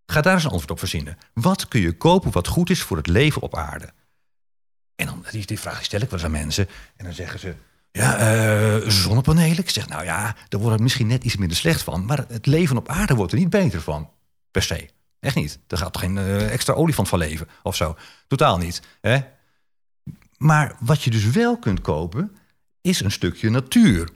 Ga 0.06 0.20
daar 0.20 0.34
eens 0.34 0.44
een 0.44 0.50
antwoord 0.50 0.70
op 0.70 0.78
verzinnen. 0.78 1.18
Wat 1.32 1.68
kun 1.68 1.80
je 1.80 1.96
kopen 1.96 2.32
wat 2.32 2.46
goed 2.46 2.70
is 2.70 2.82
voor 2.82 2.96
het 2.96 3.06
leven 3.06 3.42
op 3.42 3.56
aarde? 3.56 3.92
En 4.94 5.06
dan, 5.06 5.24
die, 5.30 5.46
die 5.46 5.58
vraag 5.58 5.84
stel 5.84 6.00
ik 6.00 6.10
wel 6.10 6.18
eens 6.18 6.28
aan 6.28 6.34
mensen. 6.34 6.68
En 6.96 7.04
dan 7.04 7.14
zeggen 7.14 7.40
ze: 7.40 7.54
ja, 7.90 8.36
uh, 8.80 8.88
zonnepanelen. 8.88 9.58
Ik 9.58 9.70
zeg, 9.70 9.88
nou 9.88 10.04
ja, 10.04 10.36
daar 10.48 10.60
wordt 10.60 10.74
het 10.74 10.82
misschien 10.82 11.06
net 11.06 11.24
iets 11.24 11.36
minder 11.36 11.56
slecht 11.56 11.82
van. 11.82 12.04
Maar 12.04 12.24
het 12.28 12.46
leven 12.46 12.76
op 12.76 12.88
aarde 12.88 13.14
wordt 13.14 13.32
er 13.32 13.38
niet 13.38 13.50
beter 13.50 13.80
van. 13.80 14.10
Per 14.50 14.62
se. 14.62 14.88
Echt 15.20 15.34
niet. 15.34 15.58
Er 15.66 15.78
gaat 15.78 15.98
geen 15.98 16.16
uh, 16.16 16.52
extra 16.52 16.72
olifant 16.72 17.08
van 17.08 17.18
leven 17.18 17.48
of 17.62 17.76
zo. 17.76 17.96
Totaal 18.26 18.58
niet. 18.58 18.82
Hè? 19.00 19.18
Maar 20.36 20.76
wat 20.80 21.02
je 21.02 21.10
dus 21.10 21.24
wel 21.24 21.58
kunt 21.58 21.80
kopen, 21.80 22.36
is 22.80 23.00
een 23.00 23.10
stukje 23.10 23.50
natuur. 23.50 24.08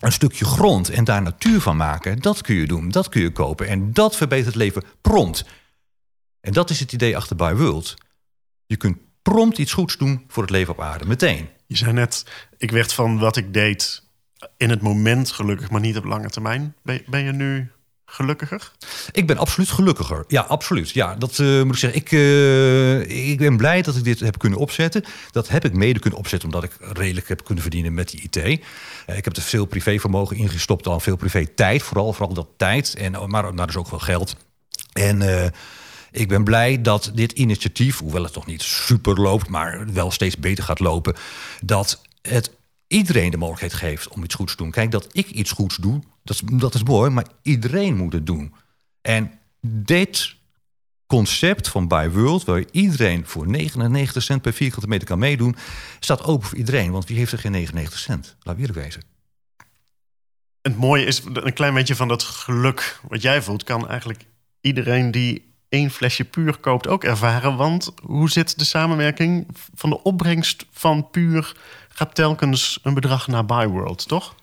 Een 0.00 0.12
stukje 0.12 0.44
grond 0.44 0.88
en 0.88 1.04
daar 1.04 1.22
natuur 1.22 1.60
van 1.60 1.76
maken. 1.76 2.18
Dat 2.18 2.40
kun 2.40 2.54
je 2.54 2.66
doen. 2.66 2.88
Dat 2.88 3.08
kun 3.08 3.20
je 3.20 3.32
kopen. 3.32 3.68
En 3.68 3.92
dat 3.92 4.16
verbetert 4.16 4.46
het 4.46 4.56
leven 4.56 4.84
prompt. 5.00 5.44
En 6.40 6.52
dat 6.52 6.70
is 6.70 6.80
het 6.80 6.92
idee 6.92 7.16
achter 7.16 7.36
By 7.36 7.52
World. 7.54 7.94
Je 8.66 8.76
kunt 8.76 8.98
prompt 9.22 9.58
iets 9.58 9.72
goeds 9.72 9.96
doen 9.96 10.24
voor 10.28 10.42
het 10.42 10.52
leven 10.52 10.72
op 10.72 10.80
aarde. 10.80 11.06
Meteen. 11.06 11.48
Je 11.68 11.76
zei 11.76 11.92
net, 11.92 12.24
ik 12.56 12.70
werd 12.70 12.92
van 12.92 13.18
wat 13.18 13.36
ik 13.36 13.52
deed 13.52 14.02
in 14.56 14.70
het 14.70 14.80
moment 14.80 15.30
gelukkig, 15.30 15.70
maar 15.70 15.80
niet 15.80 15.96
op 15.96 16.04
lange 16.04 16.30
termijn. 16.30 16.74
Ben, 16.82 17.02
ben 17.06 17.24
je 17.24 17.32
nu 17.32 17.70
gelukkiger? 18.06 18.72
Ik 19.12 19.26
ben 19.26 19.38
absoluut 19.38 19.70
gelukkiger. 19.70 20.24
Ja, 20.28 20.40
absoluut. 20.40 20.90
Ja, 20.90 21.14
dat 21.14 21.38
uh, 21.38 21.62
moet 21.62 21.72
ik 21.72 21.78
zeggen. 21.78 22.00
Ik, 22.00 22.10
uh, 22.10 23.30
ik 23.30 23.38
ben 23.38 23.56
blij 23.56 23.82
dat 23.82 23.96
ik 23.96 24.04
dit 24.04 24.20
heb 24.20 24.38
kunnen 24.38 24.58
opzetten. 24.58 25.04
Dat 25.30 25.48
heb 25.48 25.64
ik 25.64 25.72
mede 25.72 25.98
kunnen 25.98 26.18
opzetten 26.18 26.48
omdat 26.48 26.64
ik 26.64 26.76
redelijk 26.80 27.28
heb 27.28 27.44
kunnen 27.44 27.62
verdienen 27.62 27.94
met 27.94 28.10
die 28.10 28.22
IT. 28.22 28.36
Uh, 28.36 28.56
ik 29.16 29.24
heb 29.24 29.36
er 29.36 29.42
veel 29.42 29.64
privévermogen 29.64 30.36
ingestopt, 30.36 30.86
al 30.86 31.00
veel 31.00 31.16
privé 31.16 31.46
tijd, 31.46 31.82
vooral, 31.82 32.12
vooral 32.12 32.34
dat 32.34 32.48
tijd. 32.56 32.94
En, 32.94 33.30
maar, 33.30 33.54
maar 33.54 33.66
dus 33.66 33.76
ook 33.76 33.90
wel 33.90 33.98
geld. 33.98 34.36
En 34.92 35.52
ik 36.10 36.28
ben 36.28 36.44
blij 36.44 36.82
dat 36.82 37.10
dit 37.14 37.32
initiatief, 37.32 37.98
hoewel 37.98 38.22
het 38.22 38.34
nog 38.34 38.46
niet 38.46 38.62
super 38.62 39.20
loopt, 39.20 39.48
maar 39.48 39.92
wel 39.92 40.10
steeds 40.10 40.36
beter 40.36 40.64
gaat 40.64 40.80
lopen, 40.80 41.14
dat 41.60 42.02
het 42.22 42.50
iedereen 42.86 43.30
de 43.30 43.36
mogelijkheid 43.36 43.74
geeft 43.74 44.08
om 44.08 44.24
iets 44.24 44.34
goeds 44.34 44.54
te 44.54 44.62
doen. 44.62 44.70
Kijk, 44.70 44.90
dat 44.90 45.08
ik 45.12 45.30
iets 45.30 45.50
goeds 45.50 45.76
doe, 45.76 46.00
dat 46.22 46.36
is, 46.36 46.42
dat 46.58 46.74
is 46.74 46.82
mooi, 46.82 47.10
maar 47.10 47.26
iedereen 47.42 47.96
moet 47.96 48.12
het 48.12 48.26
doen. 48.26 48.54
En 49.00 49.32
dit 49.60 50.36
concept 51.06 51.68
van 51.68 51.88
Buy 51.88 52.10
World, 52.10 52.44
waar 52.44 52.64
iedereen 52.70 53.26
voor 53.26 53.48
99 53.48 54.22
cent 54.22 54.42
per 54.42 54.52
vierkante 54.52 54.88
meter 54.88 55.08
kan 55.08 55.18
meedoen, 55.18 55.56
staat 56.00 56.24
open 56.24 56.48
voor 56.48 56.58
iedereen. 56.58 56.90
Want 56.90 57.06
wie 57.06 57.16
heeft 57.16 57.32
er 57.32 57.38
geen 57.38 57.52
99 57.52 57.98
cent? 57.98 58.36
Laat 58.42 58.54
we 58.54 58.60
eerlijk 58.60 58.78
wezen. 58.78 59.02
Het 60.62 60.76
mooie 60.76 61.04
is, 61.04 61.22
een 61.32 61.52
klein 61.52 61.74
beetje 61.74 61.96
van 61.96 62.08
dat 62.08 62.22
geluk 62.22 63.00
wat 63.08 63.22
jij 63.22 63.42
voelt, 63.42 63.64
kan 63.64 63.88
eigenlijk 63.88 64.24
iedereen 64.60 65.10
die 65.10 65.47
één 65.68 65.90
flesje 65.90 66.24
puur 66.24 66.58
koopt 66.58 66.86
ook 66.86 67.04
ervaren. 67.04 67.56
Want 67.56 67.92
hoe 68.02 68.30
zit 68.30 68.58
de 68.58 68.64
samenwerking 68.64 69.46
van 69.74 69.90
de 69.90 70.02
opbrengst 70.02 70.66
van 70.70 71.10
puur 71.10 71.56
gaat 71.88 72.14
telkens 72.14 72.80
een 72.82 72.94
bedrag 72.94 73.26
naar 73.26 73.44
Byworld, 73.44 74.08
toch? 74.08 74.34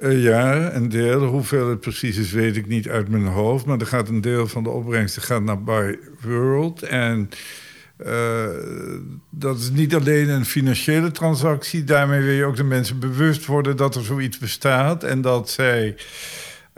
Uh, 0.00 0.22
ja, 0.22 0.72
een 0.72 0.88
deel. 0.88 1.24
Hoeveel 1.24 1.68
het 1.68 1.80
precies 1.80 2.16
is, 2.16 2.32
weet 2.32 2.56
ik 2.56 2.66
niet 2.66 2.88
uit 2.88 3.08
mijn 3.08 3.26
hoofd. 3.26 3.64
Maar 3.64 3.78
er 3.78 3.86
gaat 3.86 4.08
een 4.08 4.20
deel 4.20 4.46
van 4.46 4.62
de 4.62 4.70
opbrengst 4.70 5.18
gaat 5.18 5.42
naar 5.42 5.62
Byworld. 5.62 6.82
En 6.82 7.30
uh, 8.06 8.46
dat 9.30 9.58
is 9.58 9.70
niet 9.70 9.94
alleen 9.94 10.28
een 10.28 10.44
financiële 10.44 11.10
transactie. 11.10 11.84
Daarmee 11.84 12.20
wil 12.20 12.34
je 12.34 12.44
ook 12.44 12.56
de 12.56 12.64
mensen 12.64 12.98
bewust 12.98 13.46
worden 13.46 13.76
dat 13.76 13.94
er 13.94 14.04
zoiets 14.04 14.38
bestaat. 14.38 15.04
En 15.04 15.20
dat 15.20 15.50
zij 15.50 15.96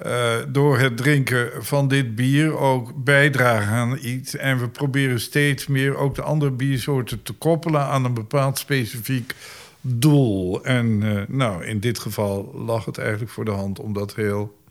uh, 0.06 0.34
door 0.48 0.78
het 0.78 0.96
drinken 0.96 1.64
van 1.64 1.88
dit 1.88 2.14
bier 2.14 2.58
ook 2.58 3.04
bijdragen 3.04 3.72
aan 3.72 3.98
iets. 4.02 4.36
En 4.36 4.58
we 4.58 4.68
proberen 4.68 5.20
steeds 5.20 5.66
meer 5.66 5.96
ook 5.96 6.14
de 6.14 6.22
andere 6.22 6.50
biersoorten 6.50 7.22
te 7.22 7.32
koppelen 7.32 7.86
aan 7.86 8.04
een 8.04 8.14
bepaald 8.14 8.58
specifiek 8.58 9.34
doel. 9.80 10.64
En 10.64 10.86
uh, 10.86 11.22
nou, 11.28 11.64
in 11.64 11.80
dit 11.80 11.98
geval 11.98 12.54
lag 12.54 12.84
het 12.84 12.98
eigenlijk 12.98 13.30
voor 13.30 13.44
de 13.44 13.50
hand 13.50 13.78
om 13.78 13.92
dat 13.92 14.14
heel 14.14 14.62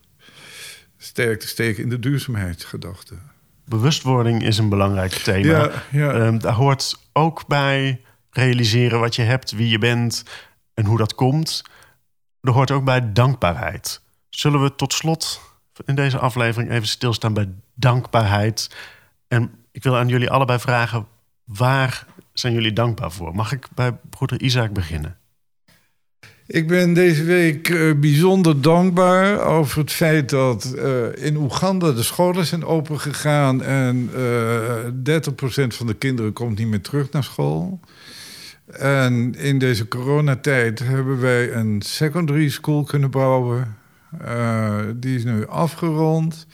sterk 0.98 1.40
te 1.40 1.48
steken 1.48 1.84
in 1.84 1.90
de 1.90 2.00
duurzaamheidsgedachte. 2.00 3.16
Bewustwording 3.66 4.44
is 4.44 4.58
een 4.58 4.70
belangrijk 4.70 5.12
thema. 5.12 5.50
Ja, 5.50 5.84
ja. 5.92 6.14
Um, 6.14 6.40
daar 6.40 6.54
hoort 6.54 7.00
ook 7.14 7.48
bij 7.48 8.02
realiseren 8.30 9.00
wat 9.00 9.16
je 9.16 9.22
hebt, 9.22 9.52
wie 9.52 9.70
je 9.70 9.78
bent 9.78 10.24
en 10.74 10.86
hoe 10.86 10.98
dat 10.98 11.16
komt. 11.16 11.64
Er 12.42 12.52
hoort 12.52 12.72
ook 12.72 12.84
bij 12.84 13.14
dankbaarheid. 13.14 14.02
Zullen 14.36 14.62
we 14.62 14.76
tot 14.76 14.94
slot 14.94 15.42
in 15.86 15.96
deze 15.96 16.18
aflevering 16.18 16.72
even 16.72 16.88
stilstaan 16.88 17.34
bij 17.34 17.50
dankbaarheid. 17.74 18.76
En 19.28 19.52
ik 19.72 19.84
wil 19.84 19.98
aan 19.98 20.08
jullie 20.08 20.30
allebei 20.30 20.60
vragen: 20.60 21.08
waar 21.44 22.06
zijn 22.34 22.54
jullie 22.54 22.74
dankbaar 22.74 23.12
voor? 23.12 23.36
Mag 23.36 23.52
ik 23.52 23.68
bij 23.76 23.98
broeder 24.10 24.42
Isaac 24.42 24.74
beginnen? 24.74 25.18
Ik 26.48 26.68
ben 26.68 26.94
deze 26.94 27.24
week 27.24 27.70
uh, 27.70 28.00
bijzonder 28.00 28.62
dankbaar 28.62 29.40
over 29.40 29.80
het 29.80 29.92
feit 29.92 30.30
dat 30.30 30.74
uh, 30.76 31.26
in 31.26 31.36
Oeganda 31.36 31.92
de 31.92 32.04
scholen 32.04 32.46
zijn 32.46 32.66
opengegaan 32.66 33.64
en 33.64 34.10
uh, 34.16 34.88
eh, 34.88 35.24
30% 35.32 35.68
van 35.68 35.88
de 35.88 35.96
kinderen 35.98 36.34
komt 36.34 36.58
niet 36.58 36.68
meer 36.68 36.82
terug 36.82 37.12
naar 37.12 37.24
school. 37.24 37.80
En 38.72 39.36
in 39.36 39.60
deze 39.60 39.88
coronatijd 39.88 40.80
hebben 40.80 41.20
wij 41.20 41.54
een 41.54 41.82
secondary 41.82 42.50
school 42.50 42.84
kunnen 42.84 43.12
bouwen 43.12 43.82
uh, 44.22 44.80
die 44.96 45.16
is 45.16 45.24
nu 45.24 45.48
afgerond. 45.48 46.48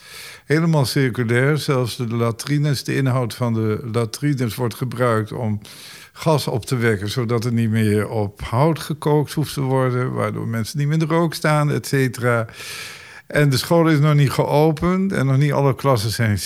Helemaal 0.45 0.85
circulair. 0.85 1.57
Zelfs 1.57 1.97
de 1.97 2.15
latrines, 2.15 2.83
de 2.83 2.95
inhoud 2.95 3.33
van 3.33 3.53
de 3.53 3.89
latrines 3.91 4.55
wordt 4.55 4.75
gebruikt 4.75 5.31
om 5.31 5.61
gas 6.13 6.47
op 6.47 6.65
te 6.65 6.75
wekken, 6.75 7.09
zodat 7.09 7.45
er 7.45 7.53
niet 7.53 7.69
meer 7.69 8.09
op 8.09 8.41
hout 8.41 8.79
gekookt 8.79 9.33
hoeft 9.33 9.53
te 9.53 9.61
worden, 9.61 10.13
waardoor 10.13 10.47
mensen 10.47 10.77
niet 10.77 10.87
meer 10.87 11.01
in 11.01 11.07
de 11.07 11.13
rook 11.13 11.33
staan, 11.33 11.71
et 11.71 11.87
cetera. 11.87 12.47
En 13.27 13.49
de 13.49 13.57
school 13.57 13.87
is 13.87 13.99
nog 13.99 14.13
niet 14.13 14.31
geopend 14.31 15.11
en 15.11 15.25
nog 15.25 15.37
niet 15.37 15.51
alle 15.51 15.75
klassen 15.75 16.09
zijn, 16.09 16.39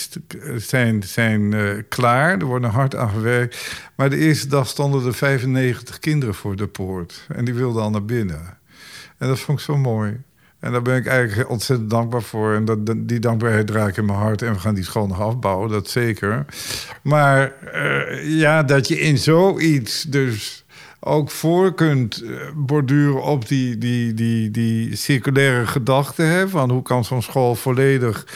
zijn, 0.56 1.02
zijn 1.02 1.54
uh, 1.54 1.82
klaar. 1.88 2.38
Er 2.38 2.44
wordt 2.44 2.64
hard 2.64 2.96
aan 2.96 3.10
gewerkt. 3.10 3.80
Maar 3.96 4.10
de 4.10 4.16
eerste 4.16 4.48
dag 4.48 4.68
stonden 4.68 5.06
er 5.06 5.14
95 5.14 5.98
kinderen 5.98 6.34
voor 6.34 6.56
de 6.56 6.66
poort 6.66 7.26
en 7.28 7.44
die 7.44 7.54
wilden 7.54 7.82
al 7.82 7.90
naar 7.90 8.04
binnen. 8.04 8.58
En 9.18 9.28
dat 9.28 9.40
vond 9.40 9.58
ik 9.58 9.64
zo 9.64 9.76
mooi. 9.76 10.20
En 10.64 10.72
daar 10.72 10.82
ben 10.82 10.96
ik 10.96 11.06
eigenlijk 11.06 11.50
ontzettend 11.50 11.90
dankbaar 11.90 12.22
voor. 12.22 12.54
En 12.54 12.64
dat, 12.64 12.78
die 12.96 13.18
dankbaarheid 13.18 13.66
draag 13.66 13.88
ik 13.88 13.96
in 13.96 14.04
mijn 14.04 14.18
hart. 14.18 14.42
En 14.42 14.52
we 14.52 14.58
gaan 14.58 14.74
die 14.74 14.84
school 14.84 15.06
nog 15.06 15.20
afbouwen, 15.20 15.70
dat 15.70 15.90
zeker. 15.90 16.44
Maar 17.02 17.52
uh, 17.74 18.38
ja, 18.38 18.62
dat 18.62 18.88
je 18.88 19.00
in 19.00 19.18
zoiets 19.18 20.02
dus 20.02 20.64
ook 21.00 21.30
voor 21.30 21.74
kunt 21.74 22.22
eh, 22.22 22.30
borduren 22.54 23.22
op 23.22 23.48
die, 23.48 23.78
die, 23.78 24.14
die, 24.14 24.50
die 24.50 24.96
circulaire 24.96 25.66
gedachte. 25.66 26.22
Hè, 26.22 26.48
van 26.48 26.70
hoe 26.70 26.82
kan 26.82 27.04
zo'n 27.04 27.22
school 27.22 27.54
volledig 27.54 28.26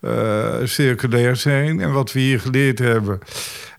eh, 0.00 0.54
circulair 0.64 1.36
zijn. 1.36 1.80
En 1.80 1.92
wat 1.92 2.12
we 2.12 2.20
hier 2.20 2.40
geleerd 2.40 2.78
hebben. 2.78 3.18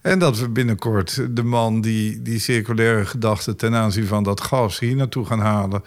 En 0.01 0.19
dat 0.19 0.39
we 0.39 0.49
binnenkort 0.49 1.27
de 1.35 1.43
man 1.43 1.81
die 1.81 2.21
die 2.21 2.39
circulaire 2.39 3.05
gedachte 3.05 3.55
ten 3.55 3.75
aanzien 3.75 4.05
van 4.05 4.23
dat 4.23 4.41
gas 4.41 4.79
hier 4.79 4.95
naartoe 4.95 5.25
gaan 5.25 5.39
halen. 5.39 5.83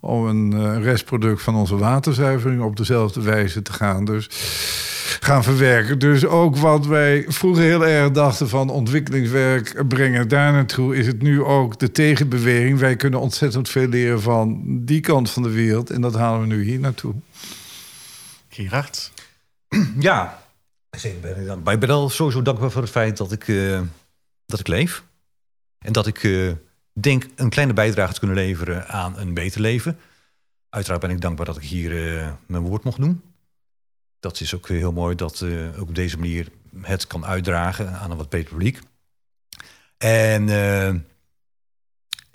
Om 0.00 0.26
een 0.26 0.52
eh, 0.52 0.82
restproduct 0.82 1.42
van 1.42 1.54
onze 1.54 1.76
waterzuivering 1.76 2.62
op 2.62 2.76
dezelfde 2.76 3.22
wijze 3.22 3.62
te 3.62 3.72
gaan. 3.72 4.04
Dus 4.04 4.28
gaan 5.20 5.42
verwerken. 5.42 5.98
Dus 5.98 6.26
ook 6.26 6.56
wat 6.56 6.86
wij 6.86 7.24
vroeger 7.28 7.62
heel 7.62 7.86
erg 7.86 8.10
dachten 8.10 8.48
van 8.48 8.70
ontwikkelingswerk 8.70 9.88
brengen 9.88 10.28
daar 10.28 10.52
naartoe, 10.52 10.96
is 10.96 11.06
het 11.06 11.22
nu 11.22 11.42
ook 11.42 11.78
de 11.78 11.90
tegenbeweging. 11.90 12.78
Wij 12.78 12.96
kunnen 12.96 13.20
ontzettend 13.20 13.68
veel 13.68 13.88
leren 13.88 14.22
van 14.22 14.60
die 14.84 15.00
kant 15.00 15.30
van 15.30 15.42
de 15.42 15.50
wereld 15.50 15.90
en 15.90 16.00
dat 16.00 16.14
halen 16.14 16.40
we 16.40 16.46
nu 16.46 16.64
hier 16.64 16.78
naartoe. 16.78 17.14
Gerard? 18.48 19.12
Ja, 19.98 20.42
zeker 20.90 21.20
ben 21.20 21.40
ik 21.40 21.46
dankbaar. 21.46 21.74
Ik 21.74 21.80
ben 21.80 21.90
al 21.90 22.08
sowieso 22.08 22.42
dankbaar 22.42 22.70
voor 22.70 22.82
het 22.82 22.90
feit 22.90 23.16
dat 23.16 23.32
ik, 23.32 23.48
eh, 23.48 23.80
dat 24.46 24.60
ik 24.60 24.68
leef. 24.68 25.04
En 25.78 25.92
dat 25.92 26.06
ik 26.06 26.24
eh, 26.24 26.50
denk 27.02 27.26
een 27.36 27.50
kleine 27.50 27.72
bijdrage 27.72 28.12
te 28.12 28.18
kunnen 28.18 28.36
leveren 28.36 28.88
aan 28.88 29.18
een 29.18 29.34
beter 29.34 29.60
leven. 29.60 29.98
Uiteraard 30.68 31.00
ben 31.00 31.10
ik 31.10 31.20
dankbaar 31.20 31.46
dat 31.46 31.56
ik 31.56 31.62
hier 31.62 32.18
eh, 32.18 32.32
mijn 32.46 32.62
woord 32.62 32.84
mocht 32.84 33.00
doen. 33.00 33.22
Dat 34.20 34.40
is 34.40 34.54
ook 34.54 34.68
heel 34.68 34.92
mooi 34.92 35.16
dat 35.16 35.42
ook 35.76 35.88
op 35.88 35.94
deze 35.94 36.18
manier 36.18 36.48
het 36.80 37.06
kan 37.06 37.24
uitdragen 37.24 37.92
aan 37.92 38.10
een 38.10 38.16
wat 38.16 38.28
beter 38.28 38.50
publiek. 38.50 38.80
En 39.98 40.46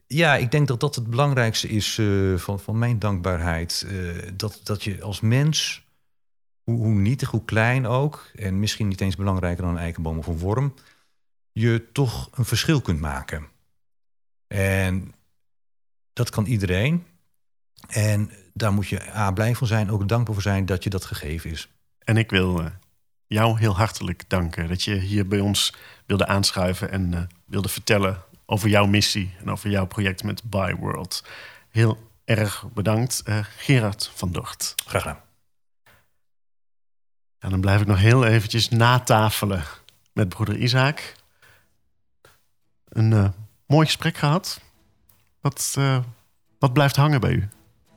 ja, 0.07 0.36
ik 0.36 0.51
denk 0.51 0.68
dat 0.68 0.80
dat 0.80 0.95
het 0.95 1.09
belangrijkste 1.09 1.68
is 1.68 2.01
van, 2.36 2.59
van 2.59 2.78
mijn 2.80 2.99
dankbaarheid. 2.99 3.88
dat, 4.36 4.59
dat 4.63 4.84
je 4.84 5.01
als 5.01 5.22
mens 5.22 5.86
hoe, 6.66 6.78
hoe 6.78 6.93
nietig, 6.93 7.30
hoe 7.30 7.45
klein 7.45 7.88
ook, 7.88 8.32
en 8.36 8.59
misschien 8.59 8.88
niet 8.88 9.01
eens 9.01 9.16
belangrijker 9.16 9.63
dan 9.63 9.74
een 9.74 9.82
eikenboom 9.82 10.18
of 10.18 10.28
een 10.28 10.38
worm, 10.38 10.74
je 11.51 11.88
toch 11.91 12.30
een 12.34 12.45
verschil 12.45 12.82
kunt 12.82 12.99
maken. 12.99 13.47
En 14.48 15.14
dat 16.14 16.30
kan 16.30 16.46
iedereen. 16.46 17.06
En 17.88 18.32
daar 18.54 18.74
moet 18.74 18.88
je 18.88 19.16
A, 19.16 19.32
blij 19.32 19.56
van 19.56 19.68
zijn, 19.68 19.91
ook 19.91 20.08
dankbaar 20.08 20.34
voor 20.34 20.43
zijn 20.43 20.66
dat 20.66 20.84
je 20.84 20.89
dat 20.89 21.06
gegeven 21.06 21.50
is. 21.50 21.70
En 22.00 22.18
ik 22.18 22.30
wil 22.30 22.62
uh, 22.62 22.66
jou 23.28 23.60
heel 23.60 23.76
hartelijk 23.76 24.30
danken 24.30 24.68
dat 24.68 24.84
je 24.84 24.96
hier 24.96 25.28
bij 25.28 25.39
ons 25.39 25.76
wilde 26.06 26.28
aanschuiven 26.28 26.91
en 26.91 27.12
uh, 27.12 27.22
wilde 27.46 27.70
vertellen 27.70 28.24
over 28.46 28.70
jouw 28.70 28.86
missie 28.86 29.36
en 29.39 29.52
over 29.52 29.70
jouw 29.70 29.86
project 29.86 30.24
met 30.24 30.43
Byworld. 30.43 31.24
Heel 31.70 32.12
erg 32.26 32.66
bedankt, 32.74 33.24
uh, 33.26 33.39
Gerard 33.58 34.12
van 34.14 34.32
Dort. 34.32 34.74
Graag 34.86 35.02
gedaan. 35.02 35.24
En 37.39 37.50
dan 37.50 37.62
blijf 37.62 37.82
ik 37.82 37.88
nog 37.88 38.00
heel 38.00 38.26
eventjes 38.26 38.70
natafelen 38.70 39.64
met 40.14 40.30
broeder 40.30 40.58
Isaac. 40.58 41.16
Een 42.89 43.34
mooi 43.66 43.86
gesprek 43.86 44.18
gehad. 44.18 44.61
Wat, 45.41 45.78
wat 46.59 46.74
blijft 46.74 46.95
hangen 46.95 47.22
bij 47.22 47.32
u? 47.32 47.47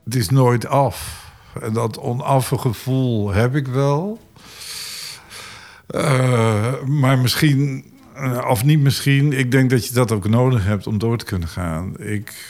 Het 0.03 0.15
is 0.15 0.29
nooit 0.29 0.65
af. 0.65 1.27
En 1.61 1.73
dat 1.73 1.99
onaffe 1.99 2.57
gevoel 2.57 3.29
heb 3.29 3.55
ik 3.55 3.67
wel. 3.67 4.19
Uh, 5.95 6.81
maar 6.83 7.17
misschien 7.19 7.85
eh, 8.19 8.45
of 8.49 8.63
niet 8.63 8.79
misschien. 8.79 9.33
Ik 9.33 9.51
denk 9.51 9.69
dat 9.69 9.87
je 9.87 9.93
dat 9.93 10.11
ook 10.11 10.27
nodig 10.27 10.65
hebt 10.65 10.87
om 10.87 10.97
door 10.97 11.17
te 11.17 11.25
kunnen 11.25 11.47
gaan. 11.47 11.93
Ik, 11.99 12.49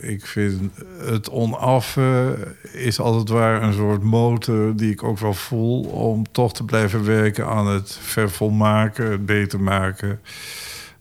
ik 0.00 0.26
vind 0.26 0.70
het 0.98 1.30
onaffe 1.30 2.36
is 2.72 3.00
altijd 3.00 3.28
waar 3.28 3.62
een 3.62 3.72
soort 3.72 4.02
motor 4.02 4.76
die 4.76 4.90
ik 4.90 5.02
ook 5.02 5.18
wel 5.18 5.34
voel 5.34 5.82
om 5.82 6.32
toch 6.32 6.54
te 6.54 6.64
blijven 6.64 7.04
werken 7.04 7.46
aan 7.46 7.66
het 7.66 7.98
vervolmaken, 8.02 9.10
het 9.10 9.26
beter 9.26 9.60
maken. 9.60 10.20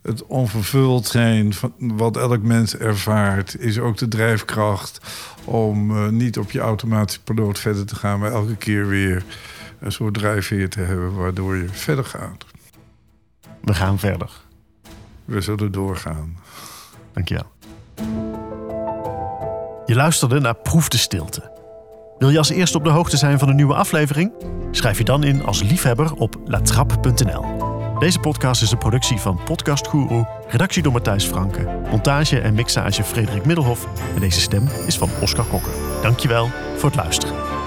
Het 0.04 0.26
onvervuld 0.26 1.08
zijn 1.08 1.54
van 1.54 1.74
wat 1.78 2.18
elk 2.18 2.42
mens 2.42 2.78
ervaart, 2.78 3.60
is 3.60 3.80
ook 3.80 3.98
de 3.98 4.08
drijfkracht 4.08 5.00
om 5.46 5.92
uh, 5.92 6.08
niet 6.08 6.38
op 6.38 6.52
je 6.52 6.60
automatische 6.60 7.24
piloot 7.24 7.60
verder 7.60 7.86
te 7.86 7.96
gaan, 7.96 8.20
maar 8.20 8.32
elke 8.32 8.56
keer 8.56 8.88
weer 8.88 9.24
een 9.80 9.92
soort 9.92 10.14
drijfveer 10.14 10.70
te 10.70 10.80
hebben 10.80 11.16
waardoor 11.16 11.56
je 11.56 11.68
verder 11.72 12.06
gaat. 12.06 12.46
We 13.62 13.74
gaan 13.74 14.00
verder. 14.00 14.32
We 15.26 15.42
zullen 15.42 15.72
doorgaan. 15.72 16.38
Dankjewel. 17.14 17.52
Je 19.86 19.96
luisterde 19.96 20.40
naar 20.40 20.56
Proef 20.56 20.88
de 20.88 20.98
Stilte. 20.98 21.52
Wil 22.18 22.30
je 22.30 22.38
als 22.38 22.50
eerste 22.50 22.78
op 22.78 22.84
de 22.84 22.90
hoogte 22.90 23.18
zijn 23.18 23.40
van 23.40 23.50
een 23.50 23.56
nieuwe 23.56 23.76
aflevering? 23.76 24.32
Schrijf 24.72 24.98
je 24.98 25.04
dan 25.04 25.24
in 25.24 25.46
als 25.46 25.64
liefhebber 25.64 26.14
op 26.14 26.36
latrap.nl. 26.46 27.63
Deze 28.04 28.20
podcast 28.20 28.62
is 28.62 28.72
een 28.72 28.78
productie 28.78 29.20
van 29.20 29.40
Podcast 29.46 29.88
Guru, 29.88 30.24
redactie 30.48 30.84
door 30.84 30.92
Matthijs 30.92 31.26
Franke, 31.26 31.80
montage 31.90 32.40
en 32.40 32.54
mixage 32.54 33.04
Frederik 33.04 33.46
Middelhof 33.46 33.88
en 34.16 34.20
deze 34.20 34.40
stem 34.40 34.68
is 34.88 34.98
van 34.98 35.10
Oscar 35.22 35.46
Kokker. 35.46 35.72
Dankjewel 36.02 36.50
voor 36.78 36.90
het 36.90 36.96
luisteren. 36.96 37.63